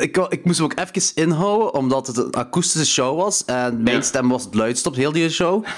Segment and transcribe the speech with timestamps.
[0.00, 3.44] ik, ik moest hem ook even inhouden, omdat het een akoestische show was.
[3.44, 4.02] En mijn Ja.
[4.02, 5.64] stem was het luidst op heel die show.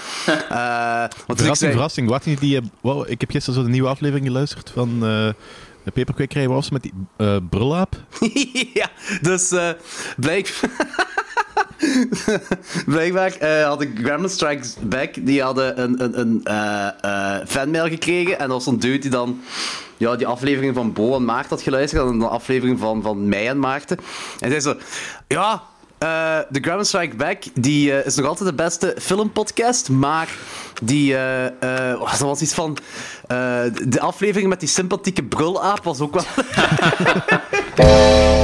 [0.49, 2.09] Eh, want ik Verrassing, zei- verrassing.
[2.09, 5.29] Wat niet die, eh, wow, ik heb gisteren zo de nieuwe aflevering geluisterd van eh
[5.85, 6.49] de Peperkwekerij.
[6.49, 7.97] Was met die eh brulaap?
[8.75, 8.89] ja,
[9.21, 9.69] dus eh
[10.17, 10.53] blijk...
[12.87, 17.89] Blijkbaar eh had ik Gremlin Strikes Back, die hadden een, een, een eh, eh, fanmail
[17.89, 18.39] gekregen.
[18.39, 19.41] En dat was een die dan
[19.97, 22.03] ja, die aflevering van Bo en Maarten had geluisterd.
[22.03, 23.99] En een aflevering van, van mij en Maarten.
[24.39, 24.77] En zei zo...
[25.29, 25.63] Ja,
[26.49, 29.89] de Gremlin Strike Back die, is nog altijd de beste filmpodcast.
[29.89, 30.29] Maar
[30.83, 31.17] die...
[31.17, 32.77] eh, dat was iets van...
[33.85, 36.25] de aflevering met die sympathieke brulaap was ook wel...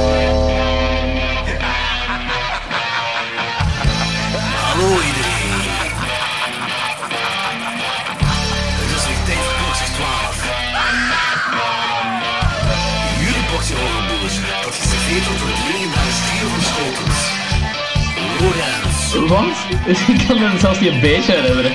[19.31, 19.97] Lorenz, Wat?
[20.07, 21.71] Ik kan me zelfs niet een beetje herinneren.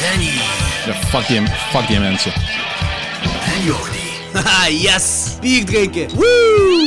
[0.00, 0.30] Danny
[0.86, 2.32] Ja, fuck die, fuck die mensen.
[3.54, 3.98] en Jordi.
[4.32, 5.36] Haha, yes!
[5.40, 6.08] Bier drinken!
[6.14, 6.80] Woo!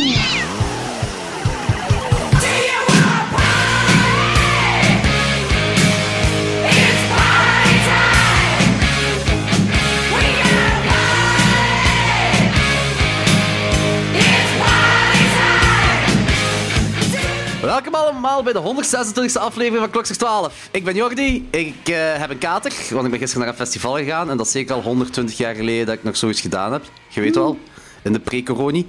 [18.24, 20.70] Allemaal bij de 126e aflevering van Klokslag 12.
[20.72, 23.96] Ik ben Jordi, ik eh, heb een kater, want ik ben gisteren naar een festival
[23.96, 26.84] gegaan en dat is zeker al 120 jaar geleden dat ik nog zoiets gedaan heb.
[27.10, 27.58] Je weet wel,
[28.04, 28.88] in de pre-coroni.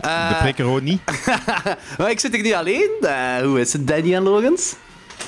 [0.00, 1.00] Eh, De preker niet.
[1.98, 2.90] maar ik zit hier niet alleen.
[3.00, 4.74] Eh, hoe is het, Danny en Logans?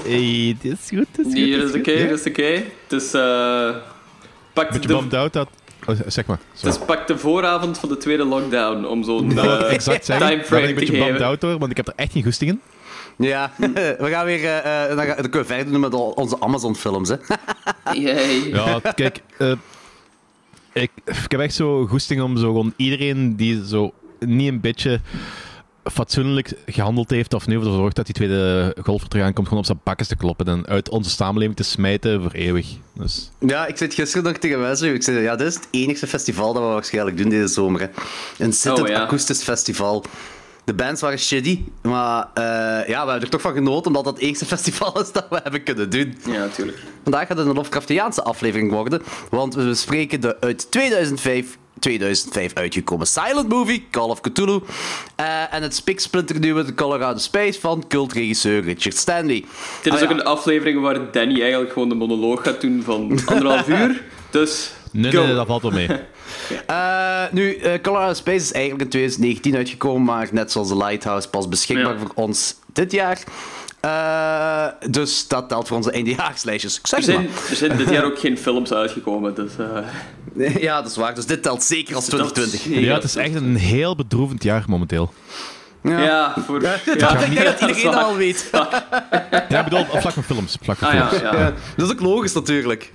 [0.03, 1.35] Hey, dit is goed, dit is goed.
[1.35, 2.09] Hier is oké, goed.
[2.09, 2.63] dat is oké.
[2.89, 3.71] Het is, eh
[4.53, 5.49] pak Beetje de, bummed out dat...
[5.87, 6.39] Oh, zeg maar.
[6.61, 9.73] het is pak de vooravond van de tweede lockdown om zo'n Dat wil ik eh,
[9.73, 10.27] exact zeggen.
[10.27, 11.27] Daar ben timeframe ik een te beetje bummed geven.
[11.27, 12.61] out door, want ik heb er echt geen goesting in.
[13.23, 13.51] Ja,
[14.05, 14.45] we gaan weer...
[14.45, 17.17] eh, eh, dan, gaan, dan kunnen we verder doen met onze Amazon-films, hè.
[18.51, 19.53] Ja, kijk, eh,
[20.73, 25.01] ik, ik heb echt zo goesting om zo gewoon iedereen die zo niet een beetje
[25.85, 29.63] fatsoenlijk gehandeld heeft of nu ervoor zorgt dat die tweede golf er terug aankomt, gewoon
[29.63, 32.67] op zijn bakken te kloppen en uit onze samenleving te smijten voor eeuwig.
[32.93, 34.95] Dus, Ja, ik zit gisteren nog tegen mensen.
[34.95, 37.81] Ik zei, ja, dit is het enigste festival dat we waarschijnlijk doen deze zomer.
[37.81, 37.87] Hè.
[38.45, 39.03] Een zittend Oh, ja.
[39.03, 40.05] akoestisch festival.
[40.65, 42.45] De bands waren shitty, maar eh,
[42.89, 45.41] ja, we hebben er toch van genoten, omdat dat het enigste festival is dat we
[45.43, 46.15] hebben kunnen doen.
[46.27, 46.79] Ja, natuurlijk.
[47.03, 53.07] Vandaag gaat het een Lovecraftiaanse aflevering worden, want we bespreken de uit 2005, 2005 uitgekomen
[53.07, 54.61] silent movie, Call of Cthulhu,
[55.17, 59.45] eh, en het spiksplinternieuwe The Colorado Space van cultregisseur Richard Stanley.
[59.83, 60.15] Dit is Ah, ook ja.
[60.21, 64.03] een aflevering waar Danny eigenlijk gewoon de monoloog gaat doen van anderhalf uur.
[64.31, 65.25] Dus, nee, go.
[65.25, 65.89] nee, dat valt wel mee.
[66.67, 71.29] Eh, nu, eh, Colorado Space is eigenlijk in 2019 uitgekomen, maar net zoals The Lighthouse
[71.29, 71.99] pas beschikbaar Ja.
[71.99, 73.19] voor ons dit jaar.
[73.81, 76.79] Eh, dus dat telt voor onze eindejaarslijstjes.
[76.79, 79.53] Ik zeg Er het zijn, er zijn dit jaar ook geen films uitgekomen, dus...
[79.59, 79.67] eh.
[80.63, 81.15] Ja, dat is waar.
[81.15, 82.81] Dus dit telt zeker als 2020.
[82.85, 85.13] Ja, het is echt een heel bedroevend jaar momenteel.
[85.83, 86.63] Ja, voor...
[86.63, 86.85] Ja, ik
[87.35, 88.49] denk dat iedereen dat al weet.
[89.49, 90.57] Ja, ik bedoel, op vlak van films.
[90.63, 91.23] vlak van Ah ja, films.
[91.23, 91.39] ja.
[91.39, 92.93] Ja, dat is ook logisch natuurlijk.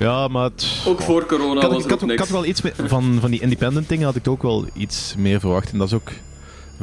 [0.00, 0.66] Ja, maar het...
[0.86, 3.18] Ook voor corona Ik had, was ik, er had, ik had wel iets meer, van,
[3.20, 5.72] van die independent dingen had ik ook wel iets meer verwacht.
[5.72, 6.10] En dat is ook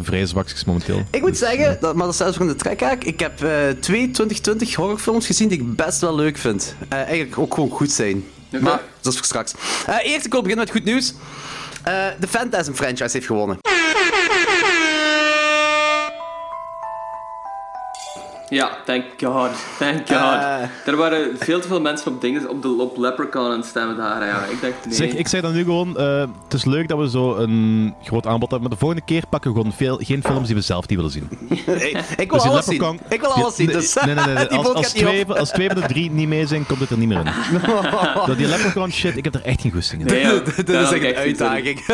[0.02, 1.04] vrij zwakjes momenteel.
[1.12, 3.04] Ik moet zeggen, dat, maar dat is zelfs van de trekhaak.
[3.04, 6.76] Ik heb eh, twee 2020 horrorfilms gezien die ik best wel leuk vind.
[6.90, 8.24] Eh, eigenlijk ook gewoon goed zijn.
[8.50, 9.54] Maar dat is voor straks.
[9.88, 11.14] Eh, eerst, ik wil beginnen met goed nieuws.
[11.84, 13.58] Eh, de Phantasm franchise heeft gewonnen.
[18.50, 19.50] Ja, thank god.
[19.80, 20.10] Thank god.
[20.10, 20.62] Eh.
[20.86, 23.98] er waren veel te veel mensen op dingen, op, de, op Leprechaun aan het stemmen
[23.98, 24.26] daar.
[24.26, 24.44] Ja.
[24.44, 24.94] Ik dacht, nee.
[24.96, 28.26] Zeg, ik zei dan nu gewoon, eh, het is leuk dat we zo een groot
[28.28, 30.88] aanbod hebben, maar de volgende keer pakken we gewoon veel, geen films die we zelf
[30.88, 31.30] niet willen zien.
[31.66, 33.00] Hey, ik wil Dus alles zien.
[33.10, 33.68] Ik wil alles zien.
[33.68, 34.48] Dus Nee, nee, nee.
[34.58, 37.08] Als, als, twee, als twee van de drie niet mee zijn, komt het er niet
[37.08, 37.26] meer in.
[38.28, 40.08] Dat die Leprechaun shit, ik heb er echt geen goesting in.
[40.08, 41.86] Nee, ja, Dit daar is echt een uitdaging.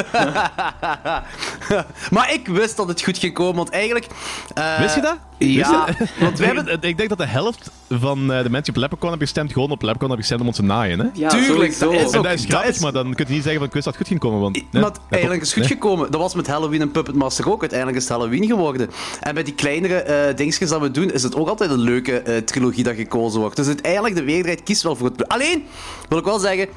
[2.12, 4.08] maar ik wist dat het goed ging komen, want eigenlijk...
[4.54, 5.18] eh, Wist je dat?
[5.38, 6.90] Ja, Wist je- want we hebben...
[6.90, 9.72] Ik denk dat de helft van eh, de mensen die op Leprechaun hebben gestemd, gewoon
[9.72, 11.00] op Leprechaun hebben gestemd om ons te naaien.
[11.00, 11.06] Hè?
[11.14, 11.86] Ja, Tuurlijk, sowieso.
[11.92, 13.58] dat is En ook- dat is dat grappig, is- maar dan kun je niet zeggen
[13.60, 14.40] van ik wist dat het goed ging komen.
[14.40, 15.72] Want, nee, maar het eigenlijk is goed nee.
[15.72, 16.12] gekomen.
[16.12, 17.60] Dat was met Halloween en Puppet Master ook.
[17.62, 18.90] Uiteindelijk is het Halloween geworden.
[19.20, 22.20] En bij die kleinere eh dingetjes dat we doen, is het ook altijd een leuke
[22.20, 23.56] eh, trilogie dat gekozen wordt.
[23.56, 25.28] Dus uiteindelijk, de meerderheid kiest wel voor het...
[25.28, 25.64] Alleen,
[26.10, 26.68] wil ik wel zeggen...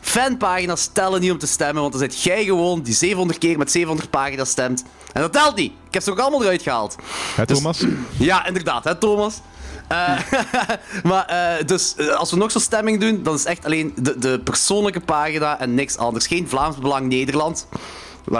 [0.00, 3.70] Fanpagina's tellen niet om te stemmen, want dan zit jij gewoon die 700 keer met
[3.70, 4.84] 700 pagina's stemt.
[5.12, 5.72] En dat telt niet.
[5.88, 6.96] Ik heb ze ook allemaal eruit gehaald.
[7.36, 7.84] Hè, Thomas?
[8.18, 9.40] Ja, inderdaad, hè, Thomas.
[9.88, 10.18] Eh,
[11.10, 13.92] maar eh, dus eh, als we nog zo'n stemming doen, dan is het echt alleen
[13.96, 16.26] de, de persoonlijke pagina en niks anders.
[16.26, 17.66] Geen Vlaams Belang Nederland.
[17.70, 17.84] Welke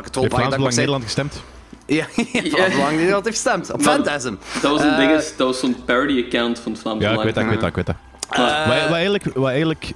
[0.00, 0.74] Heeft trollpagina Vlaams Belang.
[0.76, 1.42] Nederland gestemd?
[1.86, 2.76] Ja, ja.
[2.76, 3.72] lang niet dat heeft gestemd.
[3.72, 4.34] Op Phantasm.
[4.62, 7.24] Dat was een ding, is- dat was zo'n parody-account van het Vlaams Ja, ik Belang.
[7.24, 7.96] weet dat, ik weet dat, ik weet dat.
[8.28, 9.92] Wat, wat, eigenlijk, wat eigenlijk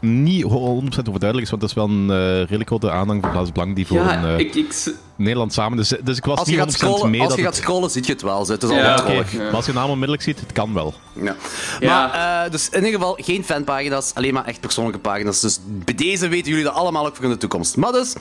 [0.00, 3.52] niet 100% overduidelijk is, want dat is wel een eh, redelijk grote aanhang van Vlaams
[3.52, 5.76] Belang die voor Ja, een, eh, ik, ik, Nederland samen.
[5.76, 7.54] Dus, dus ik was Als je, niet gaat 100% scrollen, mee als dat je gaat
[7.54, 8.44] het- scrollen, zie je het wel.
[8.44, 8.52] zo.
[8.52, 9.32] Het is al Ja, wel trollig.
[9.32, 9.38] Ja.
[9.42, 10.94] maar als je naam onmiddellijk ziet, het kan wel.
[11.12, 11.36] Ja.
[11.80, 12.06] Ja.
[12.10, 15.40] Maar, eh, dus in ieder geval geen fanpagina's, alleen maar echt persoonlijke pagina's.
[15.40, 17.76] Dus bij deze weten jullie dat allemaal ook voor in de toekomst.
[17.76, 18.12] Maar dus,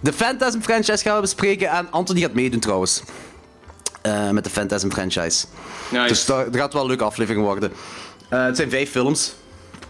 [0.00, 3.02] de Phantasm franchise gaan we bespreken en Anthony gaat meedoen trouwens.
[4.02, 5.46] Eh, met de Phantasm franchise.
[5.90, 6.08] nice.
[6.08, 7.72] Dus dat, dat gaat wel een leuke aflevering worden.
[8.28, 9.34] Eh, het zijn vijf films.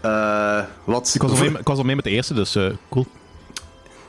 [0.01, 1.11] Eh, wat?
[1.13, 3.05] Ik was, al mee, ik was al mee met de eerste, dus eh, cool.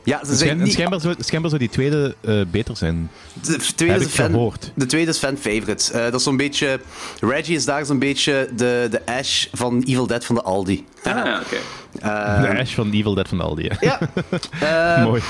[0.05, 0.73] Ja, ze En zijn niet...
[0.73, 3.11] schijnbaar, zou, schijnbaar zou die tweede eh, beter zijn.
[3.43, 4.73] De tweede, Heb is ik fan, gehoord.
[4.75, 5.93] de tweede is fan favorite.
[5.93, 6.81] Eh, dat is zo'n beetje...
[7.21, 10.85] Reggie is daar zo'n beetje de, de Ash van Evil Dead van de Aldi.
[11.03, 11.55] Ah, ja, oké.
[11.55, 11.61] Eh,
[11.93, 13.71] de Ash van Evil Dead van Aldi.
[13.81, 13.99] Ja.
[14.61, 15.23] Eh, Mooi.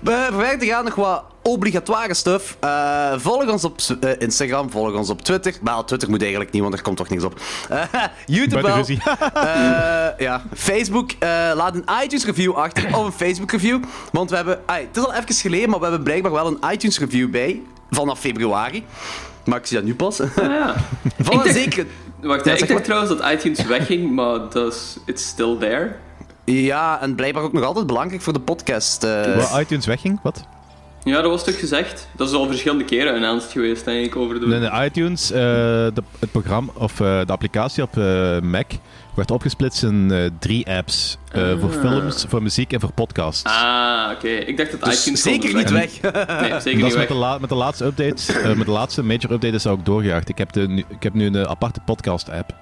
[0.00, 2.56] We verder te gaan nog wat obligatoire stuff.
[2.60, 5.54] Eh, volg ons op eh, Instagram, volg ons op Twitter.
[5.62, 7.40] Maar Twitter moet eigenlijk niet, want er komt toch niks op.
[7.68, 7.82] Eh,
[8.26, 8.84] YouTube wel.
[8.86, 10.42] Eh, ja.
[10.54, 13.82] Facebook, eh, laat een iTunes review achter of een Facebook review.
[14.12, 16.98] Want we hebben, het is al even geleden, maar we hebben blijkbaar wel een iTunes
[16.98, 17.60] review bij.
[17.90, 18.84] Vanaf februari.
[19.44, 20.20] Maar ik zie dat nu pas.
[20.20, 20.74] Ah, ja.
[21.22, 21.86] Van Ik dacht- zeker.
[22.22, 22.82] Wacht, Ja, ik dacht maar.
[22.82, 25.94] trouwens dat iTunes wegging, maar dat is, it's still there.
[26.44, 29.04] Ja, en blijkbaar ook nog altijd belangrijk voor de podcast.
[29.04, 29.10] eh.
[29.36, 30.20] Waar iTunes wegging?
[30.22, 30.44] Wat?
[31.04, 32.08] Ja, dat was toch gezegd?
[32.16, 34.46] Dat is al verschillende keren announced geweest, denk ik, over de...
[34.46, 38.70] Nee, nee, iTunes, eh, de, het programma, of eh, de applicatie op eh, Mac,
[39.14, 41.16] werd opgesplitst in eh, drie apps.
[41.32, 43.42] eh, Voor films, voor muziek en voor podcasts.
[43.44, 44.28] Ah, oké.
[44.28, 46.00] Ik dacht dat Dus iTunes zeker niet weg.
[46.00, 47.06] Nee, zeker dat niet is met weg.
[47.06, 49.84] de, la- met de laatste update, eh, met de laatste major update is dat ook
[49.84, 50.28] doorgejaagd.
[50.28, 52.54] Ik heb, de, ik heb nu een aparte podcast app.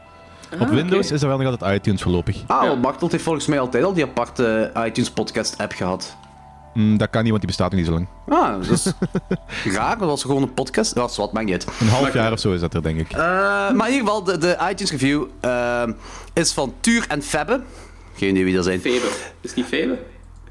[0.54, 2.36] Op Ah, Windows is er wel nog altijd iTunes voorlopig.
[2.46, 2.68] Ah, Ja.
[2.68, 6.16] want Bartelt heeft volgens mij altijd al die aparte iTunes podcast app gehad.
[6.74, 8.06] Mm, dat kan niet, want die bestaat nog niet zo lang.
[8.28, 8.92] Ah, dat is
[9.76, 9.98] raar.
[9.98, 10.94] Dat was gewoon een podcast.
[10.94, 11.80] Dat is wat, maakt niet uit.
[11.80, 13.12] Een half Maar- jaar of zo is dat er, denk ik.
[13.12, 13.18] Eh,
[13.70, 15.82] maar in ieder geval, de, de iTunes review eh,
[16.32, 17.60] is van Tuur en Febbe.
[18.16, 18.80] Geen idee wie dat zijn.
[18.80, 19.06] Febe.
[19.40, 19.98] Is het niet Febe?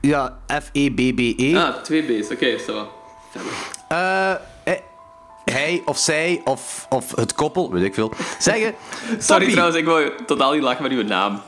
[0.01, 1.55] Ja, F-E-B-B-E.
[1.57, 2.31] Ah, twee B's.
[2.31, 2.89] Oké, is dat wel.
[3.31, 3.45] Febe.
[3.89, 4.35] Eh, eh,
[5.51, 8.73] hij of zij of, of het koppel, weet ik veel, zeggen...
[9.07, 11.41] Sorry Toppie, trouwens, ik wou totaal niet lachen met uw naam.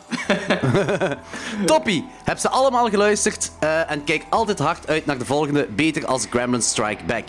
[1.66, 6.06] Toppie, heb ze allemaal geluisterd eh, en kijk altijd hard uit naar de volgende, beter
[6.06, 7.26] als Gremlin Strike Back.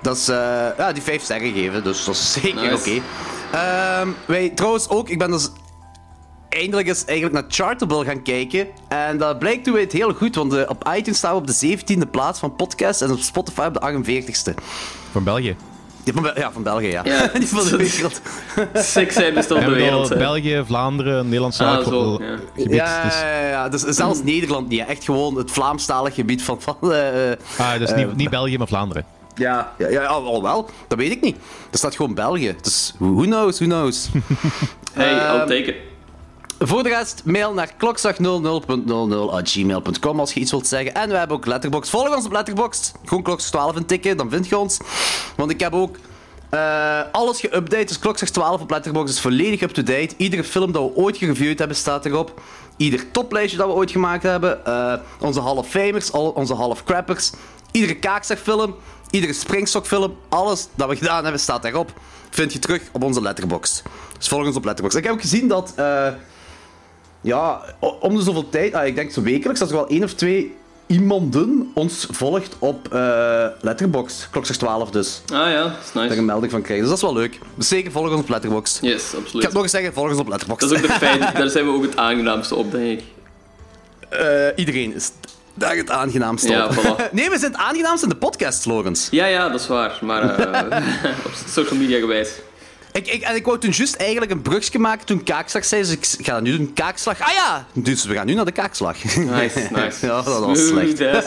[0.00, 0.36] Dat is, eh,
[0.78, 2.74] ja, die vijf sterren geven, dus dat is zeker Nice.
[2.74, 3.02] oké.
[3.52, 5.50] Ehm, wij trouwens ook, ik ben dus
[6.48, 8.66] eindelijk eens eigenlijk naar Chartable gaan kijken.
[8.88, 11.78] En dat blijkt toen het heel goed, want eh, op iTunes staan we op de
[11.78, 14.54] 17e plaats van podcast en op Spotify op de 48e.
[15.12, 15.56] Van België.
[16.04, 17.00] Ja, van, Bel- ja, van België, ja.
[17.04, 17.30] Ja.
[17.38, 18.20] Niet van de wereld.
[18.74, 20.08] Sick zijn bestond de wereld.
[20.08, 22.36] België, Vlaanderen, Nederland, Ah, zo, ja.
[22.56, 22.74] gebied.
[22.74, 23.20] Ja, Dus,
[23.50, 23.68] ja.
[23.68, 24.86] Dus zelfs Nederland niet.
[24.86, 26.60] Echt gewoon het Vlaamstalig gebied van...
[26.62, 29.04] van eh, eh, ah, dus niet, niet België, maar Vlaanderen.
[29.34, 30.70] ja, ja, ja, al wel.
[30.88, 31.36] Dat weet ik niet.
[31.70, 32.54] Er staat gewoon België.
[32.62, 34.08] Dus who knows, who knows.
[34.94, 35.74] Hey, I'll take it.
[36.58, 40.94] Voor de rest, mail naar klokslag00.00.gmail.com als je iets wilt zeggen.
[40.94, 41.90] En we hebben ook Letterboxd.
[41.90, 42.92] Volg ons op Letterboxd.
[43.04, 44.78] Gewoon klokslag 12 intikken, dan vind je ons.
[45.36, 45.96] Want ik heb ook
[46.50, 47.84] eh, alles geüpdate.
[47.84, 50.14] Dus klokslag 12 op Letterboxd is volledig up-to-date.
[50.16, 52.40] Iedere film dat we ooit gereviewd hebben staat erop.
[52.76, 54.66] Ieder toplijstje dat we ooit gemaakt hebben.
[54.66, 57.30] Eh, onze Hall of Famers, al onze Hall of Crappers.
[57.70, 58.74] Iedere kaakzakfilm,
[59.10, 60.16] iedere springstokfilm.
[60.28, 61.92] Alles dat we gedaan hebben staat daarop.
[62.30, 63.82] Vind je terug op onze Letterboxd.
[64.18, 64.98] Dus volg ons op Letterboxd.
[64.98, 65.72] Ik heb ook gezien dat...
[65.76, 66.08] eh,
[67.26, 67.60] ja,
[68.00, 70.54] om de zoveel tijd, ah, ik denk zo wekelijks, dat er wel één of twee
[70.86, 74.28] iemanden ons volgt op eh Letterboxd.
[74.30, 75.20] Klokslag 12 dus.
[75.32, 76.16] Ah ja, dat is Daar nice.
[76.18, 76.86] een melding van krijgen.
[76.88, 77.38] Dus dat is wel leuk.
[77.54, 78.78] Dus zeker volg ons op Letterboxd.
[78.82, 79.44] Yes, Ik ga absoluut.
[79.44, 80.68] het nog eens zeggen, volg ons op Letterboxd.
[80.68, 81.20] Dat is ook de fijn.
[81.34, 83.04] Daar zijn we ook het aangenaamste op, denk ik.
[84.08, 85.10] Eh, iedereen is
[85.54, 86.72] daar het aangenaamste Ja, op.
[86.72, 87.10] voilà.
[87.12, 89.08] nee, we zijn het aangenaamste in de podcast slogans.
[89.10, 89.98] Ja, ja, dat is waar.
[90.02, 90.88] Maar eh,
[91.26, 92.30] op social media gewijs.
[92.96, 95.92] Ik, ik, en ik wou toen juist eigenlijk een brugje maken toen kaakslag zei, dus
[96.18, 96.72] ik ga dat nu doen.
[96.72, 97.20] Kaakslag.
[97.20, 97.66] Ah ja!
[97.72, 99.04] Dus we gaan nu naar de kaakslag.
[99.04, 100.06] Nice, nice.
[100.06, 100.96] ja, dat was slecht.
[100.96, 101.24] Punch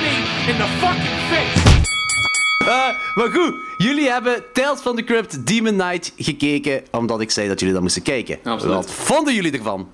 [0.00, 0.08] me
[0.48, 1.60] in the fucking face!
[2.58, 7.48] Eh, maar goed, jullie hebben Tales from the Crypt Demon Knight gekeken, omdat ik zei
[7.48, 8.38] dat jullie dat moesten kijken.
[8.44, 8.74] Absoluut.
[8.74, 9.88] Wat vonden jullie ervan?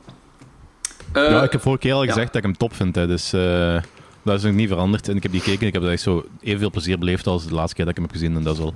[1.13, 2.13] Eh, ja, ik heb vorige keer al ja.
[2.13, 3.77] gezegd dat ik hem top vind, hè, dus eh,
[4.23, 5.09] dat is nog niet veranderd.
[5.09, 7.47] En ik heb die gekeken en ik heb er echt zo evenveel plezier beleefd als
[7.47, 8.37] de laatste keer dat ik hem heb gezien.
[8.37, 8.75] En dat is al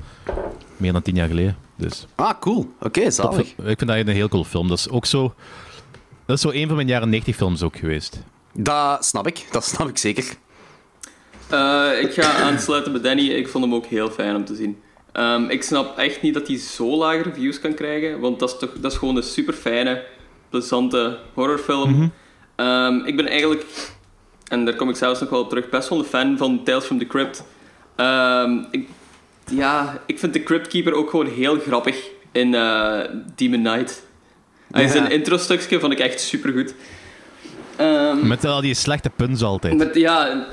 [0.76, 1.56] meer dan tien jaar geleden.
[1.76, 2.72] Dus Ah, cool.
[2.80, 3.48] Oké, zalig.
[3.48, 4.68] ik vind dat een heel cool film.
[4.68, 5.34] Dat is ook zo...
[6.26, 8.22] Dat is zo een van mijn jaren 90 films ook geweest.
[8.54, 9.46] Dat snap ik.
[9.50, 10.24] Dat snap ik zeker.
[11.48, 13.28] Eh, ik ga aansluiten bij Danny.
[13.28, 14.80] Ik vond hem ook heel fijn om te zien.
[15.12, 18.58] Ehm, ik snap echt niet dat hij zo lage reviews kan krijgen, want dat is,
[18.58, 20.04] toch, dat is gewoon een super fijne,
[20.50, 21.90] plezante horrorfilm.
[21.90, 22.08] Mhm.
[22.56, 23.66] Ehm, ik ben eigenlijk,
[24.52, 26.84] en daar kom ik zelfs nog wel op terug, best wel een fan van Tales
[26.84, 27.44] from the Crypt.
[27.96, 28.88] Ehm, ik,
[29.50, 33.00] ja, ik vind de Crypt Keeper ook gewoon heel grappig in eh,
[33.34, 34.02] Demon Knight.
[34.70, 34.88] Hij Ja.
[34.88, 36.74] Zijn intro-stukje vond ik echt supergoed.
[37.76, 39.76] Ehm, Met al die slechte puns altijd.
[39.76, 40.46] met, ja,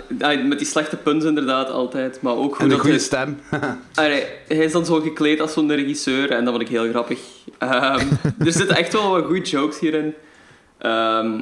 [0.45, 2.21] met die slechte puns inderdaad altijd.
[2.21, 3.39] Maar ook een dat goede hij, stem.
[3.95, 7.19] Allee, hij is dan zo gekleed als zo'n regisseur en dat vond ik heel grappig.
[7.57, 8.05] Ehm,
[8.45, 10.13] er zitten echt wel wat goede jokes hierin.
[10.77, 11.41] Ehm,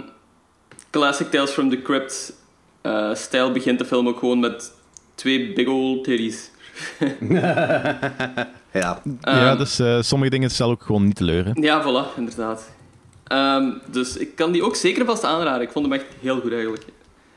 [0.90, 2.34] classic Tales from the Crypt
[2.82, 4.72] eh, stijl begint de film ook gewoon met
[5.16, 6.52] twee big old titties.
[7.30, 8.00] ja.
[8.74, 11.50] ja, Ehm, dus eh, sommige dingen stel ook gewoon niet teleur.
[11.54, 12.72] Ja, voilà, inderdaad.
[13.24, 15.62] Ehm, dus ik kan die ook zeker vast aanraden.
[15.62, 16.84] Ik vond hem echt heel goed eigenlijk.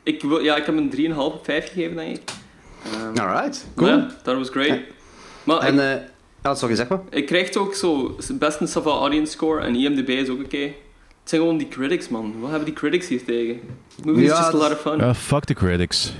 [0.03, 2.21] Ik, wil, ja, ik heb hem een 3,5 op 5 gegeven, denk ik.
[2.93, 3.89] Ehm, Alright, cool.
[3.89, 4.79] Ja, dat was great.
[5.43, 6.01] Maar En, ik,
[6.43, 6.99] ja, sorry, zeg maar.
[7.09, 10.71] ik krijg ook zo best een Sava audience score en IMDb is ook oké.
[11.21, 12.33] Het zijn gewoon die critics, man.
[12.39, 13.59] Wat hebben die critics hier tegen?
[14.03, 14.97] Movie is Ja, just a dat- lot of fun.
[14.97, 16.13] Ja, fuck the critics.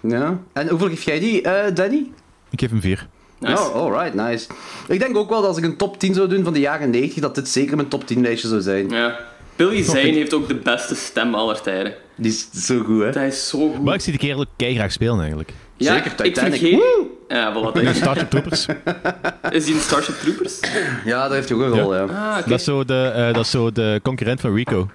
[0.00, 0.38] Ja.
[0.52, 2.10] En hoeveel geef jij die, eh, Danny?
[2.50, 3.08] Ik geef hem 4.
[3.38, 3.62] Nice.
[3.62, 4.46] Oh, alright, nice.
[4.88, 6.90] Ik denk ook wel dat als ik een top 10 zou doen van de jaren
[6.90, 8.88] 90, dat dit zeker mijn top 10 lijstje zou zijn.
[8.90, 9.18] Ja.
[9.56, 11.94] Billy Zane heeft ook de beste stem aller tijden.
[12.16, 13.10] Die is zo goed, hè?
[13.10, 13.84] Hij is zo goed.
[13.84, 15.52] Maar ik zie die kerel ook keihard spelen eigenlijk.
[15.76, 16.58] ja, Zeker, ik Titanic.
[16.60, 16.80] vergeet...
[17.28, 17.78] Ja, voilà.
[17.78, 18.66] In dat- Starship Troopers.
[19.50, 20.60] Is hij in Starship Troopers?
[21.04, 22.02] Ja, daar heeft hij ook een rol, ja.
[22.02, 22.36] Ah.
[22.46, 24.88] Dat, is zo de, eh, dat is zo de concurrent van Rico.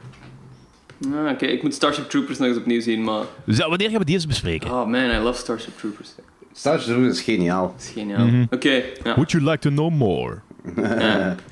[1.13, 1.45] Ah, oké.
[1.45, 3.23] Ik moet Starship Troopers nog eens opnieuw zien, maar...
[3.47, 4.69] Zo, wanneer gaan we die eens bespreken?
[4.71, 6.09] Oh man, I love Starship Troopers.
[6.53, 7.73] Starship Troopers is geniaal.
[7.77, 8.27] Dat is geniaal.
[8.49, 8.69] Oké,
[9.03, 9.13] ja.
[9.15, 10.37] Would you like to know more?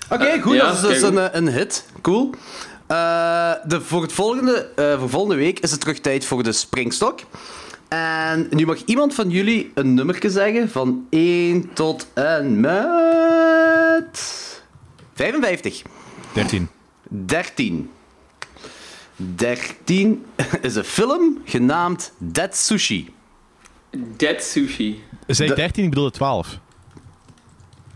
[0.10, 1.86] Oké, goed, Ja, dat is dus kijk, een, eh, een hit.
[2.02, 2.30] Cool.
[2.88, 6.52] Eh, de, voor, het volgende, eh, voor volgende week is het terug tijd voor de
[6.52, 7.20] springstok.
[7.96, 14.20] En nu mag iemand van jullie een nummerke zeggen van 1 tot en met
[15.14, 15.82] 55.
[16.34, 16.68] 13.
[17.10, 17.90] 13.
[19.16, 20.26] 13
[20.62, 23.14] is een film genaamd Dead Sushi.
[24.18, 25.04] Dead Sushi.
[25.28, 26.60] Zei De- 13, ik bedoelde 12.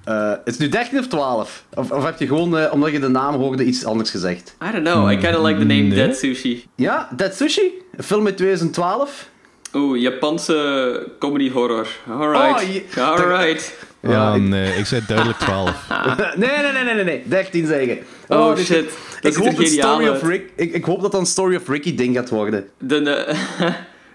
[0.04, 1.66] Eh, is het nu 13 of 12?
[1.74, 4.56] Of, of heb je gewoon, eh, omdat je de naam hoorde, iets anders gezegd?
[4.68, 5.90] I don't know, I kinda like the name Nee.
[5.96, 6.66] Dead Sushi.
[6.76, 7.72] Ja, Dead Sushi.
[7.96, 9.30] Een film uit 2012.
[9.76, 11.88] Oeh, Japanse comedy horror.
[12.10, 12.64] Alright.
[12.64, 13.74] Oh, je- Alright.
[14.00, 15.88] Ja, ik- nee, ik zei duidelijk 12.
[16.36, 17.24] nee, nee, nee, nee, nee, nee.
[17.28, 17.98] 13 zeggen.
[18.28, 18.90] Oh, dit- shit.
[19.22, 20.24] Dat Ik hoop, story of.
[20.24, 22.70] Rick, ik, ik hoop dat dat een Story of Ricky ding gaat worden.
[22.78, 23.34] De,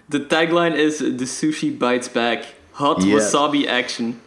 [0.05, 2.39] de tagline is The Sushi Bites Back.
[2.71, 3.13] Hot Yeah.
[3.13, 4.19] wasabi action.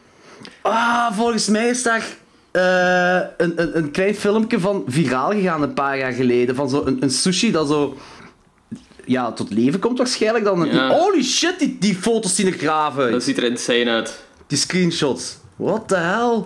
[0.63, 2.05] Ah, volgens mij is daar
[2.51, 6.55] eh, een, een, een klein filmpje van viraal gegaan een paar jaar geleden.
[6.55, 7.97] Van zo een, een sushi dat zo...
[9.07, 10.65] Ja, tot leven komt waarschijnlijk dan.
[10.65, 10.89] Ja.
[10.89, 13.13] Holy shit, die, die foto's zien er uit.
[13.13, 14.25] Dat ziet er insane uit.
[14.47, 15.37] Die screenshots.
[15.57, 16.43] What the hell?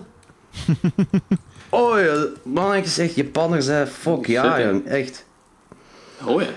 [1.81, 3.87] oh ja, man, ik zeg Japanners, hè.
[3.87, 4.69] Fuck ja, shit, hè.
[4.69, 4.87] jong.
[4.87, 5.27] Echt.
[6.25, 6.49] Oh ja.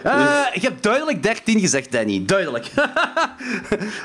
[0.49, 2.23] Eh, ik heb duidelijk 13 gezegd, Danny.
[2.25, 2.65] Duidelijk.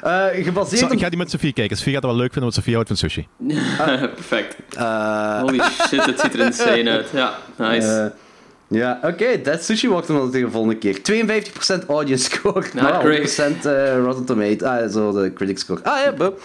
[0.03, 0.93] Eh, gebaseerd Zo, op...
[0.93, 1.76] ik ga die met Sofie kijken.
[1.76, 3.29] Sofie gaat het wel leuk vinden, want Sofie houdt van sushi.
[4.15, 4.57] Perfect.
[4.76, 7.09] Eh, Holy shit, het ziet er insane uit.
[7.12, 8.12] Ja, nice.
[8.69, 9.41] Ja, oké.
[9.41, 10.99] That Sushi wordt hem dan tegen de volgende keer.
[11.83, 12.67] 52% audience score.
[12.75, 13.53] Maar great.
[13.63, 14.63] 100% eh, Rotten Tomatoes.
[14.63, 15.85] Ah, zo de critic score.
[15.85, 16.39] Ah ja, boh.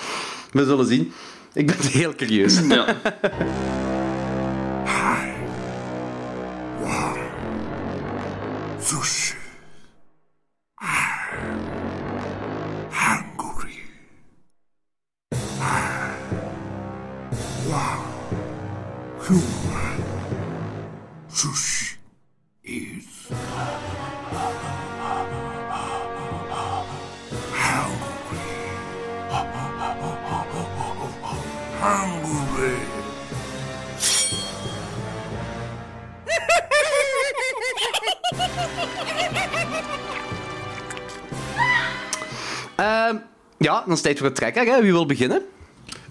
[0.52, 1.14] we zullen zien.
[1.54, 2.60] Ik ben heel curieus.
[2.68, 2.96] ja.
[8.80, 9.36] Sushi.
[12.90, 13.78] Hungry.
[17.68, 18.00] Wow.
[19.20, 20.04] Human.
[21.30, 21.81] Sushi
[42.76, 43.16] Ehm,
[43.58, 44.68] ja, dan is het tijd voor het trekken.
[44.68, 44.82] Hè.
[44.82, 45.42] Wie wil beginnen?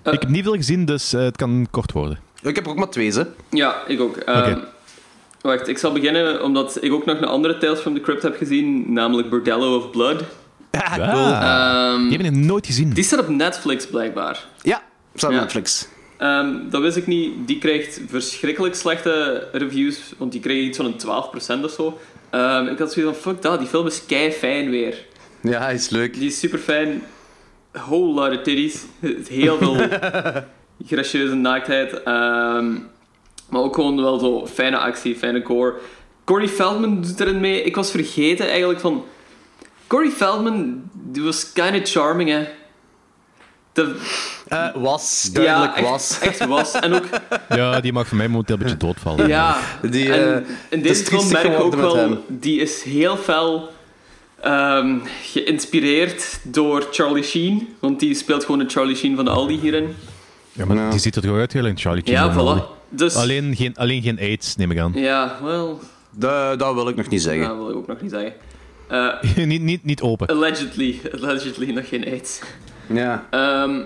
[0.02, 0.12] Eh.
[0.12, 2.18] Ik heb niet veel gezien, dus eh, het kan kort worden.
[2.42, 3.26] Ik heb er ook maar twee, ze.
[3.50, 4.16] ja, ik ook.
[4.16, 4.68] Ehm, Oké.
[5.40, 8.36] Wacht, ik zal beginnen omdat ik ook nog een andere Tales from the Crypt heb
[8.36, 10.22] gezien, namelijk Bordello of Blood.
[10.70, 11.32] Ja, cool.
[11.32, 12.90] Ehm, die heb ik nooit gezien.
[12.92, 14.44] die staat op Netflix blijkbaar.
[14.62, 14.82] Ja,
[15.14, 15.42] staat op Ja.
[15.42, 15.88] Netflix.
[16.20, 17.32] Ehm, dat wist ik niet.
[17.46, 21.98] Die krijgt verschrikkelijk slechte reviews, want die kreeg iets van een 12% of zo.
[22.30, 25.06] Ehm, ik had zoiets van, fuck dat, die film is kei fijn weer.
[25.42, 26.14] Ja, is leuk.
[26.14, 27.02] Die is super fijn.
[27.72, 28.84] Whole lot of titties.
[29.28, 29.76] Heel veel
[30.86, 32.02] gracieuze naaktheid.
[32.02, 32.72] Ehm,
[33.48, 35.74] maar ook gewoon wel zo fijne actie, fijne gore.
[36.24, 37.62] Corey Feldman doet erin mee.
[37.62, 39.04] Ik was vergeten eigenlijk van...
[39.86, 42.48] Corey Feldman, die was kind of charming, hè.
[44.48, 46.18] Eh, was, duidelijk ja, echt, was.
[46.20, 46.72] Echt was.
[46.74, 47.04] En ook,
[47.48, 49.28] Ja, die mag voor mij momenteel een beetje doodvallen.
[49.28, 49.56] ja...
[49.90, 51.96] Die, en eh, in deze film merk ik ook wel...
[51.96, 52.18] hem.
[52.28, 53.70] Die is heel fel
[54.42, 59.58] Ehm, geïnspireerd door Charlie Sheen, want die speelt gewoon de Charlie Sheen van de Aldi
[59.60, 59.94] hierin.
[60.52, 62.14] Ja, maar die ziet er toch uit, heel in Charlie Sheen.
[62.14, 62.78] Ja, voilà.
[62.88, 64.92] Dus, Alleen geen, alleen geen AIDS, neem ik aan.
[64.94, 67.48] ja, wel, Da- dat wil ik nog niet zeggen.
[67.48, 68.32] dat wil ik ook nog niet zeggen.
[68.88, 70.26] Eh, niet, niet, niet open.
[70.26, 72.40] allegedly, allegedly nog geen AIDS.
[72.92, 73.26] Ja.
[73.30, 73.82] Ehm,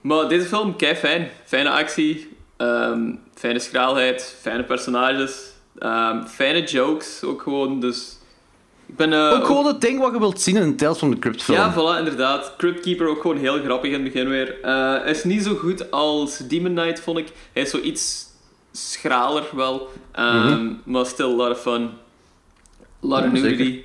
[0.00, 1.28] maar deze film, kei fijn.
[1.44, 5.40] Fijne actie, ehm, fijne schraalheid, fijne personages,
[5.78, 7.80] ehm, fijne jokes ook gewoon.
[7.80, 8.18] Dus
[8.86, 11.10] ik ben eh, Ook gewoon het ding wat je wilt zien in een Tales from
[11.14, 11.58] the Crypt film.
[11.58, 12.54] Ja, voilà, inderdaad.
[12.56, 14.56] Crypt Keeper ook gewoon heel grappig in het begin weer.
[14.62, 17.28] Hij is niet zo goed als Demon Knight, vond ik.
[17.52, 18.24] Hij is zo iets
[18.72, 19.88] schraler wel.
[20.12, 21.82] Ehm, Maar still a lot of fun.
[21.82, 21.90] A
[23.00, 23.82] lot Ja, of nudity.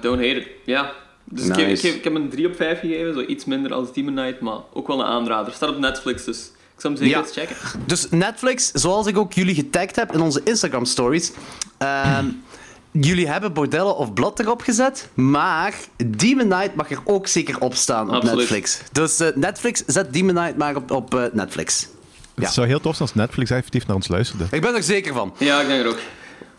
[0.00, 0.46] Don't hate it.
[0.64, 0.92] Ja.
[1.32, 3.14] Dus ik, heb hem een 3 op 5 gegeven.
[3.14, 5.52] Zo iets minder als Demon Knight, maar ook wel een aanrader.
[5.52, 6.38] Staat op Netflix, dus
[6.74, 7.22] ik zou hem zeker Ja.
[7.26, 7.56] eens checken.
[7.86, 11.32] Dus Netflix, zoals ik ook jullie getagd heb in onze Instagram stories.
[11.78, 12.24] ehm,
[13.08, 15.74] jullie hebben Bordello of Blood erop gezet, maar
[16.06, 18.36] Demon Knight mag er ook zeker op staan op Absoluut.
[18.36, 18.80] Netflix.
[18.92, 21.88] Dus eh, Netflix, zet Demon Knight maar op, op eh, Netflix.
[22.34, 22.42] Ja.
[22.44, 24.44] Het zou heel tof zijn als Netflix effectief naar ons luisterde.
[24.50, 25.34] Ik ben er zeker van.
[25.38, 25.98] Ja, ik denk er ook.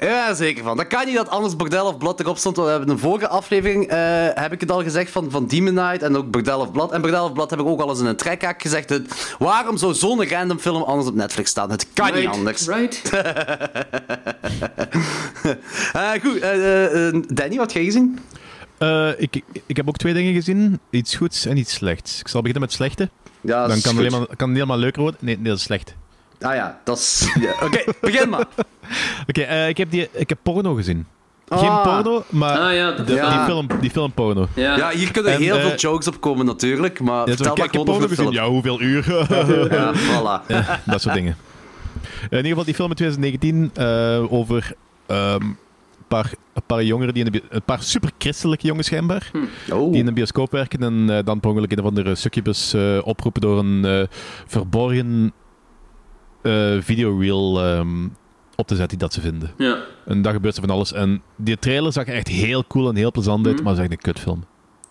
[0.06, 0.78] Ja, zeker van.
[0.78, 2.56] Dat kan niet dat anders Bordel of Blood erop stond.
[2.56, 3.98] want We hebben in de vorige aflevering, eh,
[4.34, 6.92] heb ik het al gezegd, van, van Demon Knight en ook Bordel of Blood.
[6.92, 8.90] En Bordel of Blood heb ik ook al eens in een trekhaak gezegd.
[8.90, 11.72] Het, waarom zou zo'n random film anders op Netflix staan?
[11.72, 12.68] Het kan niet anders.
[12.68, 13.02] Right.
[15.94, 18.20] Eh, goed, eh, eh, Danny, wat heb jij gezien?
[18.78, 20.80] Eh, ik, ik heb ook twee dingen gezien.
[20.90, 22.20] Iets goeds en iets slechts.
[22.20, 23.10] Ik zal beginnen met het slechte.
[23.42, 25.20] Ja, dat Dan is kan het, maar, kan het helemaal leuker worden.
[25.24, 25.96] Nee, nee, dat is slecht.
[26.42, 27.32] Ah ja, dat is...
[27.40, 28.46] ja, Oké, begin maar.
[29.30, 31.06] Oké, eh, ik, heb die- ik heb porno gezien.
[31.50, 31.84] Geen Ah.
[31.84, 33.30] porno, maar Ah ja, de, Ja.
[33.38, 34.48] Die, film, die film porno.
[34.56, 34.78] ja.
[34.78, 37.56] Ja, hier kunnen En, heel eh, veel jokes op komen natuurlijk, maar Ja, zo, vertel
[37.56, 38.32] maar gewoon porno over de gezien.
[38.34, 38.46] film.
[38.46, 39.06] Ja, hoeveel uur?
[39.76, 40.46] Ja, voilà.
[40.48, 41.36] Ja, dat soort dingen.
[42.04, 44.74] Eh, in ieder geval, die film in 2019 eh, over
[45.06, 45.58] ehm, een,
[46.08, 49.32] paar, een paar jongeren, die in de, bi- een paar super christelijke jongens schijnbaar,
[49.72, 49.92] Oh.
[49.92, 52.98] die in een bioscoop werken en eh, dan per ongeluk een of andere succubus eh,
[53.04, 54.04] oproepen door een eh,
[54.48, 55.34] verborgen
[56.42, 58.08] eh videoreel ehm,
[58.56, 59.52] op te zetten die dat ze vinden.
[59.58, 59.78] ja.
[60.06, 60.94] En daar gebeurt er van alles.
[60.94, 63.64] En die trailer zag er echt heel cool en heel plezant uit, Mhm.
[63.64, 64.44] maar het is echt een kutfilm.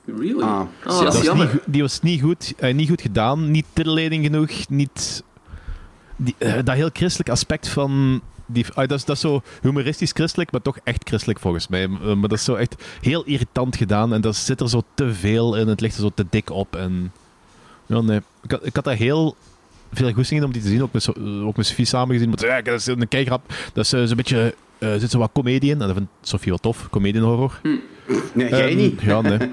[0.06, 0.40] Really?
[0.42, 1.50] Ah, oh, dat dat Dat is jammer.
[1.52, 5.22] niet, die was niet goed, eh, niet goed gedaan, niet titillating genoeg, niet...
[6.16, 8.20] Die, eh, dat heel christelijk aspect van...
[8.46, 11.88] Die, ah, dat, is, dat is zo humoristisch christelijk, maar toch echt christelijk volgens mij.
[11.88, 15.56] Maar dat is zo echt heel irritant gedaan en dat zit er zo te veel
[15.56, 15.68] in.
[15.68, 16.76] Het ligt er zo te dik op.
[16.76, 17.12] En,
[17.86, 18.20] ja, nee.
[18.42, 19.36] ik, had, ik had daar heel
[19.92, 22.28] veel goesting in om die te zien, ook met, eh, ook met Sophie samen gezien.
[22.30, 23.54] Maar ja, dat is een kijkrap.
[23.72, 24.54] Dat is eh, zo'n beetje...
[24.78, 25.80] eh, er zit zo wat comedie in.
[25.80, 27.60] En dat vindt Sophie wel tof, comedie en horror.
[28.32, 29.00] Nee, jij Ehm, niet.
[29.02, 29.38] Ja, nee.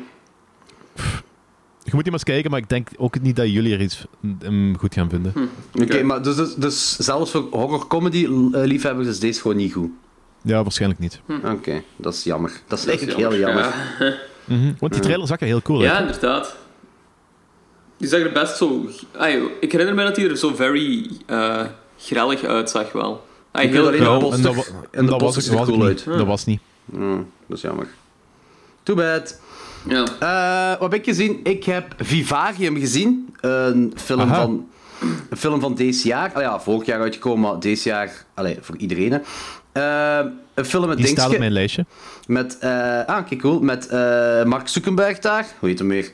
[1.84, 4.06] Je moet die maar eens kijken, maar ik denk ook niet dat jullie er iets
[4.78, 5.34] goed gaan vinden.
[5.82, 9.90] Oké, maar dus, dus, dus zelfs voor horror-comedy-liefhebbers is deze gewoon niet goed.
[10.42, 11.22] Ja, waarschijnlijk niet.
[11.44, 12.50] Oké, dat is jammer.
[12.50, 13.64] Dat is Dat is eigenlijk heel jammer.
[14.00, 14.16] Ja.
[14.46, 14.74] Mhm.
[14.80, 16.56] Want die trailer zag er heel cool Ja, inderdaad.
[17.98, 18.90] Die zag er best zo...
[19.18, 21.62] Ay, ik herinner me dat hij er zo very eh
[22.00, 23.26] grellig uitzag wel.
[23.52, 26.06] Ay, Ik heel alleen en dat, poster- wa- en de dat was, er cool niet.
[26.06, 26.60] Dat was niet.
[26.92, 27.88] Hmm, dat is jammer.
[28.84, 29.40] Too bad.
[29.88, 30.06] Ja.
[30.20, 31.40] Eh, wat heb ik gezien?
[31.44, 33.36] Ik heb Vivarium gezien.
[33.42, 34.42] Een film, Aha.
[34.42, 34.68] van,
[35.30, 36.32] een film van deze jaar.
[36.34, 38.26] Ah ja, vorig jaar uitgekomen, maar deze jaar...
[38.34, 39.12] Allee, voor iedereen.
[39.12, 39.20] hè.
[39.72, 41.86] Eh, een film met Die staat op mijn lijstje.
[42.28, 43.60] Met, eh ah, oké, cool.
[43.60, 45.46] Met eh, Mark Zuckerberg daar.
[45.60, 46.12] Hoe heet hem weer?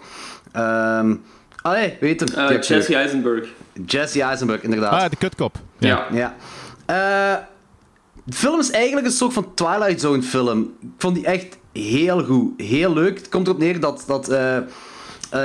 [0.51, 1.15] Ehm
[1.63, 2.49] allee, heet hem?
[2.49, 3.47] Eh, Jesse Eisenberg.
[3.85, 5.03] Jesse Eisenberg, inderdaad.
[5.03, 5.55] Ah, de kutkop.
[5.77, 6.07] Ja.
[6.11, 6.35] Ja.
[6.85, 7.35] Eh,
[8.23, 10.73] de film is eigenlijk een soort van Twilight Zone film.
[10.81, 12.61] Ik vond die echt heel goed.
[12.61, 13.17] Heel leuk.
[13.17, 14.63] Het komt erop neer dat, dat eh, eh,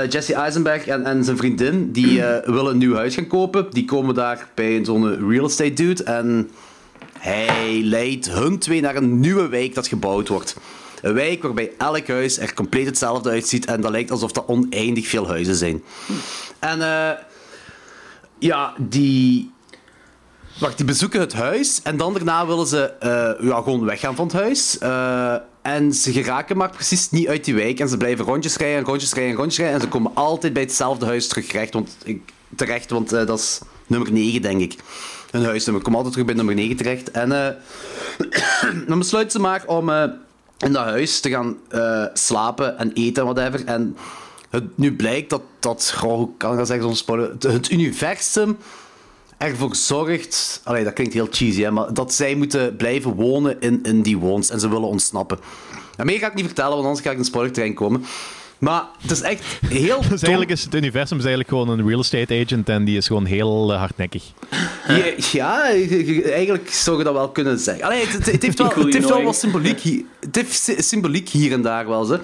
[0.09, 1.91] Jesse Eisenberg en, en zijn vriendin...
[1.91, 2.23] die
[2.55, 3.67] willen een nieuw huis gaan kopen.
[3.69, 6.03] Die komen daar bij zo'n real estate dude.
[6.03, 6.49] En
[7.19, 10.55] hij leidt hun twee naar een nieuwe wijk dat gebouwd wordt.
[11.01, 13.65] Een wijk waarbij elk huis er compleet hetzelfde uitziet.
[13.65, 15.83] En dat lijkt alsof er oneindig veel huizen zijn.
[16.59, 17.17] En eh,
[18.39, 19.51] ja, die...
[20.59, 24.25] Wacht, die bezoeken het huis en dan daarna willen ze eh, ja, gewoon weggaan van
[24.25, 24.77] het huis.
[24.77, 27.79] Eh, en ze geraken maar precies niet uit die wijk.
[27.79, 29.75] En ze blijven rondjes rijden, rondjes rijden, rondjes rijden.
[29.75, 31.73] En ze komen altijd bij hetzelfde huis teruggerecht.
[31.73, 34.75] Want, ik, terecht, want dat is nummer 9, denk ik.
[35.31, 35.83] Een huisnummer.
[35.83, 37.11] Kom altijd terug bij nummer 9 terecht.
[37.11, 37.29] En
[38.87, 39.89] dan besluiten ze maar om
[40.59, 43.65] in dat huis te gaan eh, slapen en eten en whatever.
[43.65, 43.97] En
[44.49, 48.57] het, nu blijkt dat, dat goh, hoe kan ik dat zeggen, spoiler, het, het universum
[49.37, 50.61] ervoor zorgt...
[50.63, 54.17] Allee, dat klinkt heel cheesy, hè, maar dat zij moeten blijven wonen in, in die
[54.17, 55.39] woons en ze willen ontsnappen.
[55.97, 58.05] En meer ga ik niet vertellen, want anders ga ik een spoilerterrein komen.
[58.59, 61.99] Maar het is echt heel Dus eigenlijk is het universum is eigenlijk gewoon een real
[61.99, 64.23] estate agent en die is gewoon heel eh, hardnekkig.
[64.87, 65.63] Ja, ja,
[66.23, 67.83] eigenlijk zou je dat wel kunnen zeggen.
[67.85, 70.03] Allee, het, het- het heeft wel, het heeft wel wat symboliek hier.
[70.19, 72.03] Het heeft sy- symboliek hier en daar wel.
[72.05, 72.19] Ze.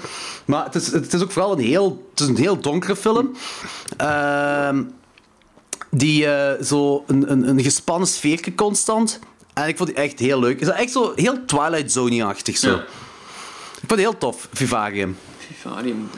[0.46, 3.32] Maar het is, het is ook vooral een heel, het is een heel donkere film.
[3.98, 4.84] Ehm,
[5.92, 9.20] die eh, zo een, een, een gespannen sfeerke constant.
[9.54, 10.60] En ik vond die echt heel leuk.
[10.60, 12.70] Het is echt zo heel Twilight Zone-achtig zo.
[12.70, 12.76] Ja.
[12.76, 15.18] Ik vond het heel tof, Vivarium.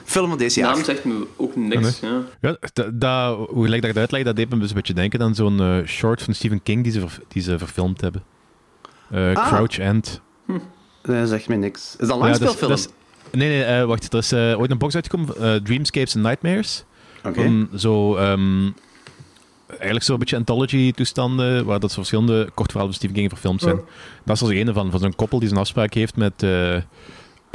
[0.03, 0.75] Film van deze De jaar.
[0.75, 1.99] naam zegt me ook niks.
[1.99, 2.21] Ja.
[2.41, 4.93] Ja, dat, dat, hoe gelijk dat ik dat uitleg, dat deed me dus een beetje
[4.93, 8.23] denken aan zo'n eh, short van Stephen King die ze, ver- die ze verfilmd hebben.
[9.11, 9.47] Eh, Ah.
[9.47, 10.21] Crouch End.
[10.45, 11.95] Nee, dat zegt mij niks.
[11.99, 12.69] Is dat een langspeelfilm?
[12.69, 12.87] dat is-
[13.39, 14.13] nee, nee, eh, wacht.
[14.13, 16.83] Er is eh, ooit een box uitgekomen, Dreamscapes and Nightmares.
[17.23, 17.41] Oké.
[17.43, 18.69] Van zo, ehm,
[19.69, 23.79] eigenlijk zo'n beetje anthology-toestanden, waar dat zo verschillende korte verhalen van Stephen King verfilmd zijn.
[24.25, 26.43] Dat is er een van, van zo'n koppel die zo'n afspraak heeft met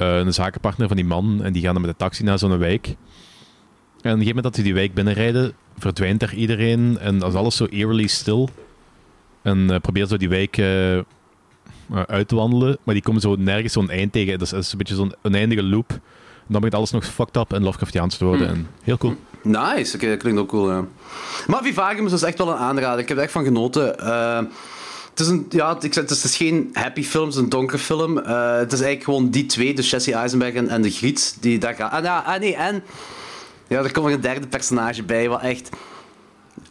[0.02, 2.86] een zakenpartner van die man, en die gaan dan met de taxi naar zo'n wijk.
[2.86, 2.96] En op
[4.02, 7.56] een gegeven moment dat ze die wijk binnenrijden, verdwijnt daar iedereen, en dan is alles
[7.56, 8.48] zo eerily stil.
[9.42, 11.04] En eh probeert zo die wijk eh, eh,
[12.06, 14.32] uit te wandelen, maar die komen zo nergens zo'n eind tegen.
[14.32, 15.90] Dat is, dat is een beetje zo'n oneindige loop.
[15.90, 18.48] En dan begint alles nog fucked up en Lovecraftiaans te worden.
[18.48, 19.16] En heel cool.
[19.42, 20.70] Nice, oké, dat klinkt ook cool.
[20.70, 20.84] Ja.
[21.46, 23.00] Maar Vivarium is dus echt wel een aanrader.
[23.00, 23.98] Ik heb er echt van genoten.
[23.98, 24.42] Eh,
[25.12, 27.78] het is een, ja, ik zeg, het is, geen happy film, het is een donkere
[27.78, 28.18] film.
[28.18, 31.58] Eh, het is eigenlijk gewoon die twee, dus Jesse Eisenberg en, en de Griet, die
[31.58, 31.90] daar gaan.
[31.90, 32.82] Ah, ja, ah, nee, en
[33.68, 35.68] ja, er komt nog een derde personage bij, wat echt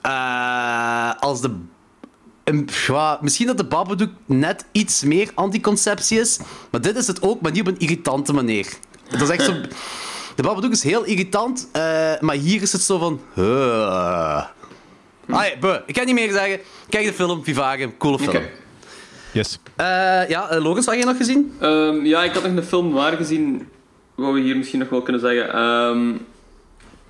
[0.02, 1.56] eh, als de
[2.44, 6.40] een- ja, misschien dat de Babadook net iets meer anticonceptie is,
[6.72, 8.68] maar dit is het ook, maar niet op een irritante manier.
[9.10, 9.54] Dat is echt zo...
[10.36, 11.82] De Babadook is heel irritant, eh,
[12.20, 13.20] maar hier is het zo van...
[13.36, 14.46] Uh.
[15.32, 16.60] Ah, buh, ik kan niet meer zeggen.
[16.90, 18.44] Kijk de film, Vivarium, coole film.
[19.34, 19.60] Yes.
[19.76, 19.86] Eh,
[20.30, 21.54] ja, uh, Logans, had je nog gezien?
[21.60, 23.68] Ehm, ja, ik had nog een film waar gezien,
[24.16, 25.54] wat we hier misschien nog wel kunnen zeggen.
[25.54, 26.12] Ehm,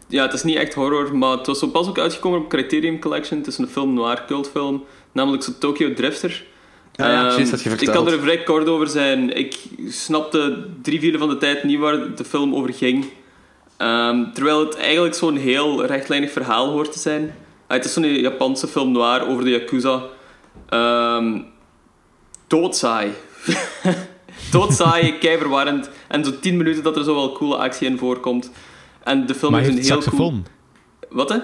[0.07, 2.99] ja, het is niet echt horror, maar het was zo pas ook uitgekomen op Criterion
[2.99, 3.37] Collection.
[3.39, 6.43] Het is een film noir cultfilm, namelijk zo Tokyo Drifter.
[6.95, 8.05] Ah ja, Ehm, precies, had je ik verteld.
[8.05, 9.37] kan er vrij kort over zijn.
[9.37, 9.55] Ik
[9.87, 13.05] snapte drie vierde van de tijd niet waar de film over ging.
[13.77, 17.35] Ehm, terwijl het eigenlijk zo'n heel rechtlijnig verhaal hoort te zijn.
[17.71, 20.03] Ah, het is zo'n Japanse film noir over de Yakuza.
[20.69, 21.41] Ehm
[22.47, 23.11] doodsaai.
[24.51, 25.89] doodsaai, keiverwarrend.
[26.07, 28.51] En zo tien minuten dat er zo wel coole actie in voorkomt.
[29.03, 30.11] En de film Maar heeft heeft een heel cool...
[30.11, 30.45] saxofoon?
[31.09, 31.37] Wat hè?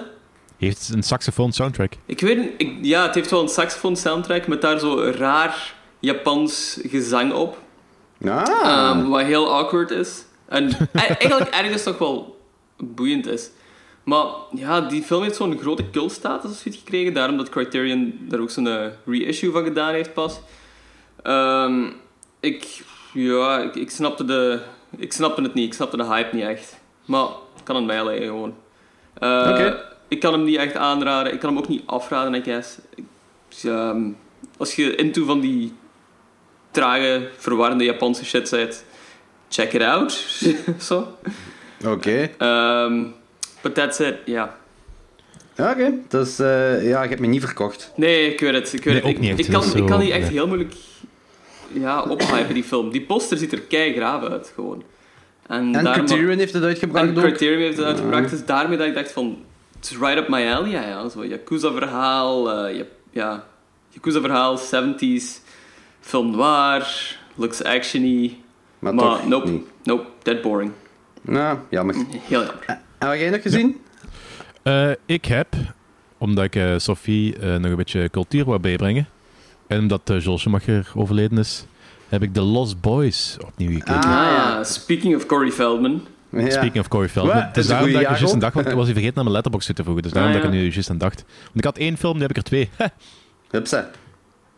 [0.57, 1.93] Heeft een saxofoon soundtrack?
[2.05, 5.73] Ik weet niet, ik, ja, het heeft wel een saxofoon soundtrack met daar zo raar
[5.99, 7.61] Japans gezang op.
[8.25, 8.43] Ah.
[8.63, 10.25] Ehm, wat heel awkward is.
[10.45, 12.39] En e- eigenlijk ergens toch wel
[12.77, 13.49] boeiend is.
[14.07, 17.13] Maar ja, die film heeft zo'n grote cultstatus of zoiets gekregen.
[17.13, 20.39] Daarom dat Criterion daar ook zo'n eh, reissue van gedaan heeft pas.
[21.23, 21.85] Ehm,
[22.39, 24.59] ik, ja, ik, ik, snapte de,
[24.97, 25.65] ik snapte het niet.
[25.65, 26.79] Ik snapte de hype niet echt.
[27.05, 28.55] Maar het kan aan mij liggen gewoon.
[29.15, 29.83] Oké.
[30.07, 31.33] Ik kan hem niet echt aanraden.
[31.33, 32.77] Ik kan hem ook niet afraden, I guess.
[32.95, 33.05] Ik,
[33.63, 34.09] ehm,
[34.57, 35.73] als je into van die
[36.71, 38.85] trage, verwarrende Japanse shit bent,
[39.49, 40.11] check it out.
[40.87, 41.17] Zo.
[41.85, 42.29] Oké.
[42.37, 43.03] Ehm,
[43.67, 44.58] but that's it, ja.
[45.56, 47.91] Ja, Oké, dus eh, ja, je hebt me niet verkocht.
[47.95, 48.73] Nee, ik weet het.
[48.73, 49.12] Ik, weet Nee, het.
[49.12, 50.32] ik, niet ik, kan, ik kan die echt nee.
[50.32, 50.73] heel moeilijk
[51.73, 52.91] ja, ophypen, die film.
[52.91, 54.84] Die poster ziet er kei graaf uit, gewoon.
[55.47, 57.23] En, En daarom- Criterion heeft het uitgebracht En ook.
[57.23, 59.38] Criterion heeft het uitgebracht, dus daarmee dat ik dacht van...
[59.75, 60.88] Het is right up my alley, ja.
[60.88, 61.10] ja.
[61.10, 63.43] Zo Yakuza-verhaal, eh, ja.
[63.89, 65.23] Yakuza-verhaal, 70s,
[65.99, 68.38] film noir, looks actiony.
[68.80, 69.65] Maar, Maar, toch nope, niet.
[69.84, 70.71] nope, dead boring.
[71.21, 71.95] Nou, jammer.
[71.95, 72.80] Heel jammer.
[72.97, 73.81] En wat jij nog gezien?
[74.63, 75.47] Eh, ik heb,
[76.17, 79.07] omdat ik eh, Sophie eh, nog een beetje cultuur wou bijbrengen,
[79.67, 81.65] en omdat uh, Joel Schumacher overleden is,
[82.10, 83.93] heb ik The Lost Boys opnieuw gekeken.
[83.93, 84.05] Ah.
[84.05, 86.01] Ah ja, speaking of Corey Feldman.
[86.29, 86.49] Ja.
[86.49, 87.38] Speaking of Corey Feldman.
[87.38, 89.23] Het is een daarom dat ik er juist aan dacht, want ik was vergeten naar
[89.23, 90.03] mijn letterbox te voegen.
[90.03, 91.23] Dus daarom Ah, dat ik er nu juist aan dacht.
[91.43, 92.69] Want ik had één film, nu heb ik er twee.
[93.51, 93.89] Hupsa.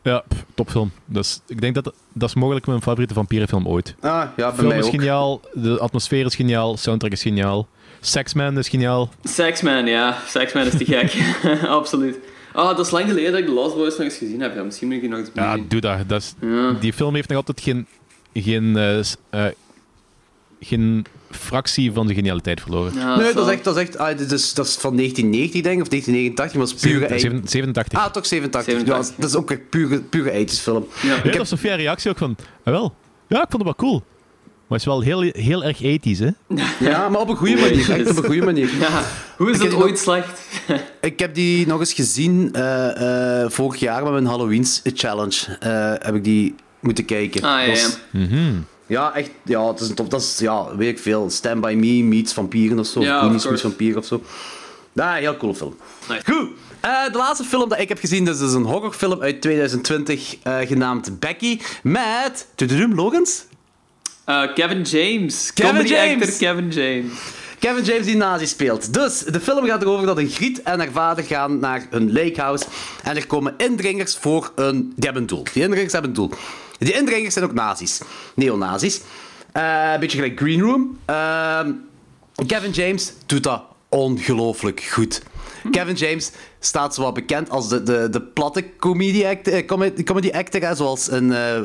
[0.01, 0.23] ja,
[0.53, 0.91] topfilm.
[1.05, 3.95] Dus ik denk dat dat is mogelijk mijn favoriete vampierenfilm ooit.
[3.99, 4.91] Ah, ja, bij film mij is ook.
[4.91, 7.67] geniaal, de atmosfeer is geniaal, soundtrack is geniaal.
[8.01, 9.09] Sexman is geniaal.
[9.23, 10.17] Sexman, ja.
[10.27, 11.13] Sexman is te gek.
[11.67, 12.17] Absoluut.
[12.53, 14.55] Ah, dat is lang geleden dat ik The Lost Boys nog eens gezien heb.
[14.55, 16.09] Ja, misschien moet ik die nog eens Ja, doe dat.
[16.09, 16.71] dat is, Ja.
[16.71, 17.87] Die film heeft nog altijd geen,
[18.33, 19.51] geen, eh, eh,
[20.59, 22.93] geen fractie van zijn genialiteit verloren.
[22.93, 25.75] Ja, Nee, dat is echt, dat is, echt ah, is, dat is van 1990, denk
[25.75, 27.05] ik, of 1989, maar dat is pure...
[27.05, 27.99] ei- Zeven- 87.
[27.99, 28.73] Ah, toch 87.
[28.73, 29.15] 87.
[29.15, 30.87] Ja, dat is ook echt pure, pure eitjesfilm.
[31.01, 31.15] Ja.
[31.15, 32.95] Ja, dat was Sofia reactie ook van, ah, wel,
[33.27, 34.03] ja, ik vond het wel cool.
[34.69, 36.29] Maar het is wel heel, heel erg ethisch, hè?
[36.79, 37.91] Ja, maar op een goede manier.
[37.91, 38.69] Echt op een goede manier.
[38.79, 39.03] Ja,
[39.37, 40.41] hoe is Ik dat heb ooit slecht?
[41.01, 45.57] Ik heb die nog eens gezien eh, eh, vorig jaar met mijn Halloween challenge.
[45.59, 47.43] eh, heb ik die moeten kijken.
[47.43, 47.83] Ah, ja, Dat ja.
[47.83, 48.53] was- Mhm.
[48.87, 49.29] ja, echt.
[49.43, 50.09] Ja, het is een top.
[50.09, 51.29] Dat is, ja, weet ik veel.
[51.29, 53.01] Stand By Me meets vampieren of zo.
[53.01, 54.21] Ja, Goonies meets vampieren of zo.
[54.93, 55.75] Ja, heel coole film.
[56.09, 56.21] Nice.
[56.31, 56.49] Goed.
[56.79, 60.57] Eh, de laatste film dat ik heb gezien, dus is een horrorfilm uit 2020 eh,
[60.59, 61.59] genaamd Becky.
[61.83, 62.47] Met.
[62.55, 63.45] Tududum, Logans?
[64.29, 65.53] Eh, Kevin James.
[65.53, 66.21] Kevin Comedy James.
[66.21, 67.11] actor Kevin James.
[67.59, 68.93] Kevin James die nazi speelt.
[68.93, 72.65] Dus de film gaat erover dat een Griet en haar vader gaan naar hun lakehouse.
[73.03, 74.93] En er komen indringers voor een.
[74.95, 75.43] Die hebben een doel.
[75.53, 76.31] Die indringers hebben een doel.
[76.77, 78.01] Die indringers zijn ook nazi's.
[78.35, 79.01] Neonazis.
[79.51, 80.99] Eh, een beetje gelijk Green Room.
[81.05, 81.71] Ehm,
[82.47, 85.21] Kevin James doet dat ongelooflijk goed.
[85.71, 90.03] Kevin James staat zo wat bekend als de, de, de platte comedy, act, eh, comedy,
[90.03, 91.63] comedy actor, hè, zoals in eh,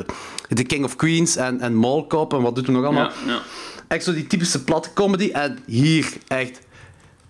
[0.54, 3.10] The King of Queens en, en Mall Cop en wat doet hij nog allemaal.
[3.26, 3.42] Ja, ja.
[3.88, 5.30] Echt zo die typische platte comedy.
[5.32, 6.58] En hier, echt...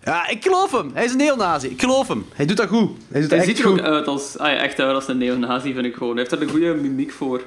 [0.04, 0.90] Ja, ik geloof hem.
[0.94, 1.66] Hij is een neonazi.
[1.68, 2.24] Ik geloof hem.
[2.34, 2.90] Hij doet dat goed.
[3.08, 3.80] Hij doet Hij echt ziet er goed.
[3.80, 6.16] ook uit als, ah ja, echt uit als een neonazi, vind ik gewoon.
[6.16, 7.42] Hij heeft er een goede mimiek voor.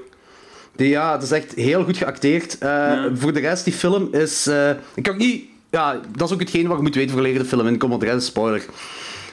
[0.75, 2.57] Die, ja, het is echt heel goed geacteerd.
[2.57, 4.49] Eh, Voor de rest, die film is...
[4.95, 5.45] ik kan niet...
[5.71, 7.67] Ja, dat is ook hetgeen wat je moet weten voor de film.
[7.67, 8.65] En kom op de rest, spoiler.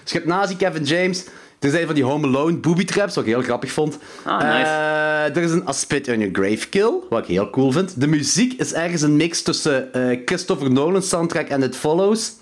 [0.05, 1.25] Dus je hebt nazi Kevin James.
[1.65, 3.99] Er zijn van die Home Alone booby traps, wat ik heel grappig vond.
[4.25, 4.71] Ah, nice.
[4.71, 8.01] Eh, er is een A Spit on Your Grave Kill, wat ik heel cool vind.
[8.01, 12.33] De muziek is ergens een mix tussen eh, Christopher Nolan's soundtrack en It Follows.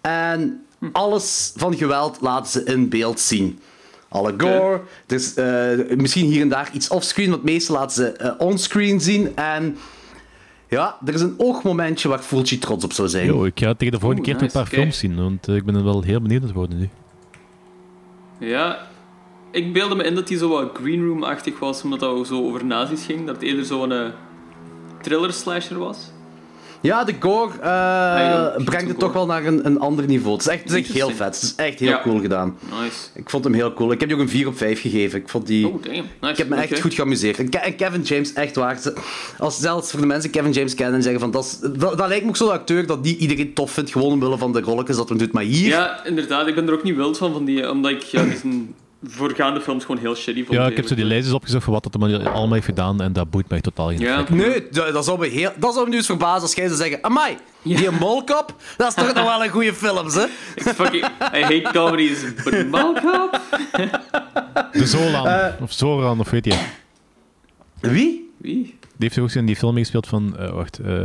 [0.00, 3.58] En alles van geweld laten ze in beeld zien.
[4.08, 9.00] Alle gore, is eh, misschien hier en daar iets offscreen, want meestal laten ze onscreen
[9.00, 9.36] zien.
[9.36, 9.76] En
[10.70, 13.26] ja, er is een oogmomentje waar Fulci trots op zou zijn.
[13.26, 15.48] Yo, ik ga tegen de volgende Oeh, keer toch een nice, paar films zien, want
[15.48, 16.88] eh, ik ben er wel heel benieuwd naar worden nu.
[18.38, 18.88] Ja,
[19.50, 22.64] ik beelde me in dat hij zo wat Green Room-achtig was, omdat dat zo over
[22.64, 23.26] nazi's ging.
[23.26, 24.06] Dat het eerder zo'n eh,
[25.02, 26.12] thriller-slasher was.
[26.82, 30.32] Ja, de gore eh, brengt het toch wel naar een, een ander niveau.
[30.32, 31.34] Het is echt, het is echt heel vet.
[31.34, 32.00] Het is echt heel Ja.
[32.02, 32.56] cool gedaan.
[32.82, 32.96] Nice.
[33.14, 33.92] Ik vond hem heel cool.
[33.92, 35.18] Ik heb die ook een 4 op 5 gegeven.
[35.18, 35.68] Ik, vond die...
[35.68, 35.74] Oh.
[35.84, 36.02] Nice.
[36.30, 37.38] ik heb me echt goed geamuseerd.
[37.38, 38.80] En, Ke- en Kevin James, echt waar.
[39.38, 41.30] Als zelfs voor de mensen Kevin James kennen en zeggen van...
[41.30, 44.12] Dat, is- dat, dat lijkt me ook zo'n acteur dat die iedereen tof vindt, gewoon
[44.12, 45.32] omwille van de rolletjes dat hij doet.
[45.32, 45.68] Maar hier...
[45.68, 46.46] Ja, inderdaad.
[46.46, 49.60] Ik ben er ook niet wild van, van die, omdat ik ja, die zijn voorgaande
[49.60, 50.58] films gewoon heel shitty vond.
[50.58, 53.12] Ja, ik heb zo die lijstjes opgezocht van wat dat allemaal allemaal heeft gedaan en
[53.12, 54.24] dat boeit mij totaal geen Ja.
[54.28, 55.50] Nee, dat, dat zou me heel...
[55.56, 56.98] Dat zou me nu eens verbazen als jij zou zeggen...
[57.02, 60.24] Amai, die molkop, dat is toch nog wel een goede film, hè?
[60.54, 61.04] Ik fucking...
[61.34, 63.30] I hate comedies, but Malcolm?
[64.72, 65.46] De Zolan, Eh.
[65.62, 66.58] of Zoran, of weet je.
[67.80, 68.30] Die Wie?
[68.36, 68.78] Wie?
[68.98, 70.98] heeft toch ook in die film meegespeeld van, eh, wacht, eh,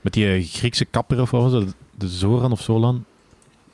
[0.00, 1.74] met die Griekse kapper of wat was dat?
[1.98, 3.04] De Zoran of Zolan?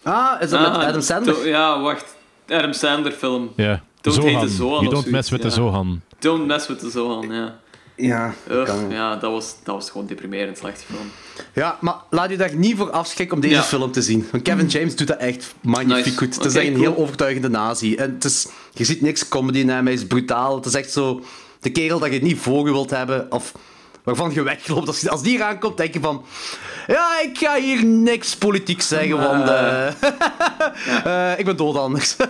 [0.03, 1.35] Ah, is dat met Ah, Adam Sandler?
[1.35, 2.16] to- ja, wacht.
[2.50, 3.50] Adam Sandler film.
[3.56, 4.34] Ja, Don't Zohan.
[4.34, 5.50] hate the Zohan You don't mess with the.
[5.50, 6.00] Zohan.
[6.18, 7.58] Don't mess with the Zohan, ja.
[7.96, 11.10] Ja, Ugh, ja, dat was, dat was gewoon deprimerend slechte film.
[11.54, 13.62] Ja, maar laat je daar niet voor afschrikken om deze Ja.
[13.62, 14.26] film te zien.
[14.30, 16.16] Want Kevin James doet dat echt magnifiek Nice.
[16.18, 16.34] goed.
[16.34, 16.84] Het is echt een cool.
[16.84, 17.94] heel overtuigende nazi.
[17.94, 20.56] En het is, je ziet niks comedy in hem, hij is brutaal.
[20.56, 21.22] Het is echt zo
[21.60, 23.52] de kerel dat je niet voor je wilt hebben, of
[24.04, 24.86] waarvan je wegloopt.
[24.86, 26.24] Als, als die eraan komt, denk je van...
[26.86, 29.48] Ja, ik ga hier niks politiek zeggen, want...
[29.48, 29.86] eh,
[31.32, 32.16] eh, ik ben dood anders.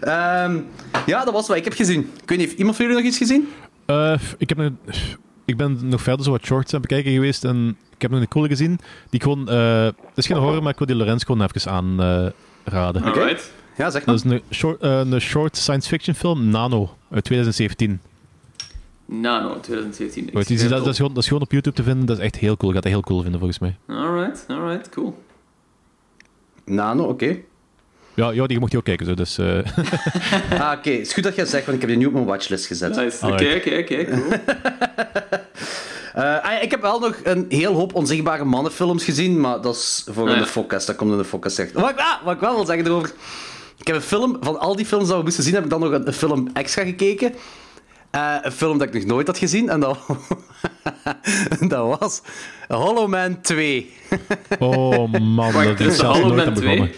[0.00, 0.58] Ehm,
[1.06, 2.00] ja, dat was wat ik heb gezien.
[2.00, 3.48] Ik weet niet, heeft iemand van jullie nog iets gezien?
[3.86, 4.70] Eh, ik, heb nog,
[5.44, 8.20] ik ben nog verder zo wat shorts aan het bekijken geweest en ik heb nog
[8.20, 8.78] een coole gezien.
[9.10, 13.08] Die gewoon, eh, het is geen horror, maar ik wil die Lorenz gewoon even aanraden.
[13.08, 13.36] Oké.
[13.76, 14.14] Ja, zeg maar.
[14.14, 18.00] Dat is een short, een short science fiction film, Nano, uit 2017.
[19.12, 20.26] Nano, 2017.
[20.26, 22.06] Ik Goed, die- schrijf dat, dat, is gewoon, dat is gewoon op YouTube te vinden,
[22.06, 22.68] dat is echt heel cool.
[22.68, 23.76] Je gaat dat heel cool vinden volgens mij.
[23.88, 25.22] Alright, alright, cool.
[26.64, 27.36] Nano, oké.
[28.14, 29.38] Ja, ja die mocht je ook kijken, zo, dus...
[29.38, 29.46] eh,
[30.60, 30.90] Ah, oké.
[30.90, 32.66] Het is goed dat je het zegt, want ik heb die nu op mijn watchlist
[32.66, 32.96] gezet.
[32.96, 33.26] Nice.
[33.26, 34.32] Oké, oké, oké, cool.
[36.14, 40.04] Eh, ah ik heb wel nog een heel hoop onzichtbare mannenfilms gezien, maar dat is
[40.10, 40.44] voor Ah, in ja.
[40.44, 40.86] de podcast.
[40.86, 41.74] Dat komt in de podcast terecht.
[41.74, 43.12] Wat, ik- ah, wat ik wel wil zeggen erover...
[43.78, 44.36] Ik heb een film...
[44.40, 46.48] Van al die films dat we moesten zien, heb ik dan nog een, een film
[46.52, 47.34] extra gekeken.
[48.10, 49.68] Eh, een film dat ik nog nooit had gezien.
[49.68, 49.98] En dat,
[51.68, 52.22] dat was
[52.68, 53.92] Hollow Man 2.
[54.58, 56.90] oh man, dat is zelfs Hollow nooit Man aan begonnen.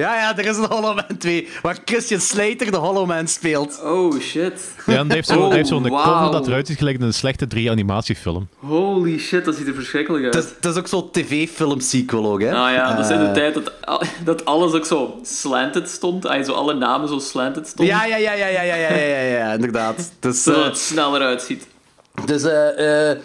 [0.00, 0.08] 2?
[0.08, 1.48] Ja, ja, er is een Hollow Man 2.
[1.62, 3.80] Waar Christian Slater de Hollow Man speelt.
[3.82, 4.52] Oh, shit.
[4.86, 6.04] Ja, en die heeft zo'n Oh, heeft zo'n wauw.
[6.04, 8.48] cover dat eruit ziet gelijk in een slechte 3-animatiefilm.
[8.58, 10.34] Holy shit, dat ziet er verschrikkelijk uit.
[10.34, 12.54] Het is, is ook zo'n tv-film-sequel ook, hè?
[12.54, 13.72] Ah ja, dat is in de Eh, tijd dat,
[14.24, 16.28] dat alles ook zo slanted stond.
[16.44, 17.94] Zo alle namen zo slanted stonden.
[17.94, 20.12] Ja, ja, ja, ja, ja, ja, ja, ja, ja, ja, inderdaad.
[20.20, 21.66] Dus, Zodat eh, het sneller uitziet.
[22.24, 23.18] Dus eh, eh,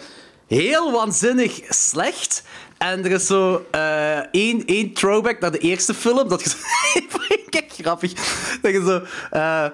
[0.46, 2.42] heel waanzinnig slecht.
[2.78, 6.28] En er is zo eh, één, één throwback naar de eerste film.
[6.28, 6.56] Dat zo...
[7.48, 8.12] Kijk, grappig.
[8.60, 9.02] Dat je zo...
[9.30, 9.66] eh,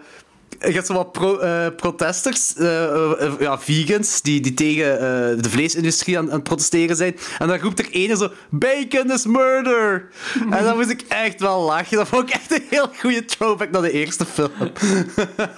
[0.67, 2.85] je hebt zo wat pro, eh, protesters, eh,
[3.25, 7.17] eh, ja, vegans, die, die tegen eh, de vleesindustrie aan, aan het protesteren zijn.
[7.39, 10.09] En dan roept er ene zo, bacon is murder!
[10.51, 11.97] en dan moest ik echt wel lachen.
[11.97, 14.51] Dat vond ik echt een heel goede throwback naar de eerste film.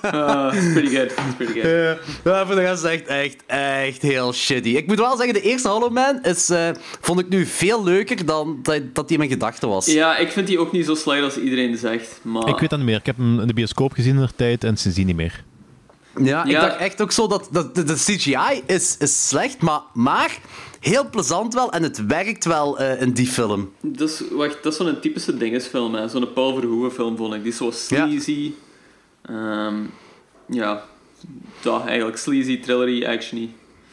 [0.01, 1.15] Ah, pretty good.
[1.37, 1.65] Pretty good.
[1.65, 4.69] Ja, maar voor de rest echt, echt, echt heel shitty.
[4.69, 6.69] Ik moet wel zeggen, de eerste Hollow Man is, eh,
[7.01, 9.87] vond ik nu veel leuker dan dat, dat die in mijn gedachten was.
[9.87, 12.19] Ja, ik vind die ook niet zo slecht als iedereen zegt.
[12.23, 12.49] Maar...
[12.49, 12.99] Ik weet dat niet meer.
[12.99, 15.45] Ik heb hem in de bioscoop gezien in de tijd en niet meer.
[16.23, 16.61] Ja, ik Ja.
[16.61, 20.39] dacht echt ook zo dat, dat de, de CGI is, is slecht, maar, maar
[20.81, 23.73] heel plezant wel en het werkt wel eh, in die film.
[23.81, 26.09] Dat is, wacht, dat is zo'n typische dingesfilm, hè.
[26.09, 27.43] Zo'n Paul Verhoeven film, vond ik.
[27.43, 28.53] Die is zo sleazy.
[29.23, 29.75] Ehm,
[30.49, 30.85] ja,
[31.63, 32.17] dat eigenlijk.
[32.19, 33.49] Sleazy, thrillery, actiony.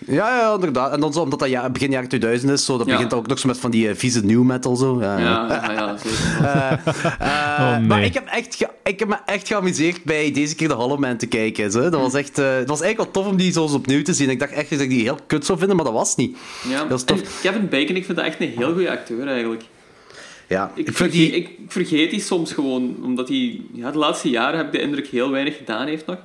[0.07, 0.91] Ja, ja, inderdaad.
[0.93, 2.93] En dan zo, omdat dat ja, begin jaren 2000 is, zo, dat Ja.
[2.93, 4.75] begint ook nog zo met van die eh, vieze new metal.
[4.75, 5.01] Zo.
[5.01, 5.47] Ja, Ja, ja.
[5.63, 6.19] ja, ja, zeker.
[6.47, 7.87] Eh, eh, Oh, nee.
[7.87, 10.99] Maar ik heb, echt ge- ik heb me echt geamuseerd bij deze keer de Hollow
[10.99, 11.71] Man te kijken.
[11.71, 11.81] Zo.
[11.89, 14.13] Dat, was echt, eh, het was eigenlijk wel tof om die zo eens opnieuw te
[14.13, 14.29] zien.
[14.29, 16.37] Ik dacht echt dat ik die heel kut zou vinden, maar dat was niet.
[16.69, 16.83] Ja.
[16.85, 17.19] Dat tof.
[17.21, 19.63] En Kevin Bacon, ik vind dat echt een heel goede acteur, eigenlijk.
[20.47, 21.31] Ja, Ik, vind vergeet, die...
[21.31, 23.61] ik vergeet die soms gewoon, omdat hij...
[23.73, 26.17] Ja, de laatste jaren heb ik de indruk heel weinig gedaan heeft nog.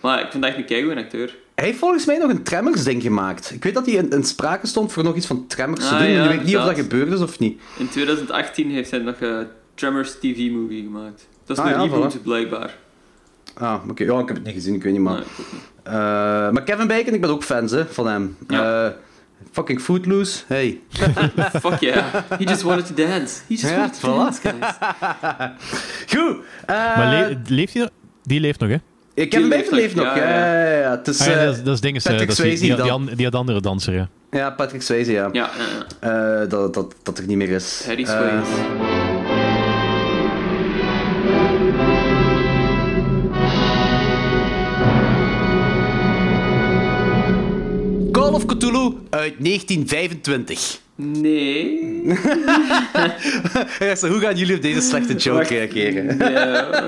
[0.00, 1.34] Maar ik vind dat echt een keigoede acteur.
[1.54, 3.50] Hij heeft volgens mij nog een Tremors-ding gemaakt.
[3.54, 5.98] Ik weet dat hij in, in sprake stond voor nog iets van Tremors te Ah,
[6.00, 7.60] doen, ja, maar ik weet niet of dat gebeurd is of niet.
[7.78, 11.28] In 2018 heeft hij nog een Tremors TV-movie gemaakt.
[11.46, 12.22] Dat is Ah, een ja, reboot, voilà.
[12.22, 12.76] blijkbaar.
[13.54, 14.04] Ah, oké.
[14.04, 15.12] Ja, ik heb het niet gezien, ik weet niet, maar...
[15.14, 15.62] Nee, niet.
[15.82, 15.92] Eh,
[16.50, 18.36] maar Kevin Bacon, ik ben ook fan hè, van hem.
[18.48, 18.84] Ja.
[18.86, 18.92] Eh,
[19.52, 20.80] fucking Footloose, hey.
[21.62, 22.04] Fuck yeah.
[22.28, 23.40] He just wanted to dance.
[23.48, 24.14] He just Ja, wanted to voilà.
[24.14, 24.74] dance, guys.
[26.18, 26.36] Goed.
[26.66, 27.90] eh, Maar le- leeft hij nog?
[28.22, 28.76] Die leeft nog, hè?
[29.14, 30.90] Die Bacon leeft leeft nog, ja, Ja, ja.
[30.90, 32.52] Het is, Ah, ja, eh, dat, is- dat is dinges, eh, Patrick dat is die,
[32.52, 34.08] die, Swayze die, die andere danser, ja.
[34.30, 35.28] ja, Patrick Swayze, ja.
[35.32, 35.64] Ja, ja,
[36.00, 36.40] ja.
[36.42, 37.82] Eh, dat, dat, dat er niet meer is.
[37.86, 38.50] Harry Swayze.
[48.12, 50.80] Call of Cthulhu uit 1925.
[50.96, 51.92] Nee.
[53.78, 55.50] Ja, zo, hoe gaan jullie op deze slechte joke Wacht.
[55.50, 56.18] reageren?
[56.18, 56.28] Ja,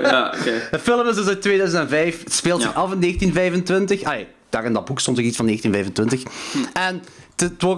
[0.00, 0.52] ja oké.
[0.70, 2.24] De film is dus uit 2005.
[2.24, 2.76] Het speelt zich Ja.
[2.76, 4.02] af in 1925.
[4.02, 4.14] Ah,
[4.50, 6.32] daar in dat boek stond er iets van 1925.
[6.72, 7.02] En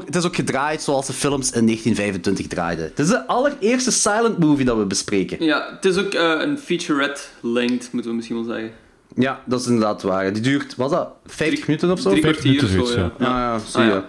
[0.05, 2.85] het, is ook gedraaid zoals de films in 1925 draaiden.
[2.85, 5.45] Het is de allereerste silent movie dat we bespreken.
[5.45, 8.71] Ja, het is ook eh, een featurette-length, moeten we misschien wel zeggen.
[9.15, 10.33] Ja, dat is inderdaad waar.
[10.33, 12.11] Die duurt, was dat 50 Drie- minuten of zo?
[12.11, 13.07] Drie Vijf kwartier of minuten zo, ja.
[13.19, 13.93] zoiets, Ah, ja, zie Ah, je.
[13.93, 14.05] ja.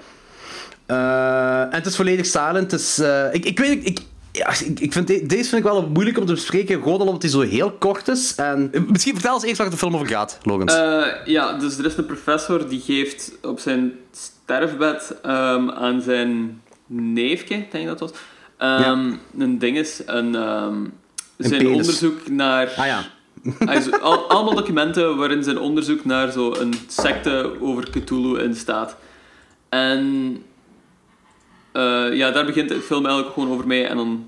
[0.89, 2.71] Eh, en het is volledig silent.
[2.71, 3.99] Het is, eh, ik, ik weet ik,
[4.31, 7.21] ja, ik, ik vind de- deze vind ik wel moeilijk om te bespreken, gewoon omdat
[7.21, 8.35] hij zo heel kort is.
[8.35, 10.73] En, eh, misschien vertel eens eerst waar de film over gaat, Logans.
[10.75, 16.61] Eh, ja, dus er is een professor die geeft op zijn sterfbed ehm, aan zijn
[16.87, 18.11] neefje, denk ik dat was,
[18.57, 20.75] ehm, een ding is, een, ehm,
[21.37, 22.67] zijn onderzoek naar...
[22.77, 23.03] ah ja.
[23.65, 28.55] Hij zo- al, allemaal documenten waarin zijn onderzoek naar zo een secte over Cthulhu in
[28.55, 28.95] staat.
[29.69, 30.37] En
[31.71, 33.83] eh, ja, daar begint de film eigenlijk gewoon over mee.
[33.85, 34.25] En dan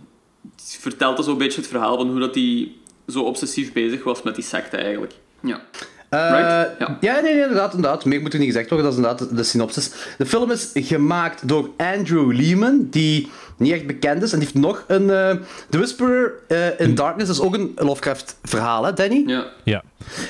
[0.80, 2.72] vertelt hij zo'n beetje het verhaal van hoe dat hij
[3.08, 5.14] zo obsessief bezig was met die secte eigenlijk.
[5.42, 5.62] Ja.
[6.10, 6.80] Eh, Right?
[6.80, 6.98] Ja.
[7.02, 8.06] ja, nee, nee, inderdaad, inderdaad.
[8.06, 9.92] Meer moet er niet gezegd worden, dat is inderdaad de, synopsis.
[10.18, 14.34] De film is gemaakt door Andrew Lehman, die niet echt bekend is.
[14.34, 15.10] En die heeft nog een...
[15.10, 15.36] eh
[15.70, 16.32] The Whisperer
[16.78, 19.24] in Darkness is ook een Lovecraft-verhaal, hè, Danny?
[19.26, 19.46] Ja.
[19.64, 19.84] Ja.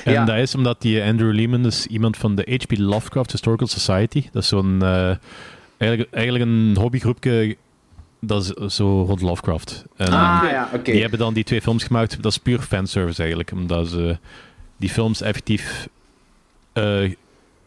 [0.04, 0.24] En Ja.
[0.24, 2.78] dat is omdat die Andrew Lehman is iemand van de H.P.
[2.78, 4.24] Lovecraft Historical Society.
[4.32, 4.82] Dat is zo'n...
[5.82, 7.56] eigenlijk, eigenlijk een hobbygroepje
[8.20, 9.84] dat is zo rond Lovecraft.
[9.96, 10.92] En Ah, ja, oké.
[10.92, 12.22] die hebben dan die twee films gemaakt.
[12.22, 13.52] Dat is puur fanservice eigenlijk.
[13.52, 14.18] Omdat ze
[14.76, 15.88] die films effectief...
[16.72, 16.84] eh,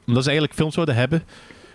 [0.07, 1.23] omdat ze eigenlijk films zouden hebben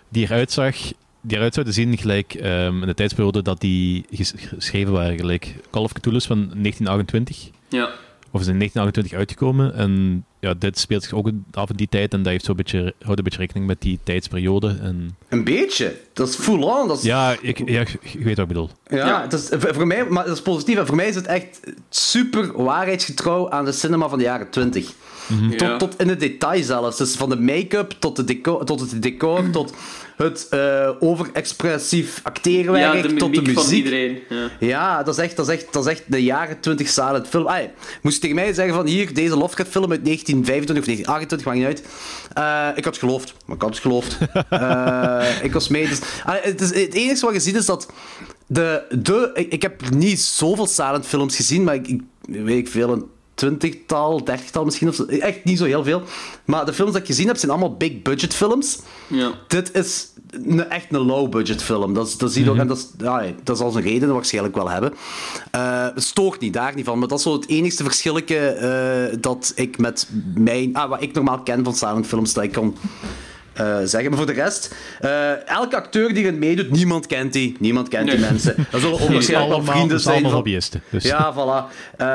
[0.09, 0.77] die eruit zag...
[1.23, 5.17] Die eruit zouden zien gelijk ehm, in de tijdsperiode dat die ges- geschreven waren.
[5.19, 7.51] Gelijk Call of Cthulhu van 1928.
[7.69, 7.89] Ja.
[8.33, 9.75] Of is in 1928 uitgekomen.
[9.75, 12.13] En ja, dit speelt zich ook af in die tijd.
[12.13, 14.79] En dat heeft zo een beetje, houdt een beetje rekening met die tijdsperiode.
[14.83, 15.97] En, Een beetje.
[16.13, 16.89] Dat is full on.
[16.89, 18.71] Dat is, ja, ik, ja, je weet wat ik bedoel.
[18.87, 19.23] Ja, Ja.
[19.23, 20.77] Het is, voor voor mij, maar dat is positief.
[20.79, 24.93] En voor mij is het echt super waarheidsgetrouw aan de cinema van de jaren 20.
[25.51, 25.57] Ja.
[25.57, 26.97] Tot, tot in het detail zelfs.
[26.97, 29.75] Dus van de make-up tot, de decor, tot het decor, tot
[30.23, 33.85] het eh, overexpressief acteerwerk, ja, de tot de mimiek van muziek.
[33.85, 34.19] iedereen.
[34.29, 34.51] Ja.
[34.59, 37.47] Ja, dat is echt, dat is echt, dat is echt de jaren 20 silent film.
[37.47, 41.47] Ay, moest je tegen mij zeggen van hier, deze Lovecraft film uit 1925 of 1928,
[41.47, 41.83] maakt niet uit.
[42.35, 44.19] Eh, ik had geloofd, maar ik had het geloofd.
[44.51, 45.89] Eh, ik was mee.
[45.89, 47.89] Dus, ah, het, is, het enige wat je ziet is dat
[48.47, 48.83] de...
[48.91, 52.93] de ik, ik heb niet zoveel silent films gezien, maar ik, ik weet ik veel,
[52.93, 53.05] een
[53.41, 54.89] twintigtal, dertigtal misschien.
[54.89, 55.05] Of zo.
[55.05, 56.03] Echt niet zo heel veel.
[56.45, 58.79] Maar de films dat ik gezien heb, zijn allemaal big-budget films.
[59.07, 59.31] Ja.
[59.49, 61.95] Dit is een, echt een low-budget film.
[61.95, 64.55] Dat, is- dat zie je ook, en dat, is, ja, dat zal zijn reden waarschijnlijk
[64.55, 64.93] wel hebben.
[65.51, 66.99] Eh, het stoort niet, daar niet van.
[66.99, 70.75] Maar dat is zo het enigste verschilletje eh, dat ik met mijn...
[70.77, 72.77] Ah, wat ik normaal ken van silent films, dat ik kan
[73.61, 74.09] eh, zeggen.
[74.11, 77.57] Maar voor de rest, eh, elke acteur die erin meedoet, niemand kent die.
[77.59, 78.55] Niemand kent die mensen.
[78.71, 80.13] Dat zullen ook Het is waarschijnlijk wel allemaal, vrienden zijn.
[80.15, 80.83] allemaal van- hobbyisten.
[80.91, 81.05] Dus.
[81.05, 81.73] ja, voilà.
[81.97, 82.07] Eh,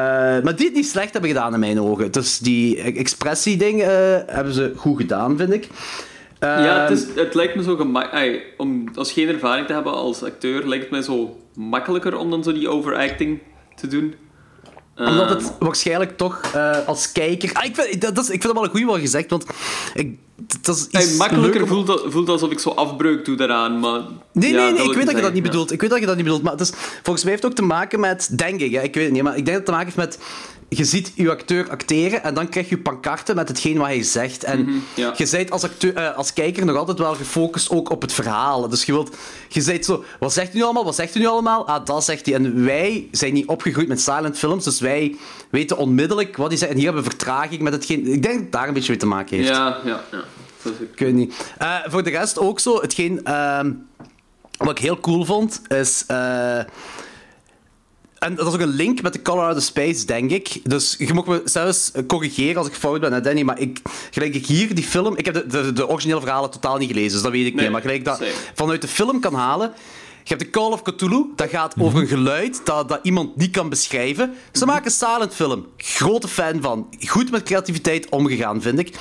[0.43, 2.11] maar die het niet slecht hebben gedaan in mijn ogen.
[2.11, 3.87] Dus die expressie-ding eh,
[4.25, 5.67] hebben ze goed gedaan, vind ik.
[6.39, 8.43] Ja, het, Ehm, is, het lijkt me zo gemakkelijk.
[8.57, 12.43] Om als geen ervaring te hebben als acteur, lijkt het mij zo makkelijker om dan
[12.43, 13.39] zo die overacting
[13.75, 14.15] te doen.
[14.97, 17.49] Omdat Ehm, het waarschijnlijk toch eh, als kijker...
[17.53, 19.45] Ah, ik, vind, dat, dat is, ik vind dat wel een goeie wat gezegd, want
[19.93, 20.17] ik,
[20.61, 24.01] dat is makkelijker voelt, dat, voelt alsof ik zo afbreuk doe daaraan, maar...
[24.35, 25.49] Nee, ja, nee, nee, ik weet dat je dat zeggen, niet ja.
[25.49, 25.71] bedoelt.
[25.71, 26.71] Ik weet dat je dat niet bedoelt, maar het is,
[27.03, 29.23] volgens mij heeft het ook te maken met, denk ik, hè, ik weet het niet,
[29.23, 30.17] maar ik denk dat het te maken heeft met,
[30.69, 34.43] je ziet je acteur acteren en dan krijg je pankarten met hetgeen wat hij zegt.
[34.43, 35.13] En Mhm, ja.
[35.17, 38.69] je bent als, acteur, eh, als kijker nog altijd wel gefocust ook op het verhaal.
[38.69, 39.15] Dus je wilt,
[39.49, 41.67] je bent zo, wat zegt u nu allemaal, wat zegt u nu allemaal?
[41.67, 42.35] Ah, dat zegt hij.
[42.35, 45.15] En wij zijn niet opgegroeid met silent films, dus wij
[45.49, 46.71] weten onmiddellijk wat hij zegt.
[46.71, 48.99] En hier hebben we vertraging met hetgeen, ik denk dat het daar een beetje mee
[48.99, 49.49] te maken heeft.
[49.49, 50.23] Ja, ja, ja.
[50.93, 51.33] Ik weet niet.
[51.57, 53.71] Eh, voor de rest ook zo, hetgeen ehm,
[54.57, 56.03] wat ik heel cool vond, is...
[56.07, 56.57] eh,
[58.19, 60.59] en dat is ook een link met de Colorado Space, denk ik.
[60.63, 63.41] Dus je mag me zelfs corrigeren als ik fout ben, hè, Danny.
[63.41, 63.81] Maar ik,
[64.11, 65.17] gelijk ik hier die film...
[65.17, 67.63] Ik heb de, de, de originele verhalen totaal niet gelezen, dus dat weet ik Nee,
[67.63, 67.71] niet.
[67.71, 69.73] Maar gelijk ik dat vanuit de film kan halen...
[70.27, 73.51] Je hebt de Call of Cthulhu, dat gaat over een geluid dat, dat iemand niet
[73.51, 74.33] kan beschrijven.
[74.51, 75.67] Ze maken een silent film.
[75.77, 76.87] Grote fan van.
[76.99, 78.95] Goed met creativiteit omgegaan, vind ik.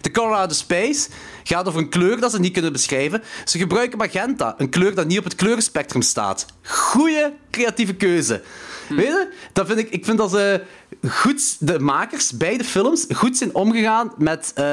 [0.00, 1.08] De Colorado Space
[1.42, 3.22] gaat over een kleur dat ze niet kunnen beschrijven.
[3.44, 6.46] Ze gebruiken magenta, een kleur dat niet op het kleurenspectrum staat.
[6.62, 8.42] Goeie creatieve keuze.
[8.88, 9.32] Weet je?
[9.52, 10.62] Dat vind ik, ik vind dat ze
[11.08, 14.64] goed, de makers bij de films, goed zijn omgegaan met eh,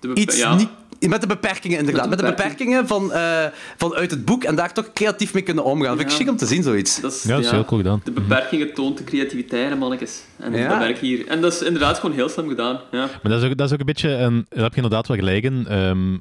[0.00, 0.54] De iets ja.
[0.54, 0.68] niet
[1.00, 2.08] met de beperkingen, inderdaad.
[2.08, 3.44] Met Met de, de beperkingen van, eh,
[3.76, 5.96] vanuit het boek en daar toch creatief mee kunnen omgaan.
[5.96, 7.00] Vind ik chic om te zien, zoiets.
[7.00, 8.00] Dat is, Ja, dat is heel cool gedaan.
[8.04, 10.20] De beperkingen toont de creativiteit, hè, mannetjes.
[10.36, 10.68] En Ja.
[10.68, 11.26] dat werkt hier.
[11.26, 12.80] En dat is inderdaad gewoon heel slim gedaan.
[12.90, 12.98] Ja.
[13.22, 15.16] Maar dat is, ook, dat is ook een beetje, en daar heb je inderdaad wel
[15.16, 15.66] gelijk in.
[15.68, 16.16] ehm,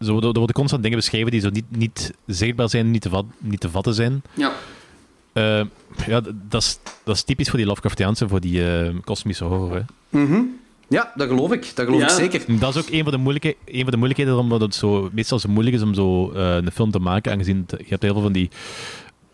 [0.00, 3.08] zo, er, er worden constant dingen beschreven die zo niet, niet zichtbaar zijn, niet te,
[3.08, 4.22] vat, niet te vatten zijn.
[4.34, 4.52] ja.
[5.32, 5.60] Eh,
[6.06, 9.74] ja, dat is, dat is typisch voor die Lovecraftiaanse, voor die eh, kosmische horror.
[10.10, 10.18] Hè.
[10.90, 11.72] Ja, dat geloof ik.
[11.74, 12.06] Dat geloof Ja.
[12.06, 12.58] ik zeker.
[12.58, 15.38] Dat is ook een van de, moeilijke, een van de moeilijkheden, omdat het zo, meestal
[15.38, 18.12] zo moeilijk is om zo, eh, een film te maken, aangezien het- je hebt heel
[18.12, 18.50] veel van die,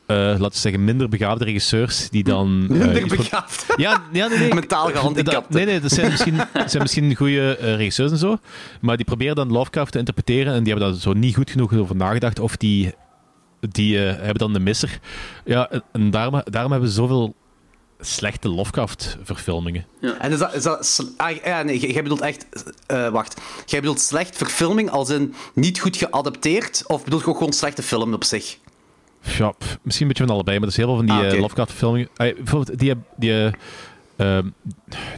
[0.07, 2.63] eh, laten we zeggen, minder begaafde regisseurs die dan...
[2.71, 3.67] eh, Minder begaafd.
[3.77, 4.55] Ja, ja nee, nee.
[4.55, 5.49] Mentaal gehandicapt.
[5.49, 6.35] Nee, nee, dat zijn misschien,
[6.67, 8.37] zijn misschien goede regisseurs en zo.
[8.81, 11.75] Maar die proberen dan Lovecraft te interpreteren en die hebben daar zo niet goed genoeg
[11.75, 12.39] over nagedacht.
[12.39, 12.93] Of die,
[13.61, 14.99] die hebben dan de misser.
[15.45, 17.35] Ja, en- en daarom, daarom hebben we zoveel
[18.01, 19.87] slechte Lovecraft-verfilmingen.
[20.19, 20.55] En is dat...
[20.55, 22.47] Is dat ah, ja, nee, jij bedoelt echt...
[22.87, 23.41] eh, wacht.
[23.67, 26.83] Jij bedoelt slecht verfilming als in niet goed geadapteerd?
[26.87, 28.59] Of bedoel je ook gewoon slechte film op zich?
[29.39, 31.33] Ja, pff, misschien een beetje van allebei, maar er is heel veel van die Ah,
[31.33, 32.09] eh, Lovecraft-verfilmingen.
[32.17, 33.53] Ah, bijvoorbeeld die, die, eh,
[34.37, 34.49] ehm,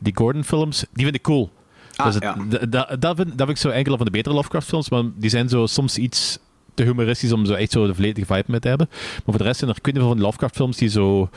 [0.02, 1.50] die Gordon-films, die vind ik cool.
[1.96, 2.96] Ah, Dus het- ja.
[2.96, 5.66] dat, vind, dat vind ik zo enkele van de betere Lovecraft-films, maar die zijn zo
[5.66, 6.38] soms iets
[6.78, 8.86] te humoristisch om zo echt zo de volledige vibe mee te hebben.
[8.90, 11.28] Maar voor de rest zijn er ik weet niet veel van die Lovecraft-films die zo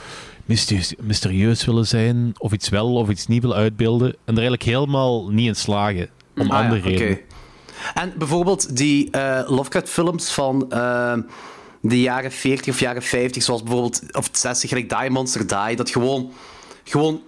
[0.46, 4.64] mysterieus, mysterieus willen zijn, of iets wel of iets niet willen uitbeelden, en er eigenlijk
[4.64, 6.10] helemaal niet in slagen.
[6.36, 6.90] Om Ah, ja, andere oké.
[6.90, 7.20] redenen.
[7.94, 11.18] En bijvoorbeeld die eh Lovecraft-films van eh,
[11.82, 15.90] de jaren 40 of jaren 50, zoals bijvoorbeeld, of 60, gelijk Die Monster Die, dat
[15.90, 16.32] gewoon,
[16.84, 17.22] gewoon,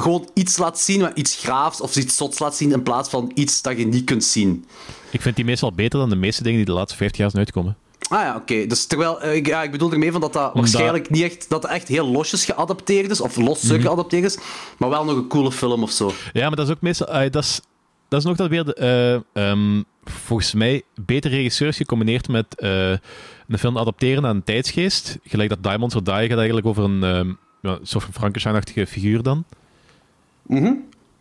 [0.00, 3.30] gewoon iets laat zien, maar iets graafs of iets zots laat zien, in plaats van
[3.34, 4.64] iets dat je niet kunt zien.
[5.10, 7.44] Ik vind die meestal beter dan de meeste dingen die de laatste 50 jaar zijn
[7.44, 7.76] uitgekomen.
[8.08, 8.66] Ah ja, oké.
[8.66, 11.64] Dus terwijl, eh, ik, ja, ik bedoel ermee van dat dat waarschijnlijk niet echt, dat
[11.66, 13.80] echt heel losjes geadapteerd is, of los Mhm.
[13.80, 14.38] geadapteerd is,
[14.78, 16.12] maar wel nog een coole film of zo.
[16.32, 17.06] Ja, maar dat is ook meestal.
[17.08, 17.60] eh, dat, is,
[18.08, 18.64] dat is nog dat weer.
[18.64, 18.74] De,
[19.34, 25.18] eh, ehm, volgens mij betere regisseurs gecombineerd met een film adapteren aan een tijdsgeest.
[25.24, 27.32] Gelijk dat Diamonds or Die gaat eigenlijk over een ehm,
[27.62, 29.44] ja, soort van Frankenstein-achtige figuur dan.
[30.46, 30.72] Mhm.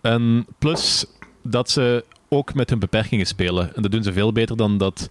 [0.02, 1.06] En plus
[1.44, 3.76] dat ze ook met hun beperkingen spelen.
[3.76, 5.10] En dat doen ze veel beter dan dat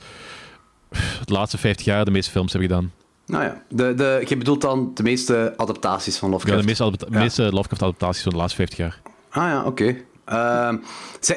[1.25, 2.93] de laatste 50 jaar de meeste films hebben gedaan.
[3.27, 6.61] Nou ja, de, de, je bedoelt dan de meeste adaptaties van Ja, Lovecraft?
[6.63, 7.19] de meeste, Ja.
[7.19, 9.01] meeste Lovecraft-adaptaties van de laatste 50 jaar.
[9.31, 9.97] Ah ja, oké.
[10.29, 10.77] Ehm,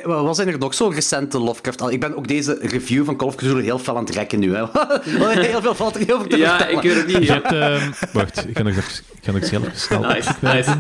[0.06, 1.92] wat zijn er nog zo recente Lovecraft?
[1.92, 4.56] Ik ben ook deze review van Call of Cthulhu heel fel aan het rekken nu.
[4.56, 4.64] Hè.
[5.48, 6.78] heel veel valt er heel veel te Ja, vertellen.
[6.78, 7.28] ik weet het niet.
[7.28, 10.00] Je hebt, ehm, wacht, ik ga nog ik ga nog even snel.
[10.02, 10.72] Nice, nice.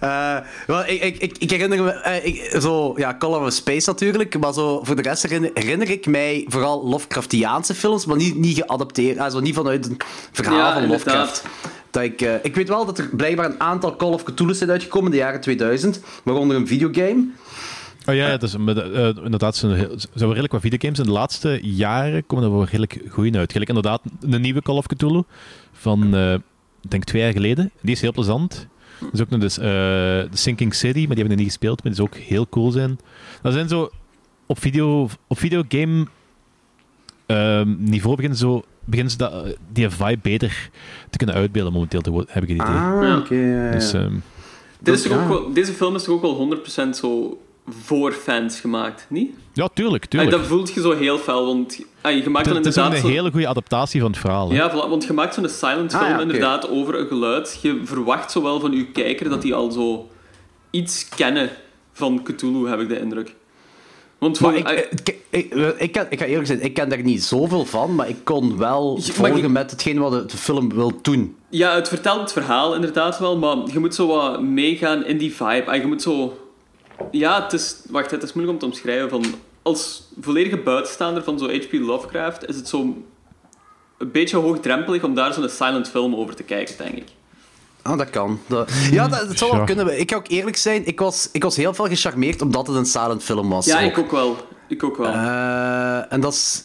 [0.00, 0.36] Eh,
[0.66, 1.90] wel, ik, ik, ik, ik herinner me...
[1.90, 5.90] eh, ik, zo, ja, Call of Space natuurlijk, maar zo, voor de rest herinner, herinner
[5.90, 9.18] ik mij vooral Lovecraftiaanse films, maar niet, niet geadapteerd.
[9.18, 9.96] Also niet vanuit een
[10.32, 11.42] verhaal Ja, van inderdaad.
[11.94, 14.70] Dat ik, eh, ik weet wel dat er blijkbaar een aantal Call of Cthulhu's zijn
[14.70, 17.26] uitgekomen in de jaren 2000, waaronder een videogame.
[18.06, 18.60] Oh ja, ja dus, eh,
[19.24, 20.98] inderdaad, zijn zijn redelijk wat videogames.
[20.98, 23.52] In de laatste jaren komen er wel redelijk goeie uit.
[23.52, 25.22] Gelijk inderdaad een nieuwe Call of Cthulhu
[25.72, 26.34] van, eh,
[26.88, 27.70] denk twee jaar geleden.
[27.80, 28.68] Die is heel plezant.
[29.00, 31.92] Er is ook nog dus, The Sinking City, maar die hebben we niet gespeeld, maar
[31.92, 32.98] die is ook heel cool zijn.
[33.42, 33.90] Dat zijn zo
[34.46, 36.06] op, video, op videogame
[37.26, 40.70] ehm, niveau beginnen, zo, beginnen ze dat, eh, die vibe beter
[41.10, 42.76] te kunnen uitbeelden momenteel, heb ik het idee.
[42.80, 43.34] Ah, oké.
[43.34, 43.70] ja, ja.
[43.70, 44.12] Dus, ehm,
[44.80, 45.22] Dit is toch Ja.
[45.22, 49.30] ook wel, deze film is toch ook wel 100% zo voor fans gemaakt, niet?
[49.52, 50.30] ja, tuurlijk, tuurlijk.
[50.36, 53.04] dat voelt je zo heel fel, want ah, je maakt dan Het is inderdaad...
[53.04, 54.50] een hele goede adaptatie van het verhaal.
[54.50, 54.56] hè.
[54.56, 57.58] Ja, voilà, want je maakt zo'n silent Ah, film ja, inderdaad over een geluid.
[57.62, 60.08] Je verwacht zowel van je kijker dat die al zo
[60.70, 61.50] iets kennen
[61.92, 63.34] van Cthulhu, heb ik de indruk.
[64.18, 66.88] Want Maar ik, ah, ik, ik, ik, ik, kan- ik ga eerlijk zijn, ik ken
[66.88, 70.36] daar niet zoveel van, maar ik kon wel Je- volgen met hetgeen wat de, de
[70.36, 71.36] film wil doen.
[71.48, 75.34] ja, het vertelt het verhaal inderdaad wel, maar je moet zo wat meegaan in die
[75.34, 75.64] vibe.
[75.66, 76.38] Ah, je moet zo...
[77.10, 77.76] Ja, het is...
[77.90, 79.10] Wacht, het is moeilijk om te omschrijven.
[79.10, 79.24] Van,
[79.62, 81.72] als volledige buitenstaander van zo H.P.
[81.72, 82.80] Lovecraft is het zo
[83.98, 87.04] een beetje hoogdrempelig om daar zo'n silent film over te kijken, denk ik.
[87.84, 88.40] Ah, dat kan.
[88.46, 89.66] Dat, ja, dat, dat zou wel Ja.
[89.66, 90.00] kunnen.
[90.00, 92.86] Ik ga ook eerlijk zijn, ik was, ik was heel veel gecharmeerd omdat het een
[92.86, 93.66] silent film was.
[93.66, 93.90] Ja, ook.
[93.90, 94.36] ik ook wel.
[94.68, 95.12] Ik ook wel.
[95.12, 96.64] Eh, en dat is...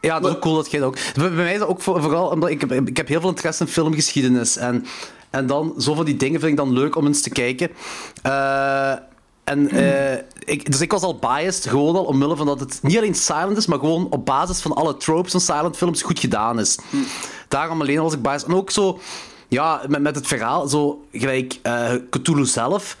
[0.00, 0.96] Ja, dat is ook cool dat jij dat ook...
[1.14, 3.62] Bij, mij is dat ook voor- vooral omdat ik heb, ik heb heel veel interesse
[3.64, 4.56] in filmgeschiedenis.
[4.56, 4.84] En,
[5.30, 7.70] en dan, zo van die dingen vind ik dan leuk om eens te kijken.
[8.22, 8.92] Eh,
[9.44, 12.96] en, eh, ik, dus ik was al biased, gewoon al omwille van dat het niet
[12.96, 16.60] alleen silent is, maar gewoon op basis van alle tropes van silent films goed gedaan
[16.60, 16.78] is.
[17.48, 18.48] Daarom alleen was ik biased.
[18.48, 19.00] En ook zo,
[19.52, 22.96] ja, met, met het verhaal, zo gelijk eh Cthulhu zelf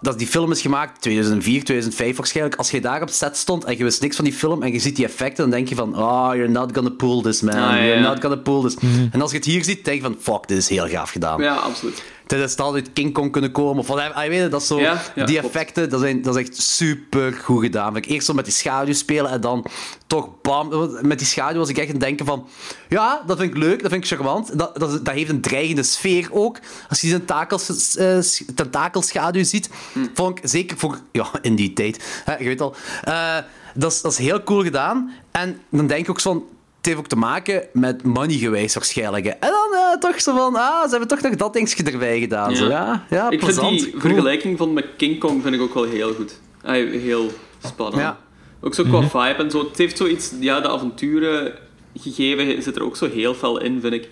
[0.00, 2.56] dat die film is gemaakt 2004, 2005 waarschijnlijk.
[2.56, 4.78] Als je daar op set stond en je wist niks van die film en je
[4.78, 7.54] ziet die effecten, dan denk je van, oh, you're not gonna pull this, man.
[7.54, 8.76] Ah, ja, You're not gonna pull this.
[9.12, 11.42] En als je het hier ziet, denk je van, fuck, dit is heel gaaf gedaan.
[11.42, 12.02] Ja, absoluut.
[12.32, 13.78] Is altijd uit King Kong kunnen komen.
[13.78, 16.62] Of weet het, dat is zo, Ja, ja, die effecten, dat, zijn, dat is echt
[16.62, 17.96] super goed gedaan.
[17.96, 19.64] Ik eerst zo met die schaduw spelen en dan
[20.06, 20.98] toch bam.
[21.02, 22.46] Met die schaduw was ik echt aan het denken van,
[22.88, 24.58] ja, dat vind ik leuk, dat vind ik charmant.
[24.58, 26.58] Dat, dat, dat heeft een dreigende sfeer ook.
[26.88, 28.18] Als je die tentakels, eh,
[28.54, 30.06] tentakelschaduw ziet, Hm.
[30.14, 33.36] vond ik zeker voor, ja, in die tijd, hè, je weet al, eh,
[33.74, 35.12] dat, is, dat is heel cool gedaan.
[35.30, 36.57] En dan denk ik ook zo van, het
[36.88, 39.24] heeft ook te maken met money geweest waarschijnlijk.
[39.24, 39.30] hè.
[39.30, 42.56] En dan eh, toch zo van, ah, ze hebben toch nog dat dingetje erbij gedaan.
[42.56, 44.00] Zo, ja, ja, ik vind die Cool.
[44.00, 46.40] vergelijking van met King Kong vind ik ook wel heel goed.
[46.62, 47.30] Heel
[47.64, 48.02] spannend.
[48.02, 48.18] Ja.
[48.60, 49.58] Ook zo qua vibe en zo.
[49.68, 51.52] Het heeft zoiets, ja, de avonturen
[51.96, 54.08] gegeven zit er ook zo heel veel in, vind ik.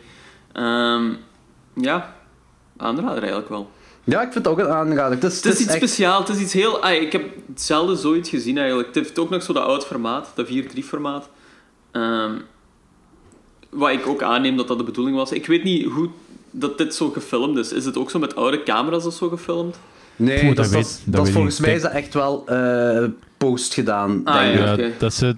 [0.53, 1.05] Ehm,
[1.75, 2.15] ja,
[2.77, 3.71] aanrader eigenlijk wel.
[4.05, 5.15] Ja, ik vind het ook een aanrader.
[5.15, 6.89] Het is, Het is iets echt- speciaals, het is iets heel...
[6.89, 7.25] ik heb
[7.55, 8.87] zelden zoiets gezien eigenlijk.
[8.87, 11.29] Het heeft ook nog zo dat oud formaat, dat 4-3 formaat.
[11.93, 12.33] Ehm,
[13.77, 15.33] wat ik ook aanneem dat dat de bedoeling was.
[15.33, 16.09] Ik weet niet hoe
[16.51, 17.73] dat dit zo gefilmd is.
[17.73, 19.79] Is het ook zo met oude camera's of zo gefilmd?
[20.17, 23.05] Nee, dat, dat weet- weet volgens ik mij is dat echt wel eh,
[23.37, 24.89] post gedaan, Ah, denk ja.
[24.99, 25.31] Dat, is, eh,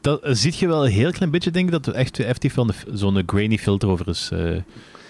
[0.00, 2.70] dat ziet je wel een heel klein beetje, denk ik, dat er echt effectief van
[2.92, 4.38] zo'n grainy filter over is eh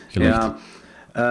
[0.08, 0.42] gelegd.
[0.42, 0.56] Ja.
[1.12, 1.22] Eh,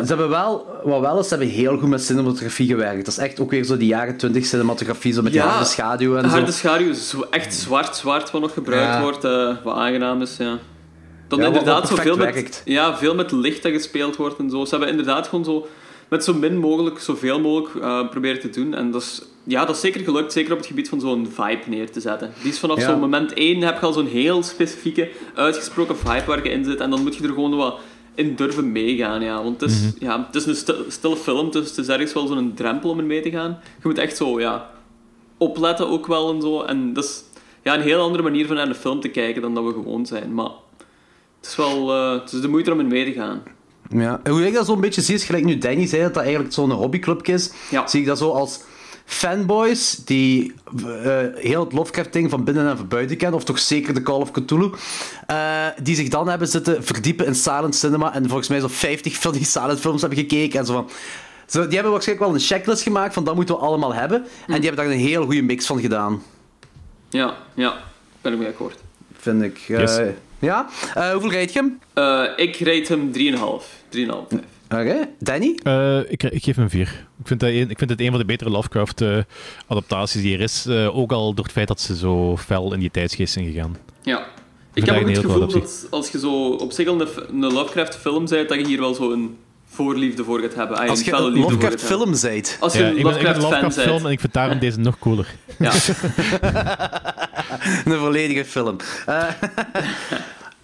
[0.00, 3.04] Ze hebben wel, wat wel is, ze hebben heel goed met cinematografie gewerkt.
[3.04, 6.16] Dat is echt ook weer zo die jaren 20 cinematografie, zo met die harde schaduw
[6.16, 6.36] en zo.
[6.36, 6.92] Harde schaduw
[7.30, 9.00] echt zwart, zwart, wat nog gebruikt Ja.
[9.02, 10.58] wordt, eh, wat aangenaam is, ja.
[11.36, 12.62] Dan Ja, inderdaad wat zo veel perfect met, werkt.
[12.64, 14.64] ja, veel met licht dat gespeeld wordt en zo.
[14.64, 15.66] Ze hebben inderdaad gewoon zo
[16.08, 18.74] met zo min mogelijk, zoveel mogelijk eh, proberen te doen.
[18.74, 21.62] En dat is, ja, dat is zeker gelukt, zeker op het gebied van zo'n vibe
[21.66, 22.32] neer te zetten.
[22.42, 22.88] Die is vanaf Ja.
[22.90, 26.80] zo'n moment één heb je al zo'n heel specifieke, uitgesproken vibe waar je in zit.
[26.80, 27.78] En dan moet je er gewoon wat
[28.14, 29.42] in durven meegaan, ja.
[29.42, 32.26] Want het is, ja, het is een stil- stille film, dus het is ergens wel
[32.26, 33.58] zo'n drempel om in mee te gaan.
[33.82, 34.70] Je moet echt zo, ja,
[35.38, 36.62] opletten ook wel en zo.
[36.62, 37.22] En dat is
[37.62, 40.06] ja, een heel andere manier van naar de film te kijken dan dat we gewoon
[40.06, 40.34] zijn.
[40.34, 40.50] Maar
[41.44, 43.42] het is wel eh, het is de moeite om in mee te gaan.
[43.88, 44.20] Ja.
[44.22, 46.54] En hoe ik dat zo'n beetje zie, is gelijk nu Danny zei dat dat eigenlijk
[46.54, 47.86] zo'n hobbyclubje is, Ja.
[47.86, 48.60] zie ik dat zo als
[49.04, 50.54] fanboys die
[50.86, 54.20] eh, heel het Lovecraft-ding van binnen en van buiten kennen, of toch zeker de Call
[54.20, 54.70] of Cthulhu,
[55.26, 59.16] eh, die zich dan hebben zitten verdiepen in silent cinema en volgens mij zo 50
[59.16, 60.88] van die silent films hebben gekeken en zo van...
[61.46, 64.20] Zo, die hebben waarschijnlijk wel een checklist gemaakt van dat moeten we allemaal hebben.
[64.46, 66.22] En die hebben daar een heel goede mix van gedaan,
[67.10, 67.74] Ja, ja,
[68.20, 68.76] ben ik mee akkoord.
[69.18, 69.58] vind ik.
[69.68, 69.98] Eh, Yes.
[70.44, 70.66] Ja?
[70.94, 71.78] Eh, hoeveel rijd je hem?
[71.94, 73.66] Eh, ik rate hem 3,5.
[73.88, 74.38] 3,5.
[74.68, 75.08] Oké.
[75.18, 75.58] Danny?
[75.62, 77.06] Eh, ik, ik geef hem 4.
[77.20, 80.66] Ik vind, dat een, ik vind het een van de betere Lovecraft-adaptaties die er is.
[80.66, 83.76] eh, ook al door het feit dat ze zo fel in die tijdsgeest zijn gegaan.
[84.02, 84.26] Ja.
[84.74, 88.48] Ik heb ook het gevoel dat als je zo op zich al een, Lovecraft-film bent,
[88.48, 89.36] dat je hier wel zo een
[89.66, 90.88] voorliefde voor gaat hebben.
[90.88, 91.38] Als je een.
[91.38, 92.56] Lovecraft-film zijt.
[92.60, 94.04] Als je Ja, een Lovecraft-fan Lovecraft-film bent.
[94.04, 95.34] en ik vind daarom deze nog cooler.
[95.58, 95.72] Ja.
[97.84, 98.76] Een volledige film.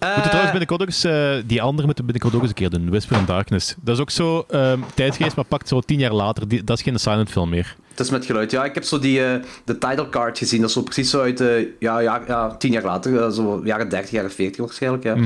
[0.01, 2.71] Eh, moeten trouwens binnenkort ook eens, eh, die andere moeten binnenkort ook eens een keer
[2.71, 2.91] doen.
[2.91, 3.75] Whisper in Darkness.
[3.81, 6.49] Dat is ook zo ehm tijdsgeest, maar pakt zo tien jaar later.
[6.49, 7.77] Die, dat is geen silent film meer.
[7.91, 8.51] Het is met geluid.
[8.51, 9.35] Ja, ik heb zo die, eh,
[9.65, 10.61] de title card gezien.
[10.61, 11.75] Dat is zo precies zo uit de...
[11.79, 13.23] Ja, ja, ja tien jaar later.
[13.23, 15.03] eh, zo jaren 30, jaren 40 waarschijnlijk.
[15.03, 15.17] Ja,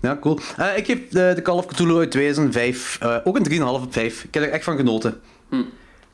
[0.00, 0.38] ja cool.
[0.56, 3.92] Eh, ik heb de, de Call of Cthulhu uit 2005 eh, ook een 3,5 op
[3.92, 4.24] 5.
[4.24, 5.20] Ik heb er echt van genoten.
[5.50, 5.66] Ik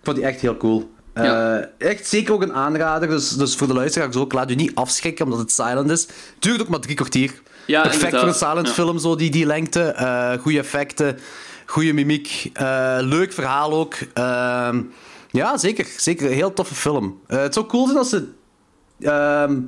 [0.02, 0.90] vond die echt heel cool.
[1.12, 1.68] Eh, Ja.
[1.78, 3.08] Echt zeker ook een aanrader.
[3.08, 4.32] Dus, dus voor de luisteraars ook.
[4.32, 6.06] Laat u niet afschrikken omdat het silent is.
[6.38, 7.32] Duurt ook maar drie kwartier.
[7.66, 8.72] Ja, Perfect voor een silent Ja.
[8.72, 9.80] film, zo die, die lengte.
[9.82, 11.18] eh goede effecten,
[11.66, 12.50] goede mimiek.
[12.52, 13.94] eh, leuk verhaal ook.
[14.14, 14.82] Ehm,
[15.30, 15.86] ja, zeker.
[15.96, 16.26] Zeker.
[16.26, 17.20] Een heel toffe film.
[17.26, 18.28] Eh, het zou cool zijn als ze...
[19.00, 19.58] ehm,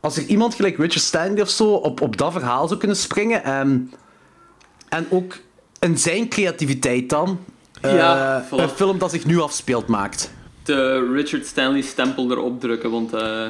[0.00, 3.44] als er iemand gelijk Richard Stanley of zo op, op dat verhaal zou kunnen springen.
[3.44, 3.92] En,
[4.88, 5.38] en ook
[5.78, 7.38] in zijn creativiteit dan...
[7.80, 8.48] eh, Ja, voilà.
[8.56, 10.30] een film dat zich nu afspeelt maakt.
[10.62, 13.12] De Richard Stanley stempel erop drukken, want...
[13.14, 13.44] eh,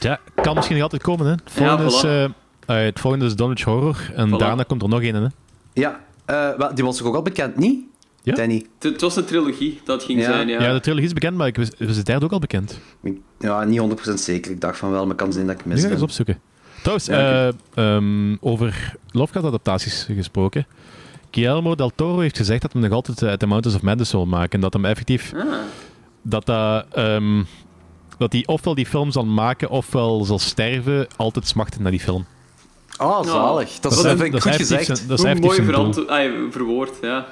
[0.00, 1.32] Ja, kan misschien nog altijd komen, hè.
[1.32, 2.45] Het volgende, Ja, voilà.
[2.66, 4.10] Eh, eh, het volgende is Dunwich Horror.
[4.14, 4.38] En Voilà.
[4.38, 5.26] daarna komt er nog een, hè.
[5.72, 7.84] Ja, eh, wel, die was toch ook al bekend, niet?
[8.22, 8.34] Ja?
[8.34, 8.66] Danny.
[8.78, 10.24] het, het was een trilogie dat ging Ja.
[10.26, 10.62] zijn, ja.
[10.62, 12.78] Ja, de trilogie is bekend, maar ik was, was de derde ook al bekend.
[13.38, 14.50] Ja, niet 100% zeker.
[14.50, 15.92] Ik dacht van wel, maar kan zijn dat ik mis ga ik ben.
[15.92, 16.38] eens opzoeken.
[16.78, 20.66] Trouwens, Ja, eh, ehm, over Lovecraft-adaptaties gesproken.
[21.30, 24.26] Guillermo del Toro heeft gezegd dat hij nog altijd eh, The Mountains of Madness wil
[24.26, 24.50] maken.
[24.50, 25.32] En dat hem effectief...
[25.36, 25.44] Ah,
[26.22, 27.42] Dat, dat, ehm,
[28.18, 32.26] dat hij ofwel die film zal maken, ofwel zal sterven, altijd smachten naar die film.
[32.98, 33.80] Oh, zalig.
[33.80, 34.84] Dat, is, is- dat vind ik dat goed gezegd.
[34.86, 37.26] zijn- dat is mooi verant- ah, verwoord, ja.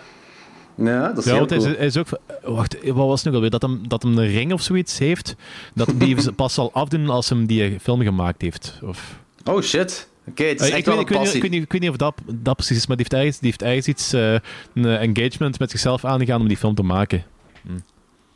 [0.77, 1.71] Ja, dat is Ja, heel want hij, cool.
[1.71, 2.07] is, hij is ook...
[2.43, 3.51] Wacht, wat was het nog alweer?
[3.51, 5.35] Dat hem, dat hem een ring of zoiets heeft,
[5.75, 8.79] dat hem die pas zal afdoen als hem die film gemaakt heeft.
[8.83, 9.19] Of...
[9.45, 10.09] Oh shit.
[10.29, 11.37] Oké, het is Eh, echt ik, wel weet, een ik, weet niet, passie.
[11.37, 13.39] ik, weet niet, ik weet niet of dat, dat precies is, maar die heeft ergens,
[13.41, 14.33] die heeft ergens iets, eh,
[14.75, 17.25] een engagement met zichzelf aangegaan om die film te maken.
[17.69, 17.85] En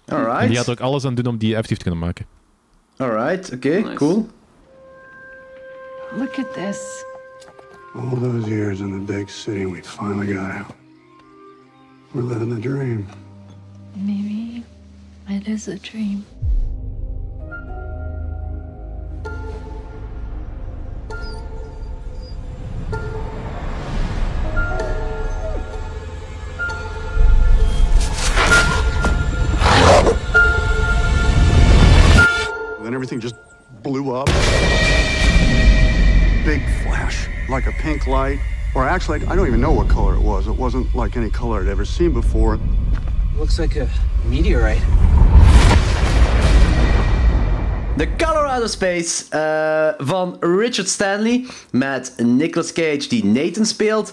[0.05, 0.57] die Alright.
[0.57, 2.27] gaat er ook alles aan doen om die effectief te kunnen maken.
[2.97, 3.93] Alright, oké, Nice.
[3.95, 4.29] cool.
[6.19, 7.05] Look at this.
[7.99, 10.77] All those years in the big city, we finally got out.
[12.15, 13.09] We're living the dream.
[13.97, 14.63] Maybe
[15.29, 16.25] it is a dream.
[32.85, 33.35] Then everything just
[33.83, 34.27] blew up.
[36.45, 38.39] Big flash, like a pink light.
[38.75, 40.47] Or actually, I don't even know what color it was.
[40.47, 42.55] It wasn't like any color I'd ever seen before.
[42.55, 42.61] It
[43.39, 43.89] Looks like a
[44.29, 44.83] meteorite.
[47.97, 54.13] The Colorado Space eh, van Richard Stanley met Nicolas Cage die Nathan speelt.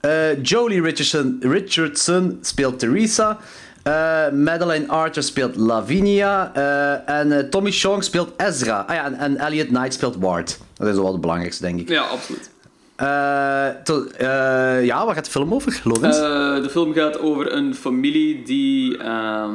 [0.00, 3.38] Eh, Jolie Richardson, Richardson speelt Teresa.
[3.82, 6.50] Eh Madeline Archer speelt Lavinia.
[6.54, 8.84] eh, en eh, Tommy Chong speelt Ezra.
[8.86, 10.58] Ah ja, en, en Elliot Knight speelt Ward.
[10.74, 11.88] Dat is wel het belangrijkste, denk ik.
[11.88, 12.50] Ja, absoluut.
[12.96, 16.16] Eh, to- eh, ja, waar gaat de film over, Lorenz?
[16.18, 19.52] Eh, de film gaat over een familie die ehm,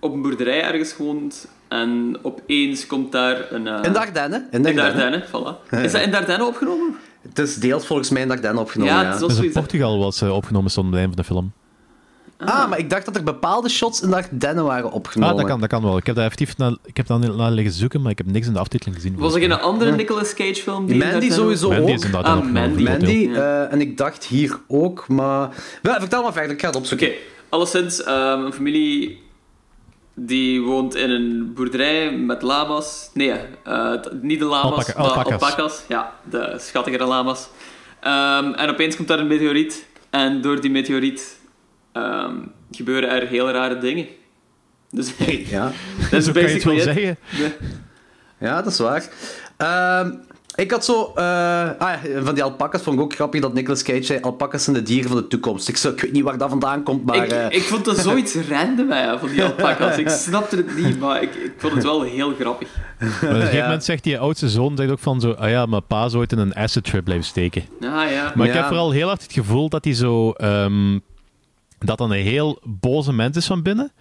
[0.00, 1.48] op een boerderij ergens woont.
[1.68, 3.66] En opeens komt daar een...
[3.66, 4.46] eh, in de Ardennen.
[4.50, 4.82] In de de.
[4.82, 5.70] Ardennen, voilà.
[5.82, 6.96] Is dat in de Ardennen opgenomen?
[7.28, 9.12] Het is deels volgens mij in de Ardennen opgenomen, Ja, ja.
[9.12, 9.52] het is Dus in.
[9.52, 11.52] Portugal was opgenomen stond een van de film.
[12.38, 15.34] Ah, maar ik dacht dat er bepaalde shots in de Ardennen waren opgenomen.
[15.34, 15.96] Ah, dat kan, dat kan wel.
[15.96, 18.46] Ik heb daar effectief naar, ik heb daar naar liggen zoeken, maar ik heb niks
[18.46, 19.16] in de aftiteling gezien.
[19.18, 20.86] Was er geen andere Nicolas Cage film?
[20.86, 21.98] Die Mandy sowieso Mandy ook.
[21.98, 23.30] is Ah, opgenomen, Mandy.
[23.34, 25.48] eh, en ik dacht hier ook, maar...
[25.82, 27.12] Wel, vertel maar verder, ik ga het Oké, opzoeken.
[27.48, 29.24] alleszins, ehm, een familie
[30.14, 33.10] die woont in een boerderij met lama's.
[33.14, 33.32] Nee,
[33.64, 35.42] eh, niet de lama's, Alpaca- maar alpaca's.
[35.42, 35.82] alpaca's.
[35.88, 37.48] Ja, de schattigere lama's.
[38.00, 39.86] Ehm, en opeens komt daar een meteoriet.
[40.10, 41.35] En door die meteoriet
[41.96, 42.34] ehm,
[42.70, 44.06] gebeuren er heel rare dingen.
[44.90, 45.12] Dus
[45.50, 45.72] Ja.
[46.10, 47.16] dat is Zo kan je het basically zeggen.
[48.38, 49.08] ja, dat is waar.
[49.56, 50.10] Ehm,
[50.54, 51.12] ik had zo...
[51.14, 54.64] eh, ah, ja, van die alpakas vond ik ook grappig dat Nicolas Cage zei alpakas
[54.64, 55.68] zijn de dieren van de toekomst.
[55.68, 57.16] Ik, zo, ik weet niet waar dat vandaan komt, maar...
[57.24, 59.96] ik, eh, ik vond dat zoiets random ja, van die alpaca's.
[59.96, 62.68] Ik snapte het niet, maar ik, ik vond het wel heel grappig.
[62.98, 63.62] Maar op een gegeven Ja.
[63.64, 66.32] moment zegt die oudste zoon zegt ook van zo, ah ja, mijn pa is ooit
[66.32, 67.62] in een acid trip blijven steken.
[67.80, 68.32] Ah ja.
[68.34, 70.98] Maar ik heb vooral heel hard het gevoel dat hij zo, ehm,
[71.78, 73.92] dat dan een heel boze mens is van binnen.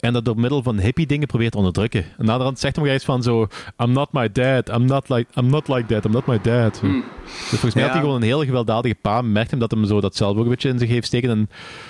[0.00, 2.04] En dat door middel van hippie dingen probeert te onderdrukken.
[2.18, 3.46] En naderhand zegt hem iets van zo,
[3.82, 6.80] I'm not my dad, I'm not like, I'm not like that, I'm not my dad.
[6.80, 7.04] Hmm.
[7.24, 7.88] Dus volgens mij Ja.
[7.88, 9.22] had hij gewoon een heel gewelddadige pa.
[9.22, 11.30] Merkt hem dat hem zo dat zelf ook een beetje in zich heeft steken.
[11.30, 11.48] En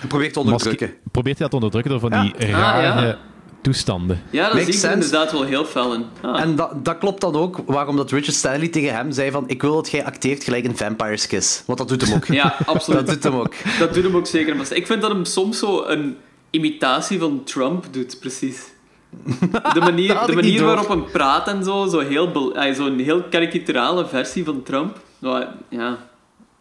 [0.09, 0.91] probeert te onderdrukken.
[1.13, 3.19] probeert hij dat te onderdrukken door van die Ah, rare ja.
[3.65, 4.23] Toestanden.
[4.31, 6.05] Ja, dat Makes zie ik er inderdaad wel heel fel in.
[6.23, 6.41] Ah.
[6.41, 9.63] En dat, dat klopt dan ook waarom dat Richard Stanley tegen hem zei van ik
[9.63, 11.63] wil dat jij acteert gelijk in Vampire's Kiss.
[11.67, 12.27] Want dat doet hem ook.
[12.35, 13.07] Ja, absoluut.
[13.07, 13.55] Dat doet hem ook.
[13.79, 14.57] Dat doet hem ook zeker.
[14.57, 16.17] Maar ik vind dat hem soms zo een
[16.51, 18.63] imitatie van Trump doet, precies.
[19.73, 24.07] De manier, de manier waarop hem praat en zo, zo heel, ay, zo'n heel karikaturale
[24.07, 25.01] versie van Trump.
[25.69, 25.99] Ja,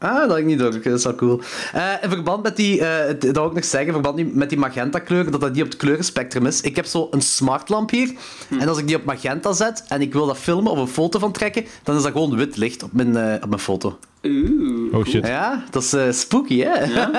[0.04, 0.72] Ah, dat had ik niet door.
[0.72, 1.41] Dat is wel cool.
[1.74, 4.49] Eh, in verband met die, d- dat wil ik nog zeggen, in verband die- met
[4.49, 6.62] die magenta kleur, dat dat niet op het kleurenspectrum is.
[6.62, 8.14] Ik heb zo een smartlamp hier.
[8.60, 11.20] En als ik die op magenta zet en ik wil dat filmen of een foto
[11.20, 13.97] van trekken, dan is dat gewoon wit licht op mijn, eh, op mijn foto.
[14.26, 14.94] Oeh.
[14.94, 15.28] Oh shit.
[15.28, 16.70] Ja, dat is eh, spooky, hè?
[16.94, 17.14] en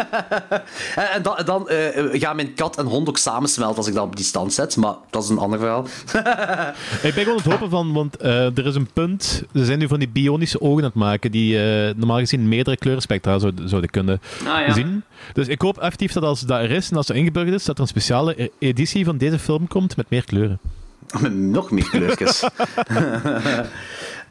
[1.12, 4.16] en dan, dan eh, gaan mijn kat en hond ook samensmelten als ik dat op
[4.16, 5.82] die stand zet, maar dat is een ander verhaal.
[7.08, 9.42] Ik ben gewoon het hopen van, want eh, er is een punt.
[9.54, 12.76] Ze zijn nu van die bionische ogen aan het maken, die eh, normaal gezien meerdere
[12.76, 14.72] kleurenspectra zouden, zouden kunnen Ah, ja.
[14.72, 15.02] zien.
[15.32, 17.74] Dus ik hoop effectief dat als dat er is en als dat ingeburgerd is, dat
[17.76, 20.58] er een speciale e- editie van deze film komt met meer kleuren.
[21.20, 22.42] Met nog meer kleurtjes.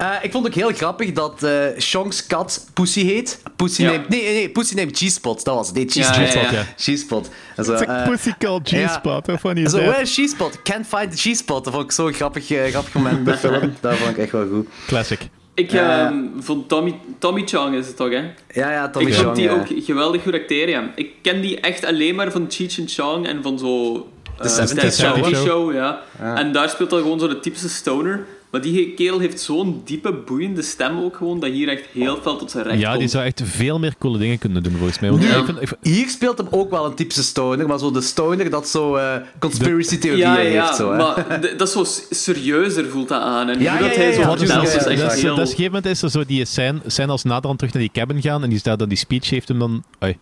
[0.03, 3.41] Eh, ik vond ook heel grappig dat eh Shong's kat Pussy heet.
[3.55, 3.89] Pussy Ja.
[3.89, 4.09] neemt...
[4.09, 5.45] Nee, nee, Pussy neemt G-Spot.
[5.45, 5.75] Dat was het.
[5.75, 6.33] Nee, G-Spot.
[6.33, 6.65] ja.
[6.83, 7.29] G-Spot.
[7.57, 9.27] It's a eh, pussy called G-spot.
[9.27, 9.85] How funny is zo, that?
[9.85, 10.61] where is G-Spot?
[10.61, 11.63] Can't find the G-Spot.
[11.63, 13.73] Dat vond ik zo'n grappig, grappig moment in de film.
[13.81, 14.67] Dat vond ik echt wel goed.
[14.87, 15.19] Classic.
[15.53, 18.33] Ik ehm, vond Tommy, Tommy Chong is het toch, hè?
[18.51, 19.53] Ja, ja, Tommy ik Chong, vond die ja.
[19.53, 20.91] ook geweldig goed acteren.
[20.95, 24.07] Ik ken die echt alleen maar van Cheech and Chong en van zo...
[24.37, 25.35] 70s Dead Show, 70s hè?
[25.35, 26.01] Show, ja.
[26.35, 28.25] En daar speelt hij gewoon zo de typische stoner.
[28.53, 32.35] Maar die kerel heeft zo'n diepe, boeiende stem ook gewoon, dat hier echt heel veel
[32.37, 33.11] tot zijn recht Ja, die komt.
[33.11, 35.09] zou echt veel meer coole dingen kunnen doen, volgens mij.
[35.09, 37.79] Want Nu- ik vind, ik vind- Hier speelt hem ook wel een typische stoner, maar
[37.79, 40.75] zo de stoner dat zo eh conspiracy theorieën Ja, ja, heeft.
[40.75, 40.97] Zo, hè.
[40.97, 43.49] maar dat is zo serieuzer voelt dat aan.
[43.49, 44.47] En Ja, dat ja, hij zo is dat?
[44.47, 45.05] ja, is echt Dat is- heel...
[45.07, 47.73] dat is op een gegeven moment is er zo die scène, scène als naderhand terug
[47.73, 49.83] naar die cabin gaan en die staat dan die speech heeft hem dan...
[49.99, 50.17] Ai.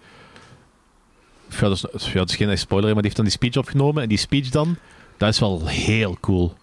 [1.60, 4.04] Ja, dat is, ja, dat is geen spoiler, maar die heeft dan die speech opgenomen
[4.04, 4.78] en die speech dan,
[5.22, 6.54] dat is wel heel cool.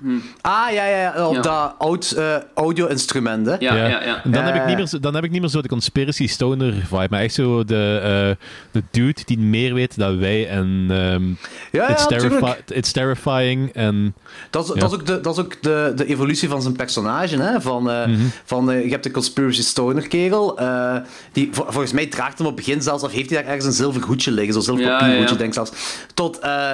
[0.40, 1.26] Ah, ja, ja, ja.
[1.26, 1.40] Op Ja.
[1.40, 3.52] dat oud, eh, audio-instrument, hè.
[3.58, 4.24] Ja, ja, ja.
[4.24, 4.76] En dan, heb ik niet ja.
[4.76, 7.64] meer, zo- dan heb ik niet meer zo de conspiracy stoner vibe, maar echt zo
[7.64, 11.26] de, eh, de dude die meer weet dan wij en ehm,
[11.72, 12.62] Ja, it's, ja, terrifi- tuurlijk.
[12.70, 14.14] it's terrifying en
[14.50, 14.80] Dat is, Ja.
[14.80, 17.36] dat is ook, de, dat is ook de, de evolutie van zijn personage.
[17.42, 17.60] Hè?
[17.60, 18.18] Van, eh, Mhm.
[18.44, 20.58] van, eh, je hebt de conspiracy stoner kerel.
[20.58, 20.96] eh,
[21.32, 23.66] die, vol- volgens mij draagt hem op het begin zelfs, of heeft hij daar ergens
[23.66, 24.52] een zilver hoedje liggen.
[24.52, 25.36] Zo'n zilver Ja, papierhoedje, ja, ja.
[25.38, 26.04] denk ik zelfs.
[26.14, 26.72] Tot, eh,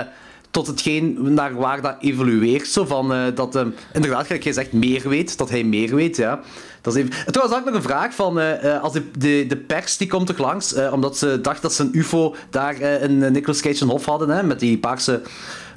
[0.54, 2.66] tot hetgeen naar waar dat evolueert.
[2.66, 5.38] Zo van, eh, dat hem inderdaad, gelijk jij zegt, meer weet.
[5.38, 6.40] Dat hij meer weet, ja.
[6.80, 7.12] Dat is even...
[7.26, 8.38] En Trouwens, had ik nog een vraag van...
[8.38, 11.62] eh, eh, als de, de, de pers die komt toch langs, eh, omdat ze dacht
[11.62, 14.78] dat ze een ufo daar eh, in eh, Nicolas Cage hof hadden, hè, met die
[14.78, 15.22] paarse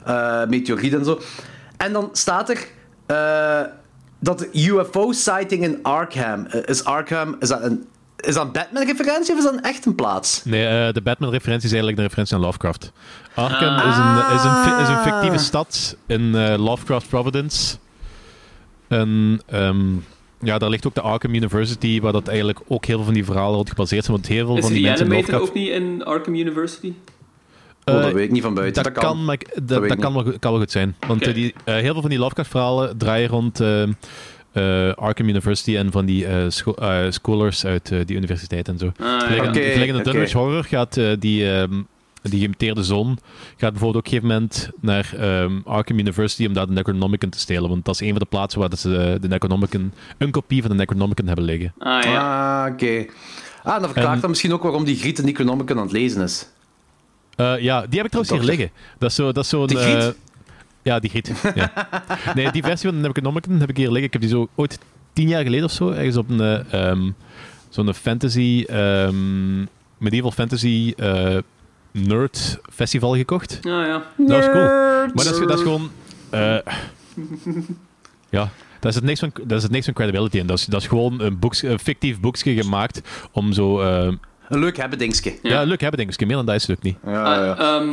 [0.06, 1.20] eh meteoriet en zo.
[1.78, 2.68] En dan staat er
[3.06, 3.62] eh,
[4.20, 6.46] dat de UFO-sighting in Arkham.
[6.46, 7.86] eh, is Arkham, is dat een,
[8.18, 10.42] is dat een Batman-referentie of is dat een echt een plaats?
[10.46, 12.92] Nee, eh, de Batman-referentie is eigenlijk een referentie aan Lovecraft.
[13.34, 17.78] Arkham is, een, is, een, is een fictieve stad in eh, Lovecraft Providence.
[18.88, 19.86] En ehm,
[20.42, 23.26] ja, daar ligt ook de Arkham University, waar dat eigenlijk ook heel veel van die
[23.26, 24.16] verhalen op gebaseerd zijn.
[24.18, 25.44] Want heel veel Is van die mensen in Lovecraft...
[25.44, 26.94] ook niet in Arkham University?
[27.86, 28.84] Oh, dat Eh, weet ik niet van buiten.
[28.84, 30.96] Dat, kan, maar dat, kan, wel, goed- kan wel goed zijn.
[31.08, 33.60] Want eh, die, eh, heel veel van die Lovecraft-verhalen draaien rond
[34.58, 38.78] eh, Arkham University en van die eh, scho- eh, scholars uit eh, die universiteit en
[38.78, 38.86] zo.
[38.86, 39.28] Ah, ja.
[39.44, 40.02] In de oké.
[40.12, 41.74] Dunwich Horror gaat eh, die, ehm,
[42.22, 43.18] die zoon
[43.58, 47.30] gaat bijvoorbeeld ook op een gegeven moment naar ehm, Arkham University om daar de Necronomicon
[47.30, 47.70] te stelen.
[47.70, 50.72] Want dat is een van de plaatsen waar dat ze de Necronomicon, een kopie van
[50.72, 51.74] de Necronomicon hebben liggen.
[51.80, 52.66] Ah, ja.
[52.66, 53.06] Ah, oké.
[53.64, 56.22] Ah, dan verklaart En- dat misschien ook waarom die Griet in Economicon aan het lezen
[56.22, 56.48] is.
[57.36, 58.70] Eh, ja, die heb ik trouwens hier liggen.
[58.98, 59.68] Dat is zo- dat is zo'n...
[59.68, 60.04] Die Griet?
[60.04, 60.08] eh,
[60.88, 61.32] ja, die Griet.
[61.56, 61.72] ja.
[62.36, 64.04] Nee, die versie van Necronomicon heb ik hier liggen.
[64.06, 64.80] Ik heb die zo ooit
[65.14, 66.66] tien jaar geleden of zo, ergens op een...
[66.72, 67.10] ehm,
[67.70, 68.64] zo'n fantasy...
[68.68, 69.60] ehm,
[69.98, 71.38] medieval fantasy eh,
[71.92, 73.56] nerd festival gekocht.
[73.62, 74.04] Ah, ja.
[74.18, 74.64] Dat was cool.
[75.14, 75.90] Maar dat is, dat is gewoon...
[76.30, 76.58] eh,
[78.30, 80.48] ja, daar zit niks van, daar zit niks van credibility in.
[80.48, 83.80] Dat is, dat is gewoon een, boeks, een fictief boekje gemaakt om zo...
[83.82, 84.14] eh,
[84.50, 85.34] Een leuk hebben, dingetje.
[85.44, 85.50] ja.
[85.50, 85.64] Ja.
[85.64, 86.28] leuk hebben, ik.
[86.28, 86.98] Meer dan dat is het ook niet.
[87.06, 87.58] Ja, Ah, ja.
[87.58, 87.88] ehm,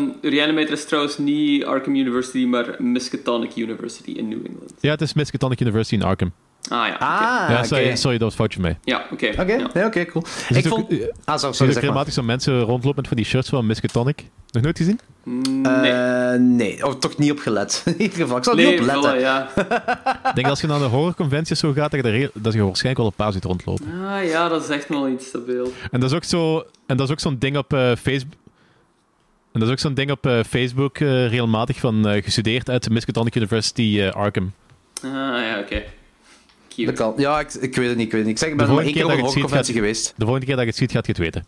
[0.70, 4.72] is trouwens niet Arkham University, maar Miskatonic University in New England.
[4.80, 6.32] Ja, het is Miskatonic University in Arkham.
[6.70, 7.04] Ah ja, oké.
[7.04, 8.78] Ah, ja, sorry, sorry, dat was foutje mij.
[8.84, 9.26] Ja, oké.
[9.40, 9.70] Oké, ja.
[9.74, 10.24] nee, oké, cool.
[10.48, 10.92] Je Ik ook, vond...
[10.92, 11.08] Ah, sorry,
[11.38, 11.74] sorry, zeg maar.
[11.74, 14.24] regelmatig zo mensen rondlopen met van die shirts van Miskatonic.
[14.50, 15.00] Nog nooit gezien?
[15.22, 15.92] Mm, Nee.
[15.92, 17.82] Eh, nee, oh, toch niet op gelet.
[17.86, 19.16] In ieder geval, ik zal nee, niet op letten.
[19.16, 19.48] voilà, ja.
[20.28, 22.96] Ik denk als je naar de horrorconventies zo gaat, dat je, er dat je waarschijnlijk
[22.98, 23.86] wel een paar ziet rondlopen.
[24.04, 25.72] Ah ja, dat is echt wel iets stabiel.
[25.90, 28.32] En dat is ook zo, en dat is ook zo'n ding op eh, Facebook.
[29.52, 32.84] En dat is ook zo'n ding op eh, Facebook eh, regelmatig van eh, gestudeerd uit
[32.84, 34.52] de Miskatonic University eh, Arkham.
[35.02, 35.82] Ah ja, oké.
[36.74, 36.90] Cute.
[36.92, 37.14] Dat kan.
[37.16, 38.28] Ja, ik, ik weet het niet, ik weet het niet.
[38.30, 39.42] Ik zeg, ik ben De maar volgende één keer op een dat je het ziet,
[39.42, 40.14] horrorconventie geweest.
[40.16, 41.44] De volgende keer dat je het ziet, gaat je het weten.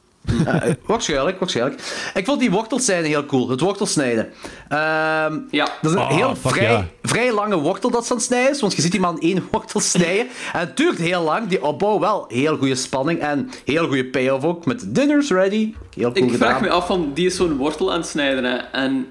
[0.47, 1.83] Eh, waarschijnlijk, waarschijnlijk.
[2.15, 3.49] Ik vond die wortelsnijden heel cool.
[3.49, 4.29] Het wortelsnijden.
[4.69, 5.65] Ehm Ja.
[5.83, 6.87] dat is een Ah, heel vrij, ja.
[7.03, 8.61] vrij lange wortel dat ze aan het snijden is.
[8.61, 10.27] Want je ziet die man één wortel snijden.
[10.53, 11.47] En het duurt heel lang.
[11.49, 13.21] Die opbouw wel heel goede spanning.
[13.21, 14.67] En heel goede payoff ook.
[14.67, 15.75] Met dinner's ready.
[15.95, 16.49] Heel cool Ik gedaan.
[16.49, 19.07] vraag me af van, die is zo'n wortel aan het snijden hè, en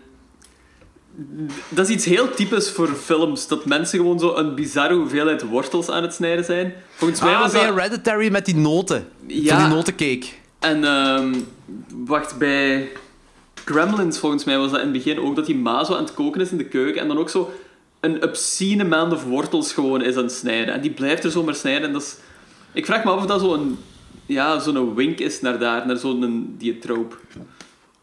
[1.70, 5.89] dat is iets heel typisch voor films, dat mensen gewoon zo een bizarre hoeveelheid wortels
[5.89, 6.74] aan het snijden zijn.
[6.95, 7.76] Volgens mij Ah, was bij dat...
[7.76, 9.07] Hereditary met die noten.
[9.28, 9.59] Ja.
[9.59, 10.26] Van die notencake.
[10.59, 11.36] En ehm,
[12.05, 12.89] wacht, bij
[13.66, 16.13] Gremlins volgens mij was dat in het begin ook dat die ma zo aan het
[16.13, 17.51] koken is in de keuken en dan ook zo
[17.99, 20.74] een obscene maand of wortels gewoon is aan het snijden.
[20.74, 21.88] En die blijft er zomaar snijden.
[21.88, 22.16] En dat is...
[22.74, 23.78] Ik vraag me af of dat zo'n
[24.26, 27.16] ja, zo'n wink is naar daar, naar zo'n die trope.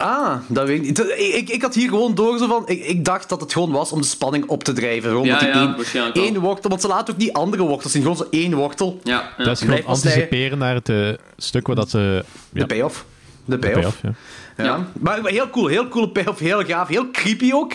[0.02, 0.98] Ah, dat weet ik niet.
[0.98, 2.62] Ik, ik, ik had hier gewoon door zo van...
[2.66, 5.10] Ik, ik dacht dat het gewoon was om de spanning op te drijven.
[5.10, 6.24] Gewoon Ja, die ja, één, waarschijnlijk wel.
[6.24, 6.70] één wortel...
[6.70, 8.02] Want ze laten ook niet andere wortels zien.
[8.02, 9.00] Gewoon zo één wortel.
[9.02, 9.44] Ja, ja.
[9.44, 12.24] Dat is gewoon Blijf anticiperen naar het eh, stuk waar dat ze...
[12.50, 13.04] De payoff.
[13.44, 13.78] De payoff.
[13.80, 14.12] payoff, ja.
[14.56, 14.64] Ja.
[14.64, 14.86] Ja.
[15.00, 17.72] Maar, maar heel cool, heel coole payoff, heel gaaf, heel creepy ook.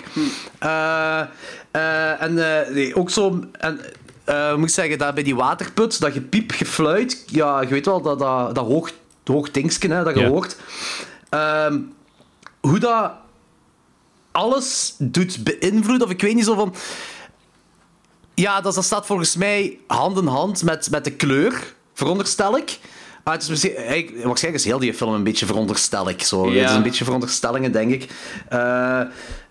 [0.59, 1.19] Eh,
[1.71, 3.39] eh, en eh, nee, ook zo.
[3.51, 3.79] En,
[4.23, 8.01] eh, moet ik zeggen, dat bij die waterput, dat gepiep, gefluit, ja, je weet wel,
[8.01, 8.91] dat, dat, dat hoog,
[9.25, 10.27] hoog dingetje, hè, dat je Ja.
[10.27, 10.55] hoort.
[11.29, 11.77] Ehm,
[12.67, 13.11] hoe dat
[14.31, 16.75] alles doet beïnvloeden, of ik weet niet zo van.
[18.33, 22.79] Ja, dat, dat staat volgens mij hand in hand met, met de kleur, veronderstel ik.
[23.23, 23.73] Maar het is misschien,
[24.23, 26.21] waarschijnlijk is heel die film een beetje veronderstel ik.
[26.21, 26.51] Zo.
[26.51, 26.61] Ja.
[26.61, 28.09] Het is een beetje veronderstellingen, denk ik.
[28.49, 29.01] Eh,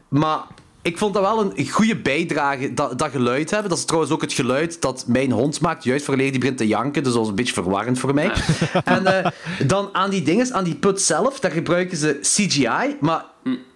[0.09, 0.41] maar
[0.87, 3.69] ik vond dat wel een goede bijdrage, dat, dat geluid hebben.
[3.69, 6.67] Dat is trouwens ook het geluid dat mijn hond maakt, juist voordat die begint te
[6.67, 7.03] janken.
[7.03, 8.31] Dus dat was een beetje verwarrend voor mij.
[8.85, 9.31] En eh,
[9.67, 12.97] dan aan die dinges, aan die put zelf, daar gebruiken ze CGI.
[13.01, 13.25] Maar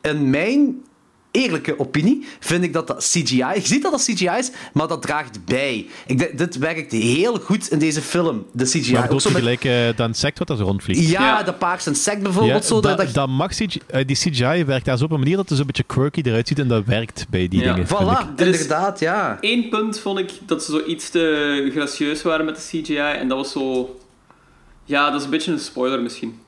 [0.00, 0.82] in mijn
[1.30, 3.36] eerlijke opinie vind ik dat dat CGI...
[3.36, 5.86] Je ziet dat dat CGI is, maar dat draagt bij.
[6.06, 8.92] Ik denk, dit werkt heel goed in deze film, de CGI.
[8.92, 11.08] Maar Ook bedoel zo je met- gelijk eh, dat insect wat er zo rondvliegt?
[11.08, 11.42] ja, Ja.
[11.42, 12.62] de paarse insect bijvoorbeeld.
[12.62, 15.10] Ja, zo, dat, dat, dat- dat mag CGI, eh, die CGI werkt daar zo op
[15.10, 17.60] een manier dat het zo een beetje quirky eruit ziet en dat werkt bij die
[17.60, 17.72] Ja.
[17.72, 17.86] dingen.
[17.88, 18.06] vind ik.
[18.06, 19.38] Voilà, is- inderdaad, ja.
[19.40, 22.96] Eén punt vond ik dat ze zo iets te gracieus waren met de CGI.
[22.96, 23.94] En dat was zo...
[24.84, 26.38] Ja, dat is een beetje een spoiler misschien.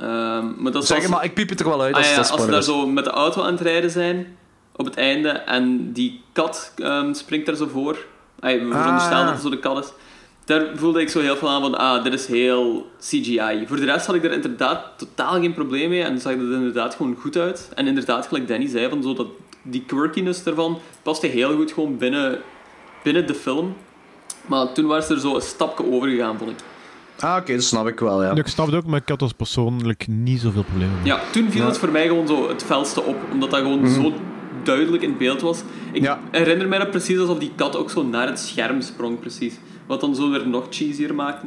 [0.00, 2.30] Ehm, maar dat Zeg maar, ik piep het er wel uit Ah, als ja, het
[2.30, 4.36] als ze daar zo met de auto aan het rijden zijn
[4.76, 7.96] op het einde en die kat ehm, springt daar zo voor.
[8.40, 8.80] Ay, we Ah.
[8.80, 9.90] veronderstellen dat het zo de kat is.
[10.44, 13.64] Daar voelde ik zo heel veel aan van, ah, dit is heel CGI.
[13.66, 16.94] Voor de rest had ik er inderdaad totaal geen probleem mee en zag er inderdaad
[16.94, 17.68] gewoon goed uit.
[17.74, 19.26] En inderdaad, gelijk Danny zei, van zo dat,
[19.62, 22.38] die quirkiness ervan paste heel goed gewoon binnen,
[23.02, 23.76] binnen de film.
[24.46, 26.56] Maar toen was er zo een stapje over gegaan, vond ik.
[27.20, 28.34] Ah, oké, dat snap ik wel, ja.
[28.34, 30.96] Ik snap het ook, maar ik had er persoonlijk niet zoveel problemen.
[31.04, 31.66] Ja, toen viel Ja.
[31.66, 34.12] het voor mij gewoon zo het felste op, omdat dat gewoon zo
[34.62, 35.58] duidelijk in beeld was.
[35.92, 36.20] Ik Ja.
[36.30, 39.54] herinner mij dat precies alsof die kat ook zo naar het scherm sprong, precies.
[39.86, 41.46] Wat dan zo weer nog cheesier maakte.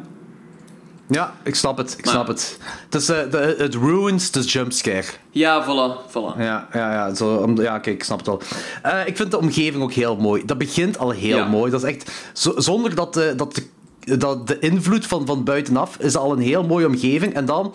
[1.08, 2.60] Ja, ik snap het, ik Maar- snap het.
[2.90, 5.04] Het, is, eh, de, het ruins de jumpscare.
[5.32, 6.38] Ja, voilà, voilà.
[6.40, 8.42] Ja, ja, ja, zo, om, ja kijk, ik snap het wel.
[8.84, 10.46] Eh, ik vind de omgeving ook heel mooi.
[10.46, 11.46] Dat begint al heel Ja.
[11.48, 11.72] mooi.
[11.72, 13.64] Dat is echt, zo- zonder dat de, dat, de,
[14.04, 17.34] dat de invloed van, van buitenaf is al een heel mooie omgeving.
[17.34, 17.74] En dan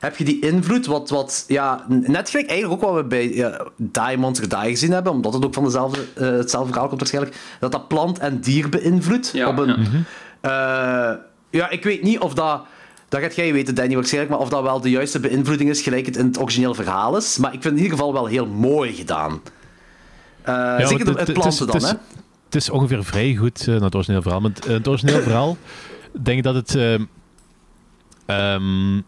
[0.00, 3.66] heb je die invloed, wat, wat ja, net gelijk eigenlijk ook wat we bij ja,
[3.76, 7.36] Die Monster Die gezien hebben, omdat het ook van dezelfde, eh, hetzelfde verhaal komt waarschijnlijk,
[7.60, 9.30] dat dat plant en dier beïnvloedt.
[9.32, 9.76] Ja, op een,
[10.42, 11.10] ja.
[11.10, 11.18] eh,
[11.50, 12.60] ja, ik weet niet of dat...
[13.08, 14.32] Dat gaat jij weten, Danny, waarschijnlijk.
[14.32, 17.38] Maar of dat wel de juiste beïnvloeding is, gelijk het in het origineel verhaal is.
[17.38, 19.40] Maar ik vind het in ieder geval wel heel mooi gedaan.
[20.42, 21.96] Eh, Ja, zeker het, het- planten het dan, hè?
[22.54, 24.40] Het is- ongeveer vrij goed eh, naar het origineel verhaal.
[24.40, 25.56] Maar het, eh, het origineel verhaal,
[26.12, 26.74] denk ik dat het
[28.26, 29.00] ehm,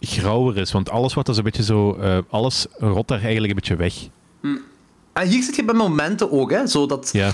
[0.00, 0.72] grauwer is.
[0.72, 1.94] Want alles wordt dus een beetje zo...
[1.94, 3.94] eh, alles rot daar eigenlijk een beetje weg.
[5.12, 6.66] En hier zit je bij momenten ook, hè?
[6.66, 7.32] Zo dat, Ja.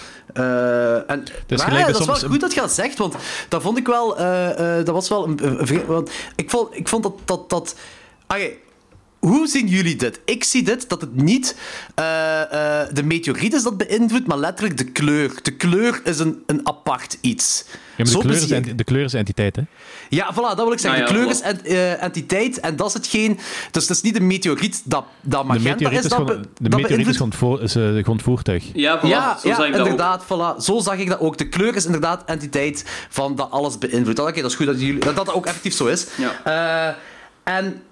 [1.07, 3.15] en, Dus maar ja, dat is wel goed dat je dat zegt, want
[3.49, 4.17] dat vond ik wel...
[4.85, 5.87] dat was wel een...
[5.87, 7.13] want ik, vond, ik vond dat...
[7.25, 7.77] dat, dat
[8.29, 8.51] Oké,
[9.19, 10.21] hoe zien jullie dit?
[10.25, 11.57] Ik zie dit, dat het niet
[11.95, 12.41] eh,
[12.83, 15.33] eh, de meteoriet is dat beïnvloedt, maar letterlijk de kleur.
[15.43, 17.65] De kleur is een, een apart iets.
[17.69, 19.63] Ja, maar Zo de, kleur is, ent- de kleur is entiteit, hè?
[20.09, 21.03] Ja, voilà, dat wil ik zeggen.
[21.03, 23.39] Ah, de kleur is ent- eh, entiteit en dat is hetgeen...
[23.71, 26.43] Dus het is niet de meteoriet dat, dat De magenta meteoriet is, is dat, gewoon,
[26.59, 28.65] de dat meteoriet is gewoon, voor, is, gewoon het voertuig.
[28.73, 29.87] Ja, voilà, ja, zo ja zag ik dat ook.
[29.89, 30.63] inderdaad, voilà.
[30.65, 31.39] Zo zag ik dat ook.
[31.39, 34.19] De kleur is inderdaad entiteit van dat alles beïnvloedt.
[34.19, 36.07] Oké, dat is goed dat, jullie, dat dat ook effectief zo is.
[36.17, 36.95] Ja.
[37.45, 37.83] Eh, en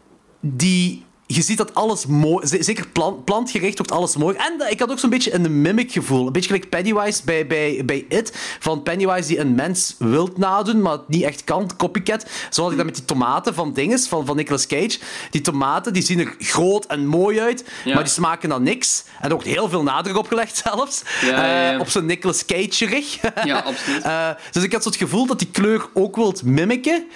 [0.41, 1.05] die...
[1.29, 2.47] Je ziet dat alles mooi...
[2.61, 4.37] Zeker plant, plantgericht wordt alles mooi.
[4.37, 6.27] En eh, ik had ook zo'n beetje een mimic gevoel.
[6.27, 8.33] Een beetje gelijk Pennywise bij, bij, bij It.
[8.61, 11.71] Van Pennywise die een mens wilt nadoen, maar het niet echt kan.
[11.77, 12.27] Copycat.
[12.51, 14.99] Zo had ik dat met die tomaten van dinges, van, van Nicolas Cage.
[15.31, 17.95] Die tomaten die zien er groot en mooi uit, Ja.
[17.95, 19.05] maar die smaken dan niks.
[19.21, 21.03] En er wordt heel veel nadruk op gelegd zelfs.
[21.23, 21.73] Ja.
[21.73, 23.19] Eh, op zo'n Nicolas Cage-rig.
[23.45, 24.03] Ja, absoluut.
[24.17, 27.07] Eh, dus ik had zo het gevoel dat die kleur ook wilt mimiken.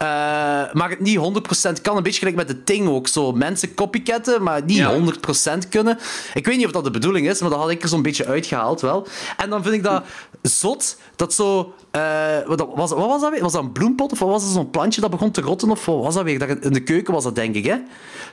[0.00, 0.06] Eh,
[0.72, 1.96] maar het niet 100% kan.
[1.96, 3.08] Een beetje gelijk met de Ting ook.
[3.08, 4.92] Zo mensen copycatten, maar niet Ja.
[4.92, 5.98] 100% kunnen.
[6.34, 8.26] Ik weet niet of dat de bedoeling is, maar dat had ik er zo'n beetje
[8.26, 9.06] uitgehaald wel.
[9.36, 10.02] En dan vind ik dat
[10.42, 11.74] zot, dat zo...
[11.90, 12.00] eh,
[12.46, 13.42] wat, was, wat was dat weer?
[13.42, 15.70] Was dat een bloempot of wat was dat zo'n plantje dat begon te rotten?
[15.70, 16.38] Of wat was dat weer?
[16.38, 17.76] Daar in de keuken was dat, denk ik, hè?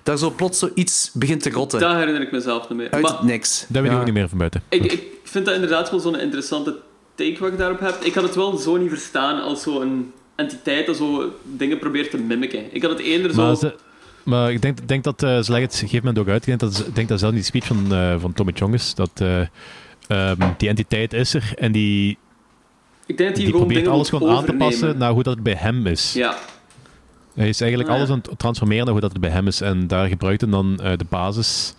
[0.03, 1.79] Daar zo plots zoiets begint te rotten.
[1.79, 2.91] Dat herinner ik mezelf niet meer.
[2.91, 3.59] Uit Maar niks.
[3.67, 3.99] Dat weet ik Ja.
[3.99, 4.61] ook niet meer van buiten.
[4.69, 6.75] ik, ik vind dat inderdaad wel zo'n interessante
[7.15, 7.95] take wat ik daarop heb.
[8.01, 12.17] Ik had het wel zo niet verstaan als zo'n entiteit dat zo dingen probeert te
[12.17, 12.75] mimiken.
[12.75, 13.45] Ik had het eerder zo...
[13.45, 13.75] Maar ze,
[14.23, 16.47] Maar ik denk, denk dat, uh, ze leggen het op een gegeven moment ook uit,
[16.47, 18.73] ik denk dat, ik denk dat zelf in die speech van, eh, van Tommy Chong
[18.73, 19.41] is, dat eh,
[20.07, 22.17] ehm, die entiteit is er en die,
[23.05, 25.23] Ik denk dat hij die gewoon probeert dingen alles gewoon aan te passen naar hoe
[25.23, 26.13] dat bij hem is.
[26.13, 26.37] Ja,
[27.33, 28.01] Hij is eigenlijk Ah, ja.
[28.01, 29.61] alles aan het transformeren naar hoe dat het bij hem is.
[29.61, 31.73] En daar gebruikt hij dan eh, de basis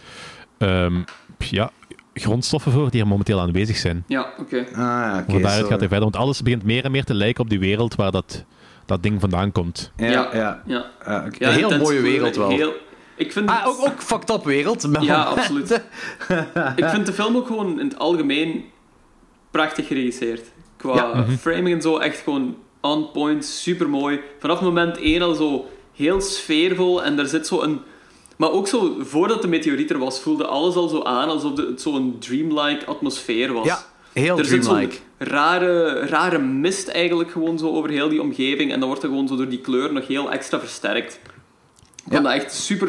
[0.58, 0.94] ehm,
[1.38, 1.70] ja,
[2.18, 4.04] grondstoffen voor die er momenteel aanwezig zijn.
[4.06, 4.58] ja oké.
[4.58, 5.30] Ah, ja, oké.
[5.32, 6.00] Want daaruit gaat hij verder.
[6.00, 8.44] Want alles begint meer en meer te lijken op die wereld waar dat,
[8.86, 9.92] dat ding vandaan komt.
[9.96, 10.28] Ja, ja.
[10.32, 10.62] ja.
[10.66, 10.84] Ja.
[11.04, 11.24] Ah.
[11.38, 12.48] Ja, een heel mooie wereld wel.
[12.48, 12.72] Heel,
[13.16, 14.86] ik vind Ah, het- ook, ook fucked up wereld.
[14.88, 15.70] maar- Ja, absoluut.
[16.76, 18.64] ik vind de film ook gewoon in het algemeen
[19.50, 20.42] prachtig geregisseerd.
[20.76, 21.14] Qua Ja.
[21.14, 21.30] Mhm.
[21.36, 24.20] framing en zo echt gewoon on point, super mooi.
[24.38, 25.66] Vanaf moment 1 al zo
[25.96, 27.80] heel sfeervol en er zit zo een.
[28.38, 31.80] Maar ook zo, voordat de meteoriet er was, voelde alles al zo aan alsof het
[31.80, 33.66] zo'n dreamlike atmosfeer was.
[33.66, 33.78] Ja,
[34.12, 35.00] heel er zit zo'n dreamlike.
[35.18, 39.28] rare, rare mist eigenlijk gewoon zo over heel die omgeving en dan wordt er gewoon
[39.28, 41.14] zo door die kleur nog heel extra versterkt.
[41.14, 41.20] Ik
[42.04, 42.12] Ja.
[42.12, 42.88] vond dat echt super,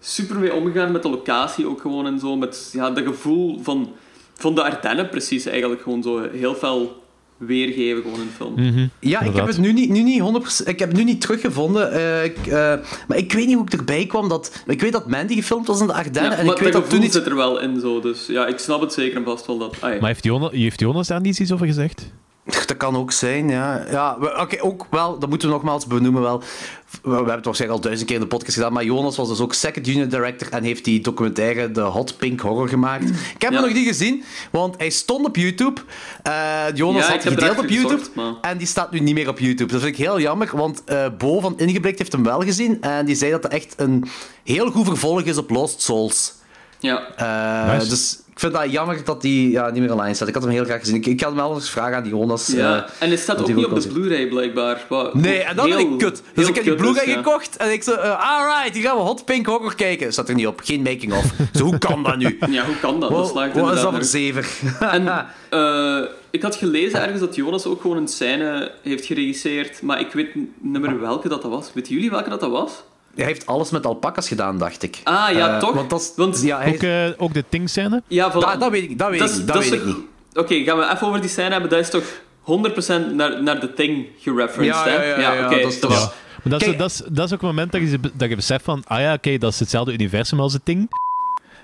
[0.00, 2.36] super mee omgegaan met de locatie ook gewoon en zo.
[2.36, 3.92] Met ja, dat gevoel van,
[4.34, 7.02] van de Ardennen precies eigenlijk gewoon zo heel fel
[7.46, 8.52] weergeven gewoon in de film.
[8.54, 8.86] Mhm.
[9.00, 11.92] Ja, ik heb het nu niet, nu niet 100%, ik heb het nu niet teruggevonden.
[11.92, 12.74] eh, ik, eh,
[13.08, 14.28] maar ik weet niet hoe ik erbij kwam.
[14.28, 16.30] Dat, ik weet dat Mandy gefilmd was in de Ardennen.
[16.30, 18.58] Ja, en maar ik weet dat toen zit er wel in zo, dus ja, ik
[18.58, 19.76] snap het zeker en vast wel dat...
[19.80, 22.12] Maar heeft Jonas, heeft Jonas daar niet iets over gezegd?
[22.66, 23.84] Dat kan ook zijn, ja.
[23.90, 26.38] ja we- Oké, ook wel, dat moeten we nogmaals benoemen wel.
[26.38, 29.28] We, we hebben het waarschijnlijk al duizend keer in de podcast gedaan, maar Jonas was
[29.28, 33.04] dus ook second unit director en heeft die documentaire The Hot Pink Horror gemaakt.
[33.08, 33.56] Ik heb Ja.
[33.58, 35.80] hem nog niet gezien, want hij stond op YouTube.
[36.22, 36.32] Eh,
[36.74, 39.38] Jonas Ja, had gedeeld op YouTube gezocht, maar- en die staat nu niet meer op
[39.38, 39.72] YouTube.
[39.72, 43.06] Dat vind ik heel jammer, want eh, Bo van Ingeblikt heeft hem wel gezien en
[43.06, 44.04] die zei dat het echt een
[44.44, 46.32] heel goed vervolg is op Lost Souls.
[46.78, 47.08] Ja.
[47.16, 47.88] Eh, Nice.
[47.88, 50.28] Dus vind dat jammer dat die ja, niet meer online staat.
[50.28, 50.96] Ik had hem heel graag gezien.
[50.96, 52.46] Ik, ik had hem wel eens vragen aan die Jonas.
[52.46, 54.84] Ja, eh, en het staat dat ook die niet op de Blu-ray blijkbaar.
[54.88, 56.22] Wat Nee, en dat heel- vind ik kut.
[56.34, 57.16] Dus ik heb die Blu-ray ja.
[57.16, 60.12] gekocht en ik zo, eh, alright, hier gaan we Hot Pink Horror kijken.
[60.12, 61.32] Staat er niet op, geen making-of.
[61.54, 62.38] Zo, hoe kan dat nu?
[62.50, 63.10] Ja, hoe kan dat?
[63.10, 64.48] dat Wat is dat voor zever?
[64.80, 65.08] En
[65.50, 70.12] eh, ik had gelezen ergens dat Jonas ook gewoon een scène heeft geregisseerd, maar ik
[70.12, 71.70] weet niet meer welke dat, dat was.
[71.74, 72.72] Weten jullie welke dat, dat was?
[73.14, 75.00] Hij heeft alles met alpakas gedaan, dacht ik.
[75.04, 75.72] Ah, ja, Eh, toch?
[75.74, 76.12] Want dat.
[76.16, 78.02] Want- ja, hij, Ook, eh, ook de Ting-scène?
[78.08, 78.34] Ja, voilà.
[78.34, 79.44] dat, dat weet ik, dat weet Dat ik is-.
[79.44, 79.96] Dat weet ik toch- niet.
[80.34, 81.70] Oké, gaan we even over die scène hebben.
[81.70, 82.04] Dat is toch
[82.42, 85.04] 100% naar, naar de Thing gereferenced, Ja, hè?
[85.04, 86.96] ja, ja, ja, oké, dat is- dat dat was- is- Maar dat is, dat, is,
[86.96, 89.52] dat is ook het moment dat je, dat je beseft van, ah ja, oké, dat
[89.52, 90.90] is hetzelfde universum als het Ting.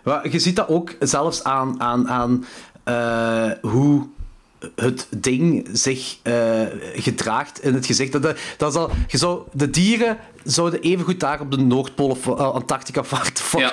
[0.05, 2.45] Maar je ziet dat ook zelfs aan, aan, aan
[2.85, 4.07] eh, hoe
[4.75, 6.61] het ding zich eh,
[6.95, 8.13] gedraagt in het gezicht.
[8.13, 12.27] Dat, dat is al, je zou, de dieren zouden evengoed daar op de Noordpool of
[12.27, 13.73] eh, Antarctica of fuck, Ja.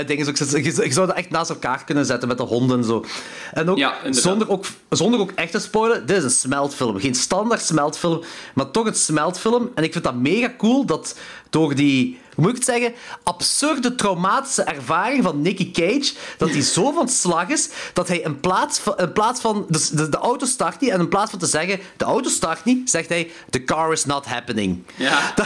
[0.00, 2.84] eh, dingen je, je zou dat echt naast elkaar kunnen zetten met de honden en
[2.84, 3.04] zo.
[3.52, 7.00] En ook, Ja, zonder, ook zonder ook echt te spoilen, dit is een smeltfilm.
[7.00, 8.22] Geen standaard smeltfilm,
[8.54, 9.70] maar toch een smeltfilm.
[9.74, 11.18] En ik vind dat mega cool dat
[11.50, 16.60] door die, hoe moet ik het zeggen, absurde traumatische ervaring van Nicky Cage, dat hij
[16.60, 20.16] zo van slag is, dat hij in plaats van, in plaats van dus de, de
[20.16, 23.30] auto start niet, en in plaats van te zeggen, de auto start niet, zegt hij,
[23.50, 24.82] the car is not happening.
[24.96, 25.32] Ja.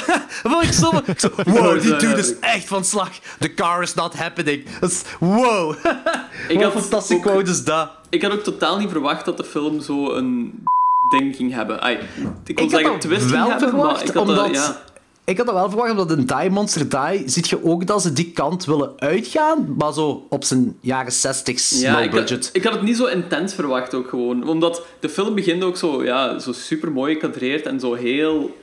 [0.43, 3.11] Dat ik zo, ik zo car wow, die dude is echt van slag.
[3.39, 4.65] The car is not happening.
[4.81, 5.75] Dat is, wow.
[6.49, 7.91] Ik Wat had een fantastische quote is dat.
[8.11, 10.65] Ik had ook totaal niet verwacht dat de film zo een
[11.09, 11.81] ding ging hebben.
[11.81, 11.99] Ai,
[12.45, 14.37] ik wil zeggen twist hebben, maar verwacht, ik had omdat...
[14.37, 14.83] dat, ja.
[15.27, 18.13] Ik had dat wel verwacht, omdat in Die Monster Die ziet je ook dat ze
[18.13, 22.51] die kant willen uitgaan, maar zo op zijn jaren 60s Ja, low ik had, budget.
[22.53, 24.49] ik had het niet zo intens verwacht ook gewoon.
[24.49, 28.57] Omdat de film begint ook zo, ja, zo super mooi gekadreerd en zo heel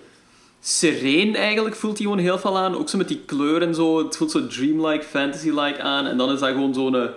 [0.60, 2.78] sereen eigenlijk voelt hij gewoon heel veel aan.
[2.78, 3.98] Ook zo met die kleur en zo.
[4.04, 6.06] Het voelt zo dreamlike, fantasy-like aan.
[6.06, 7.10] En dan is dat gewoon zo'n eh,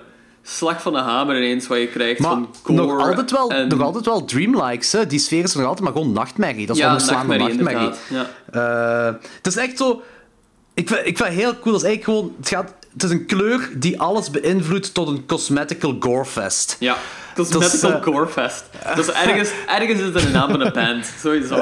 [0.46, 2.82] slag van de hamer ineens wat je krijgt Maar van gore.
[2.82, 5.06] nog altijd, wel, en- nog altijd wel dreamlikes, hè.
[5.06, 6.66] Die sfeer is er nog altijd, maar gewoon nachtmerrie.
[6.66, 8.26] Dat is ja, wel een slaande nachtmerrie, nachtmerrie.
[8.52, 9.08] Ja.
[9.10, 10.02] Eh, het is echt zo...
[10.74, 11.72] Ik vind, ik vind het heel cool.
[11.72, 12.34] Dat is eigenlijk gewoon...
[12.38, 16.76] Het, gaat, het is een kleur die alles beïnvloedt tot een cosmetical gorefest.
[16.78, 16.96] Ja,
[17.34, 18.64] dat is Dat is, Medical eh, Gorefest.
[18.94, 21.12] Dat is ergens, ergens is het een naam van een band.
[21.20, 21.54] Sowieso.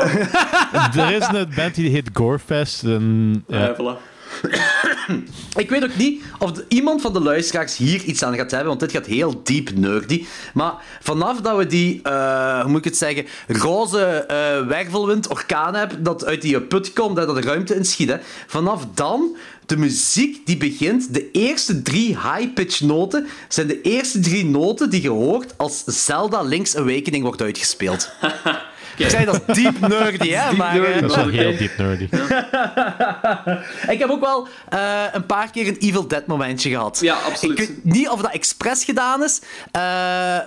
[0.97, 2.83] er is een band die heet Gorefest.
[2.83, 3.59] En, ja.
[3.59, 4.12] Ja, voilà.
[5.57, 8.81] Ik weet ook niet of iemand van de luisteraars hier iets aan gaat hebben, want
[8.81, 10.27] dit gaat heel diep nerdy.
[10.55, 15.75] Maar vanaf dat we die, eh, hoe moet ik het zeggen, roze eh wervelwind, orkaan
[15.75, 18.17] hebben, dat uit die put komt dat de ruimte inschiet, hè,
[18.47, 24.45] vanaf dan, de muziek die begint, de eerste drie high-pitch noten, zijn de eerste drie
[24.45, 28.11] noten die je hoort als Zelda Link's Awakening wordt uitgespeeld.
[28.97, 30.57] Ik zei dat is diep nerdy, hè?
[30.57, 30.91] Maar, nerdy.
[30.93, 32.09] eh, Dat is wel heel diep nerdy.
[33.95, 36.99] ik heb ook wel eh, een paar keer een Evil Dead momentje gehad.
[37.01, 37.59] Ja, absoluut.
[37.59, 39.41] Ik weet niet of dat expres gedaan is,
[39.73, 39.81] eh,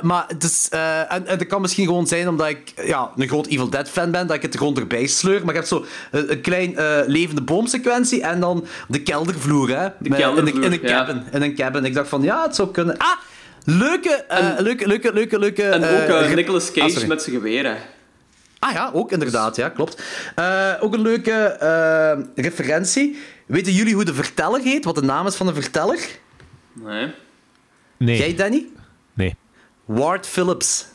[0.01, 3.27] maar het is, eh, en, en dat kan misschien gewoon zijn omdat ik ja, een
[3.27, 5.39] groot Evil Dead fan ben, dat ik het er gewoon erbij sleur.
[5.45, 9.87] Maar je hebt zo een, een klein eh, levende boomsequentie en dan de keldervloer, hè?
[9.99, 11.05] Met- keldervloer, in, een, in een ja.
[11.05, 11.23] cabin.
[11.31, 11.85] In een cabin.
[11.85, 12.97] Ik dacht van, ja, het zou kunnen.
[12.97, 13.07] Ah!
[13.67, 15.63] Leuke, En- leuke, leuke, leuke, leuke...
[15.63, 17.07] En ook re- Nicolas Ah, Cage sorry.
[17.07, 17.75] met zijn geweer, hè.
[18.65, 20.03] Ah ja, ook inderdaad, ja, klopt.
[20.35, 23.17] Eh, ook een leuke eh, referentie.
[23.45, 24.85] Weten jullie hoe de verteller heet?
[24.85, 25.99] Wat de naam is van de verteller?
[26.73, 27.11] Nee.
[27.97, 28.17] Nee.
[28.17, 28.65] Jij, Danny?
[29.13, 29.35] nee.
[29.85, 30.85] Ward Phillips.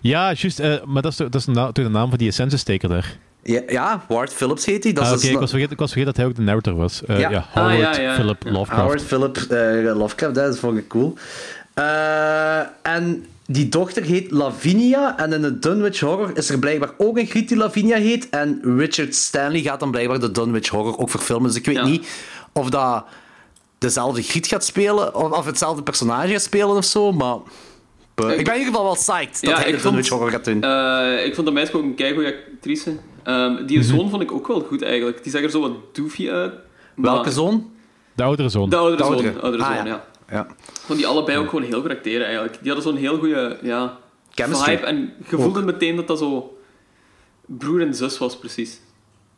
[0.00, 0.60] Ja, juist.
[0.60, 3.18] eh, maar dat is, toch- dat is de, naam van die essentie-steker daar.
[3.42, 4.92] Ja, ja, Ward Phillips heet hij.
[4.92, 6.74] Dat Ah, is Oké, ik, was vergeten, ik was vergeten dat hij ook de narrator
[6.74, 7.04] was.
[7.04, 7.30] Eh, Ja.
[7.30, 7.38] ja.
[7.38, 8.14] Ah, Howard ja, ja.
[8.14, 8.42] Philip.
[8.44, 8.80] Lovecraft.
[8.82, 11.14] Howard Philip eh, Lovecraft, dat vond ik cool.
[11.74, 15.18] Eh, en die dochter heet Lavinia.
[15.18, 18.28] En in de Dunwich Horror is er blijkbaar ook een griet die Lavinia heet.
[18.28, 21.48] En Richard Stanley gaat dan blijkbaar de Dunwich Horror ook verfilmen.
[21.48, 21.84] Dus ik weet Ja.
[21.84, 22.08] niet
[22.52, 23.04] of dat
[23.78, 27.36] dezelfde griet gaat spelen, of, of hetzelfde personage gaat spelen of zo, maar...
[28.14, 28.30] buh.
[28.38, 30.30] Ik ben in ieder geval wel psyched dat Ja, hij ik de vond- Dunwich Horror
[30.30, 30.62] gaat doen.
[30.62, 32.96] Eh, ik vond dat meisje ook een keigoede actrice.
[33.22, 35.22] Ehm, die zoon vond ik ook wel goed, eigenlijk.
[35.22, 36.52] Die zag er zo wat doofy uit.
[36.94, 37.70] maar- Welke zoon?
[38.14, 38.68] De oudere zoon.
[38.70, 39.12] De oudere De zoon.
[39.14, 39.40] oudere.
[39.40, 40.04] oudere Ah, zoon, ja.
[40.28, 40.36] Ja.
[40.36, 40.46] Ja.
[40.48, 42.58] Ik vond die allebei ook gewoon heel goed acteren, eigenlijk.
[42.62, 43.96] Die hadden zo'n heel goede ja,
[44.30, 44.74] Chemistry.
[44.76, 44.86] vibe.
[44.86, 46.58] En je voelde meteen dat dat zo
[47.46, 48.80] broer en zus was, precies.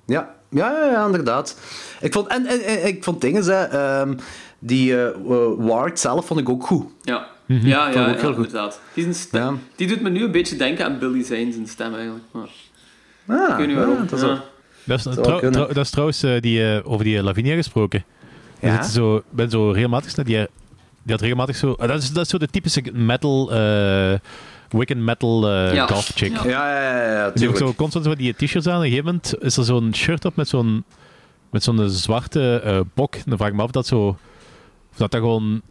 [0.07, 1.59] Ja, ja, ja, ja, inderdaad.
[2.01, 4.15] Ik vond, en, en, en ik vond dingen, hè, ehm,
[4.59, 5.11] die eh,
[5.57, 6.87] Ward zelf vond ik ook goed.
[7.03, 8.37] Ja, ja, ja, ik ja, heel goed.
[8.47, 8.81] inderdaad.
[8.95, 9.59] Die, zijn stem- Ja.
[9.77, 12.25] die doet me nu een beetje denken aan Billy Zane, zijn stem, eigenlijk.
[12.31, 12.49] Maar,
[13.27, 14.07] Ah, ik weet niet ja, waarom.
[14.07, 14.27] dat is Ja.
[14.27, 14.39] wel-
[14.85, 15.53] Dat is, wel trouw- kunnen.
[15.61, 18.05] trouw- dat is trouwens eh, die, eh, over die Lavinia gesproken.
[18.61, 18.73] Ja?
[18.73, 18.83] Ja?
[18.83, 20.47] Zo, ben zo regelmatig naar die,
[21.09, 21.73] die had regelmatig zo.
[21.73, 24.15] ah, dat, is, dat is zo de typische metal, eh
[24.69, 25.87] Wiccan metal eh Ja.
[25.87, 26.33] goth chick.
[26.37, 26.45] Ja.
[26.45, 28.73] Ja, ja, ja, ja, Die zo constant zo die t-shirts aan.
[28.73, 30.85] En op een gegeven moment is er zo'n shirt op met zo'n
[31.51, 33.15] met zo'n zwarte eh, bok.
[33.15, 34.07] En dan vraag ik me af of dat zo.
[34.91, 35.63] Of dat, dat gewoon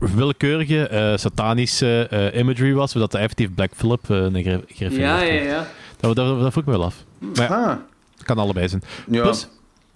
[0.00, 2.94] willekeurige eh, satanische eh, imagery was.
[2.94, 5.46] Of dat de effectief Black Phillip eh een gerefereerd Ja, ja, wordt.
[5.48, 5.66] ja.
[6.00, 7.04] Dat, dat, dat vroeg ik me wel af.
[7.18, 7.76] Maar ja, Ah,
[8.16, 8.82] het kan allebei zijn.
[9.10, 9.22] ja.
[9.22, 9.48] Plus,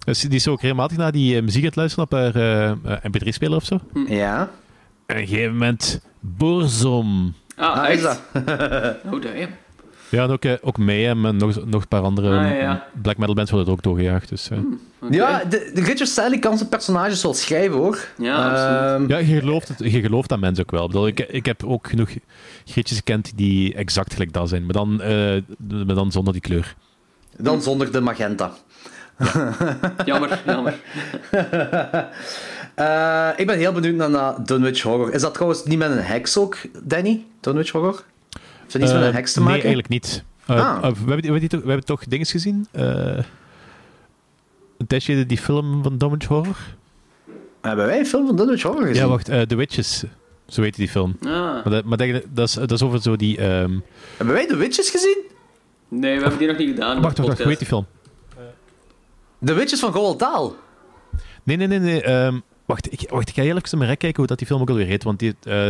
[0.05, 2.69] dus die is ook regelmatig naar die eh, muziek aan het luisteren op haar eh,
[2.69, 3.79] eh, mp3-speler of zo.
[4.07, 4.39] ja.
[5.05, 7.33] En op een gegeven moment Borzom.
[7.55, 8.21] Ah, Ah, is dat?
[9.11, 9.49] Oh, damn.
[10.09, 12.87] Ja, en ook, eh, ook Mayhem en nog, nog een paar andere Ah, ja, ja.
[13.01, 14.29] black metal bands worden er ook doorgejaagd.
[14.29, 14.57] Dus, eh.
[15.01, 15.15] Oké.
[15.15, 18.07] Ja, de, de Richard Stanley kan zijn personages wel schrijven, hoor.
[18.17, 19.09] Ja, absoluut.
[19.09, 20.81] Ehm, Ja, je gelooft, het, je gelooft aan mensen ook wel.
[20.83, 22.09] Ik, bedoel, ik, ik heb ook genoeg
[22.65, 25.41] grietjes gekend die exact gelijk dat zijn, maar dan, eh,
[25.85, 26.75] maar dan zonder die kleur.
[27.37, 28.51] Dan zonder de magenta.
[30.05, 30.73] Jammer, jammer.
[32.75, 35.13] Eh, ik ben heel benieuwd naar, naar Dunwich Horror.
[35.13, 37.25] Is dat trouwens niet met een heks ook, Danny?
[37.39, 38.03] Dunwich Horror?
[38.61, 39.61] Heeft dat iets met Eh, een heks te nee, maken?
[39.63, 40.23] eigenlijk niet.
[40.45, 40.75] Eh, Ah.
[40.75, 42.67] eh, we, hebben, we, hebben toch, we hebben toch dingen gezien?
[42.71, 43.17] Eh,
[44.77, 46.57] een tijdje die film van Dunwich Horror?
[47.61, 49.03] Hebben wij een film van Dunwich Horror gezien?
[49.03, 50.03] Ja, wacht, eh, The Witches.
[50.47, 51.17] Zo heet die film.
[51.23, 51.29] Ah.
[51.31, 53.37] Maar, dat, maar dat, dat, is, dat is over zo die...
[53.37, 53.79] ehm,
[54.17, 55.17] Hebben wij The Witches gezien?
[55.87, 57.01] Nee, we hebben die nog niet gedaan.
[57.01, 57.85] wacht, wacht, wacht, hoe heet die film?
[59.45, 60.55] The Witches van Roald Dahl.
[61.43, 61.79] Nee, nee, nee.
[61.79, 64.37] nee ehm, wacht, ik, wacht, ik ga heel even naar mijn rek kijken hoe dat
[64.37, 65.03] die film ook alweer heet.
[65.03, 65.67] Want die, eh,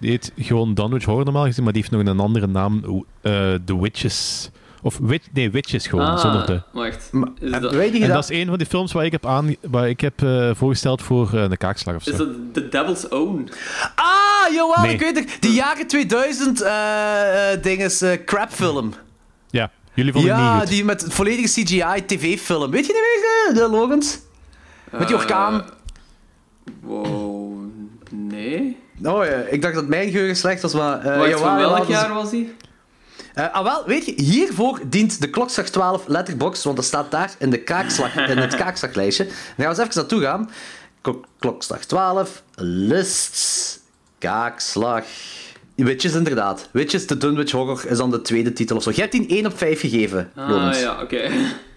[0.00, 3.04] die heet gewoon Dunwich Horror normaal gezien, maar die heeft nog een andere naam.
[3.22, 4.50] eh, The Witches.
[4.82, 6.62] Of wit, nee, Witches gewoon, Ah, zonder de...
[6.72, 7.10] wacht.
[7.40, 10.00] Is dat, En dat is een van die films waar ik heb, aan, waar ik
[10.00, 12.10] heb eh, voorgesteld voor eh, een kaakslag of zo.
[12.10, 13.48] is dat The Devil's Own?
[13.94, 14.92] Ah, jawel, Nee.
[14.94, 15.36] ik weet het.
[15.40, 18.92] Die jaren 2000 eh eh dinges, crapfilm.
[19.96, 20.70] Ja, jullie vonden het Ja, niet goed.
[20.70, 22.70] die met volledige CGI tv-film.
[22.70, 24.18] Weet je niet meer, eh, de Logans?
[24.90, 25.54] Met die orkaan.
[25.62, 25.68] Eh,
[26.80, 27.64] wow,
[28.10, 28.76] nee.
[29.02, 30.98] Oh ja, ik dacht dat mijn geheugen slecht was, maar...
[30.98, 32.54] eh Wacht, jawel, van jawel, welk is- jaar was die?
[33.34, 37.34] Eh, ah, wel, weet je, hiervoor dient de klokslag 12 letterbox, want dat staat daar
[37.38, 39.24] in, de kaakslag, in het kaakslaglijstje.
[39.24, 40.50] Dan gaan we eens even naartoe gaan.
[41.00, 43.78] Klok- klokslag 12, lists,
[44.18, 45.04] kaakslag...
[45.76, 46.68] Witches, inderdaad.
[46.72, 48.90] Witches, de Dunwich Horror, is dan de tweede titel of zo.
[48.94, 50.80] Je hebt die een 1 op 5 gegeven, Ah, Lorenz.
[50.80, 51.30] ja, oké.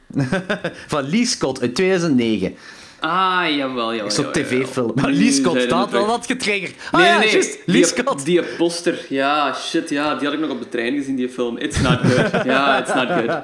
[0.87, 2.55] Van Lee Scott uit 2009.
[2.99, 4.11] Ah, jawel, jawel.
[4.11, 4.91] Zo'n tv-film.
[4.95, 6.05] Maar Lee Scott, dat terug.
[6.05, 6.73] had dat getriggerd.
[6.91, 7.33] Ah Nee, ja, nee, nee.
[7.33, 7.59] juist.
[7.65, 8.25] Lee die, Scott.
[8.25, 11.57] Die poster, ja, shit, ja, die had ik nog op de trein gezien, die film.
[11.57, 12.43] It's not good.
[12.45, 13.43] Ja, it's not good.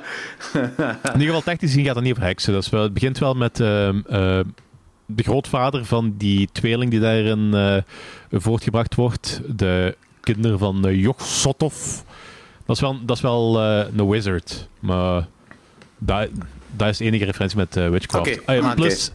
[1.14, 2.54] In ieder geval, technisch gezien gaat het niet over heksen.
[2.54, 4.40] Dat is wel, het begint wel met ehm, eh,
[5.06, 7.78] de grootvader van die tweeling die daarin eh,
[8.32, 9.42] voortgebracht wordt.
[9.56, 9.96] De
[10.26, 11.76] kinderen van uh, Joch Sotov.
[12.66, 14.68] Dat is wel, dat is wel eh, een wizard.
[14.80, 15.28] Maar
[15.98, 16.30] dat,
[16.76, 18.46] dat is de enige referentie met eh, Witchcraft.
[18.46, 19.12] Ah ja, ah, plus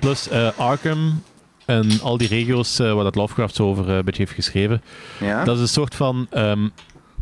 [0.00, 1.22] plus Arkham
[1.64, 4.82] en al die regio's waar dat Lovecraft zo over een beetje heeft geschreven.
[5.20, 5.44] Ja.
[5.44, 6.68] Dat is een soort van ehm,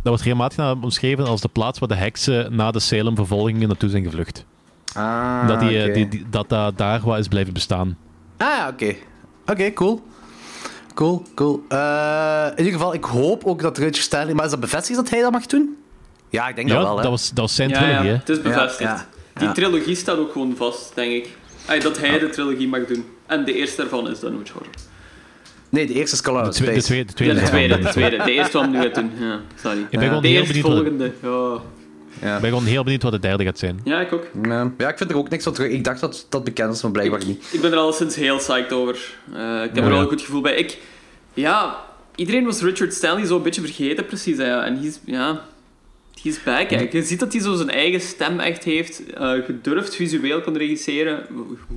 [0.02, 4.44] wordt regelmatig omschreven als de plaats waar de heksen na de Salem-vervolgingen naartoe zijn gevlucht.
[4.94, 7.96] Ah, dat, die, die, die- dat dat daar wat is blijven bestaan.
[8.36, 8.94] Ah oké.
[9.46, 10.02] Oké, cool.
[10.94, 11.62] Cool, cool.
[11.68, 14.34] Eh, in ieder geval, ik hoop ook dat Richard Stanley...
[14.34, 15.76] Maar is dat bevestigd dat hij dat mag doen?
[16.30, 17.02] Ja, ik denk Ja, dat wel, hè.
[17.02, 18.16] dat was, dat was zijn Ja, trilogie, ja, hè.
[18.18, 18.80] het is bevestigd.
[18.90, 19.06] Ja, ja.
[19.38, 19.52] Die Ja.
[19.54, 21.28] trilogie staat ook gewoon vast, denk ik.
[21.66, 23.04] Ay, dat hij de trilogie mag doen.
[23.26, 24.70] En de eerste daarvan is dan Witch Horror.
[25.68, 27.40] Nee, de eerste is Color De, twe- tweede, de Ja, tweede.
[27.40, 28.16] de tweede, de tweede.
[28.24, 29.10] De eerste wat we nu gaat doen.
[29.18, 29.78] Ja, sorry.
[29.80, 31.12] Ik ben gewoon de heel eerste benieuwd volgende.
[31.22, 31.60] Ja.
[32.20, 32.34] Ja.
[32.34, 33.80] Ik ben gewoon heel benieuwd wat de derde gaat zijn.
[33.84, 34.26] ja, ik ook.
[34.42, 34.70] Ja.
[34.78, 35.70] ja, ik vind er ook niks van terug.
[35.70, 37.44] Ik dacht dat dat bekend was, maar blijkbaar niet.
[37.52, 39.14] Ik ben er al sinds heel psyched over.
[39.34, 40.54] Eh, ik heb er wel een goed gevoel bij.
[40.54, 40.78] Ik,
[41.34, 41.76] ja,
[42.14, 44.36] iedereen was Richard Stanley zo een beetje vergeten, precies.
[44.36, 44.64] hè, Ja.
[44.64, 45.40] En he's, ja,
[46.22, 46.70] he's back.
[46.70, 46.88] hè.
[46.90, 49.12] Je ziet dat hij zo zijn eigen stem echt heeft.
[49.12, 51.26] eh, gedurfd visueel kan regisseren.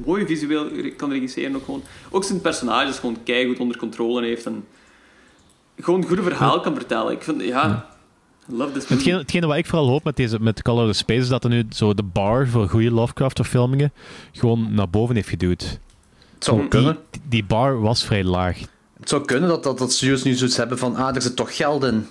[0.06, 0.68] Mooi visueel
[0.98, 1.84] kan regisseren ook gewoon.
[2.12, 4.46] Ook zijn personages gewoon keigoed onder controle heeft.
[4.46, 4.66] En
[5.80, 7.12] gewoon een goede verhaal kan vertellen.
[7.12, 7.94] Ik vind, ja...
[8.48, 8.96] Love this movie.
[8.96, 11.50] Hetgene, hetgene wat ik vooral hoop met, deze, met Color of Space is dat er
[11.50, 13.92] nu zo de bar voor goede Lovecraft-verfilmingen
[14.32, 15.80] gewoon naar boven heeft geduwd.
[16.34, 16.98] Het zou Die, kunnen.
[17.28, 18.60] die bar was vrij laag.
[19.00, 21.56] Het zou kunnen dat, dat, dat studios nu zoiets hebben van, ah, er zit toch
[21.56, 22.08] geld in.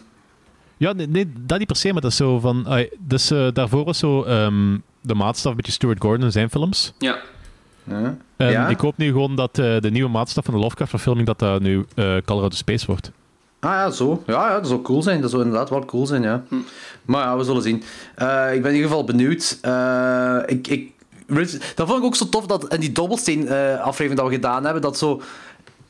[0.76, 2.68] Ja, nee, nee, dat niet per se, maar dat is zo van...
[2.68, 6.50] ai, dus eh, daarvoor was zo ehm, de maatstaf een beetje Stuart Gordon in zijn
[6.50, 6.92] films.
[6.98, 7.18] Ja.
[7.84, 8.16] Ja.
[8.36, 8.68] En Ja?
[8.68, 11.84] ik hoop nu gewoon dat eh, de nieuwe maatstaf van de Lovecraft-verfilming dat dat nu
[11.94, 13.10] eh Color of Space wordt.
[13.64, 14.22] Ah ja, zo.
[14.26, 15.20] Ja, ja, dat zou cool zijn.
[15.20, 16.42] Dat zou inderdaad wel cool zijn, ja.
[17.04, 17.82] Maar ja, we zullen zien.
[18.14, 19.58] Eh, ik ben in ieder geval benieuwd.
[19.60, 20.92] Eh, ik, ik,
[21.74, 24.98] dat vond ik ook zo tof dat in die Dobbelsteen-aflevering dat we gedaan hebben, dat
[24.98, 25.22] zo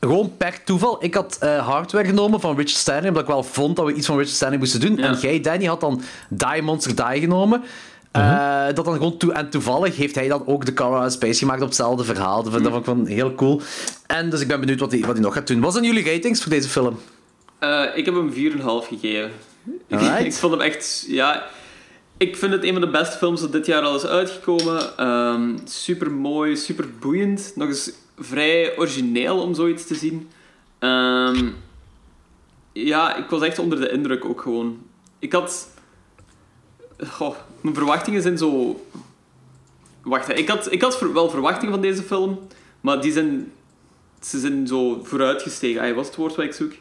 [0.01, 1.05] gewoon per toeval.
[1.05, 4.07] Ik had eh, hardware genomen van Richard Stanley, omdat ik wel vond dat we iets
[4.07, 4.97] van Richard Stanley moesten doen.
[4.97, 5.03] Ja.
[5.03, 7.63] En jij, Danny, had dan Die Monster Die genomen.
[8.11, 11.61] Eh, dat dan gewoon toe en toevallig heeft hij dan ook de Colorado Space gemaakt
[11.61, 12.43] op hetzelfde verhaal.
[12.43, 13.61] Dat vond, dat vond ik van heel cool.
[14.07, 15.61] En dus ik ben benieuwd wat hij, wat hij nog gaat doen.
[15.61, 16.99] Wat zijn jullie ratings voor deze film?
[17.65, 19.33] Eh, ik heb hem 4,5 gegeven.
[20.27, 21.05] Ik vond hem echt...
[21.09, 21.47] Ja,
[22.17, 24.97] ik vind het een van de beste films dat dit jaar al is uitgekomen.
[24.97, 27.53] Ehm super mooi, super boeiend.
[27.55, 30.31] Nog eens vrij origineel om zoiets te zien.
[30.79, 31.51] Ehm,
[32.73, 34.79] ja, ik was echt onder de indruk ook gewoon.
[35.19, 35.69] Ik had...
[37.07, 38.81] Goh, mijn verwachtingen zijn zo...
[40.03, 40.35] Wacht, hè.
[40.35, 42.39] ik had, ik had wel verwachtingen van deze film,
[42.81, 43.53] maar die zijn...
[44.21, 45.95] Ze zijn zo vooruitgestegen.
[45.95, 46.73] Wat is het woord wat ik zoek?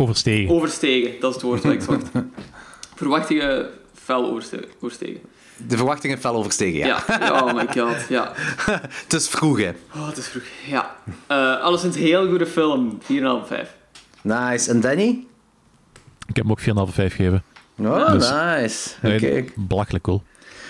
[0.00, 0.54] Overstegen.
[0.54, 2.06] Overstegen, dat is het woord dat ik zocht.
[2.96, 5.20] Verwachtingen fel overste- overstegen.
[5.66, 7.04] De verwachtingen fel overstegen, ja.
[7.08, 7.42] Ja.
[7.42, 8.32] oh my god, ja.
[9.04, 9.70] Het is vroeg, hè.
[9.94, 10.42] Oh, het is vroeg.
[10.66, 10.96] Ja.
[11.26, 12.98] Eh alleszins een heel goede film.
[13.02, 13.06] 4,5,
[13.46, 13.74] 5.
[14.22, 14.70] Nice.
[14.70, 15.24] En Danny?
[16.26, 17.42] Ik heb hem ook 4,5 5 gegeven.
[17.78, 18.90] Oh, Dus- nice.
[19.02, 19.26] Oké.
[19.26, 20.22] Nee, Belachelijk cool.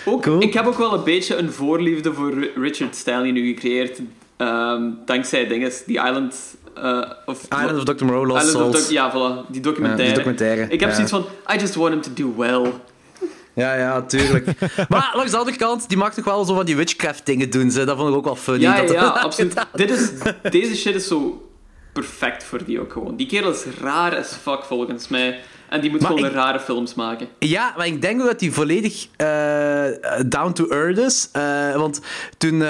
[0.04, 0.42] Ook, Cool.
[0.42, 4.00] Ik heb ook wel een beetje een voorliefde voor Ri- Richard Stanley nu gecreëerd.
[4.36, 6.34] Ehm, dankzij dinges, die Island...
[6.82, 8.04] eh, of, Island of Dr.
[8.04, 8.80] Moreau, Lost Island of.
[8.80, 10.04] Doc- ja, voilà, die Ja, documentaire.
[10.04, 10.62] die documentaire.
[10.62, 10.94] Ik heb ja.
[10.94, 11.24] zoiets van,
[11.54, 12.72] I just want him to do well.
[13.54, 14.46] Ja, ja, tuurlijk.
[14.88, 17.70] maar langs de andere kant, die mag toch wel zo van die witchcraft dingen doen.
[17.70, 17.84] Ze.
[17.84, 18.60] Dat vond ik ook wel funny.
[18.60, 19.54] Ja, dat ja, absoluut.
[19.72, 20.10] Dit is,
[20.50, 21.48] deze shit is zo
[21.92, 23.16] perfect voor die ook gewoon.
[23.16, 25.40] Die kerel is raar as fuck volgens mij.
[25.68, 27.28] En die moet Maar gewoon ik- rare films maken.
[27.38, 29.84] Ja, maar ik denk ook dat hij volledig eh,
[30.26, 31.28] down to earth is.
[31.32, 32.00] Eh, want
[32.38, 32.62] toen...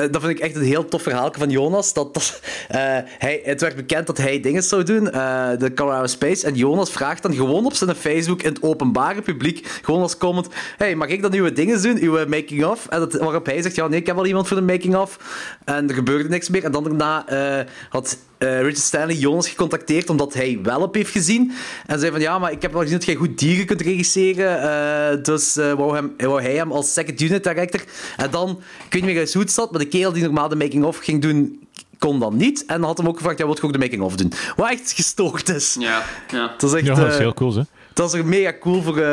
[0.00, 1.92] dat vind ik echt een heel tof verhaal van Jonas.
[1.92, 2.78] Dat, eh,
[3.18, 6.46] hij, het werd bekend dat hij dingen zou doen, eh, de Colorado Space.
[6.46, 10.48] En Jonas vraagt dan gewoon op zijn Facebook in het openbare publiek, gewoon als comment:
[10.76, 12.86] Hey, mag ik dan uw dingen doen, uw making-of?
[12.86, 15.18] En dat, waarop hij zegt: Ja, nee, ik heb wel iemand voor de making-of.
[15.64, 16.64] En er gebeurde niks meer.
[16.64, 21.10] En dan daarna eh, had eh, Richard Stanley Jonas gecontacteerd omdat hij wel op heeft
[21.10, 21.52] gezien.
[21.86, 24.62] En zei van ja, maar ik heb wel gezien dat jij goed dieren kunt regisseren.
[24.62, 27.80] eh, dus eh, wou, hem, wou hij hem als second unit director.
[28.16, 30.48] En dan, ik weet niet meer eens hoe het zat, maar de kerel die normaal
[30.48, 31.66] de making-of ging doen,
[31.98, 32.64] kon dan niet.
[32.66, 34.32] En dan had hem ook gevraagd, ja, wil je ook de making-of doen?
[34.56, 35.76] Wat echt gestoord is.
[35.78, 36.54] Ja, ja.
[36.58, 36.86] Dat is echt...
[36.86, 37.62] Ja, dat is eh, heel cool, hè.
[37.92, 39.04] dat is echt mega cool voor,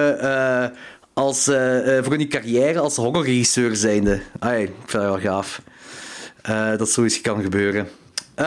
[1.13, 1.43] als,
[2.01, 4.21] voor die carrière als horrorregisseur zijnde.
[4.39, 5.61] Ai, ik vind dat wel gaaf.
[6.43, 7.87] Eh, dat zoiets kan gebeuren.
[8.35, 8.45] Eh,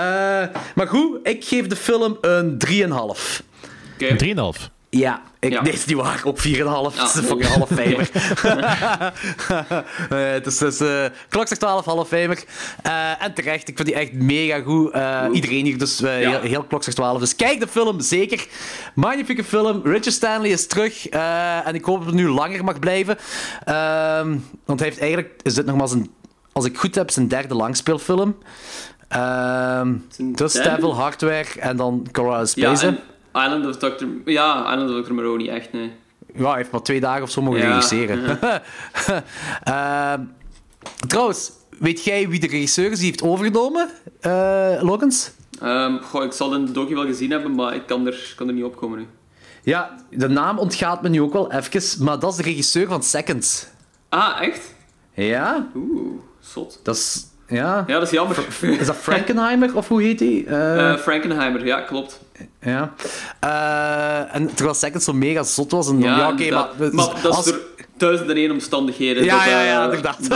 [0.75, 3.43] maar goed, ik geef de film een 3,5.
[3.95, 4.09] Oké.
[4.09, 4.71] Een 3,5.
[4.91, 5.63] Ja, ik, Ja.
[5.63, 6.21] nee, is niet waar.
[6.25, 6.97] Ook 4,5.
[6.97, 8.09] Het is een half vijver.
[10.11, 12.45] Eh, het is dus eh klok zegt 12, half vijver.
[12.83, 14.91] Eh, en terecht, ik vind die echt mega goed.
[14.93, 16.07] Eh, iedereen hier, dus Ja.
[16.09, 17.19] heel, heel klok zegt 12.
[17.21, 18.47] Dus kijk de film, zeker.
[18.95, 19.81] Magnifieke film.
[19.85, 21.09] Richard Stanley is terug.
[21.09, 23.19] eh, en ik hoop dat het nu langer mag blijven.
[23.65, 26.11] Ehm, want hij heeft eigenlijk, is dit nog maar zijn,
[26.53, 28.37] als ik goed heb, zijn derde langspeelfilm.
[30.35, 30.53] Dus?
[30.53, 32.99] Devil, Hardware en dan Colorado Space.
[33.33, 34.05] Island of Dr.
[34.25, 35.37] Ja, Island of Dr.
[35.37, 35.93] Niet echt, nee.
[36.35, 38.39] Ja, hij heeft maar twee dagen of zo mogen Ja, regisseren.
[39.65, 40.21] Ehm,
[41.09, 43.89] trouwens, weet jij wie de regisseur is die heeft overgenomen,
[44.21, 45.31] eh Logans?
[45.61, 48.55] Ehm, goh, ik zal de docu wel gezien hebben, maar ik kan er, kan er
[48.55, 49.07] niet opkomen nu.
[49.63, 53.03] Ja, de naam ontgaat me nu ook wel even, maar dat is de regisseur van
[53.03, 53.67] Seconds.
[54.09, 54.75] Ah, echt?
[55.15, 56.81] Ja, Oeh, zot.
[56.83, 57.27] dat is...
[57.49, 57.85] Ja.
[57.87, 58.37] Ja, dat is jammer.
[58.61, 60.45] Is dat Frankenheimer, of hoe heet hij?
[60.47, 62.21] Eh, Eh, Frankenheimer, ja, klopt.
[62.61, 62.93] ja.
[63.41, 65.89] Eh, en terwijl Seconds zo mega zot was.
[65.89, 66.69] En, ja, Ja, oké, maar...
[66.79, 67.61] dat, maar dat als- is door
[67.97, 69.25] duizend en één omstandigheden.
[69.25, 70.29] Ja, dat, ja, ja, inderdaad.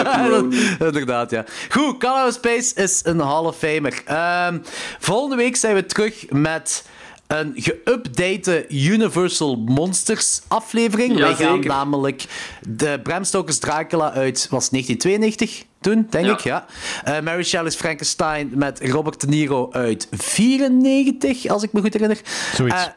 [0.79, 1.45] dat inderdaad, ja.
[1.69, 4.03] Goed, Colorado Space is een Hall of Famer.
[4.05, 4.59] Ehm,
[4.99, 6.85] volgende week zijn we terug met
[7.31, 11.13] een geüpdate Universal Monsters aflevering.
[11.13, 11.69] Ja, Wij gaan zeker.
[11.71, 12.25] namelijk
[12.69, 16.33] de Bram Stoker's Dracula uit, was 1992 toen, denk Ja.
[16.33, 16.67] ik, ja.
[17.05, 22.21] Eh, Mary Shelley's Frankenstein met Robert De Niro uit 94, als ik me goed herinner.
[22.55, 22.75] Zoiets.
[22.85, 22.91] Eh,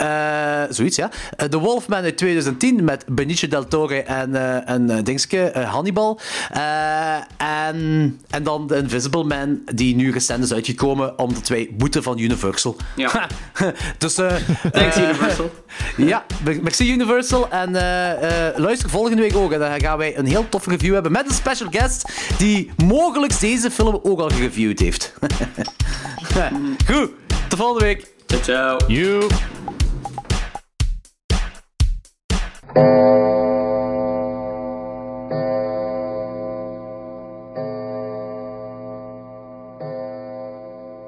[0.00, 1.10] eh, zoiets, ja.
[1.36, 4.34] Eh, The Wolfman uit 2010 met Benicio del Toro en
[4.72, 6.20] een dingetje, eh, Hannibal.
[6.50, 12.02] Eh, en, en dan The Invisible Man, die nu recent is uitgekomen omdat wij moeten
[12.02, 12.76] van Universal.
[12.96, 13.26] Ja.
[13.98, 14.34] dus, eh,
[14.72, 15.50] Thanks, Universal.
[16.12, 16.24] ja,
[16.62, 17.50] merci Universal.
[17.50, 19.52] En eh, eh, luister volgende week ook.
[19.52, 23.40] En dan gaan wij een heel toffe review hebben met een special guest die mogelijk
[23.40, 25.12] deze film ook al gereviewd heeft.
[26.90, 27.10] Goed,
[27.48, 28.06] tot volgende week.
[28.26, 28.78] Ciao, ciao.
[28.86, 29.28] You.
[32.74, 33.69] Thank you.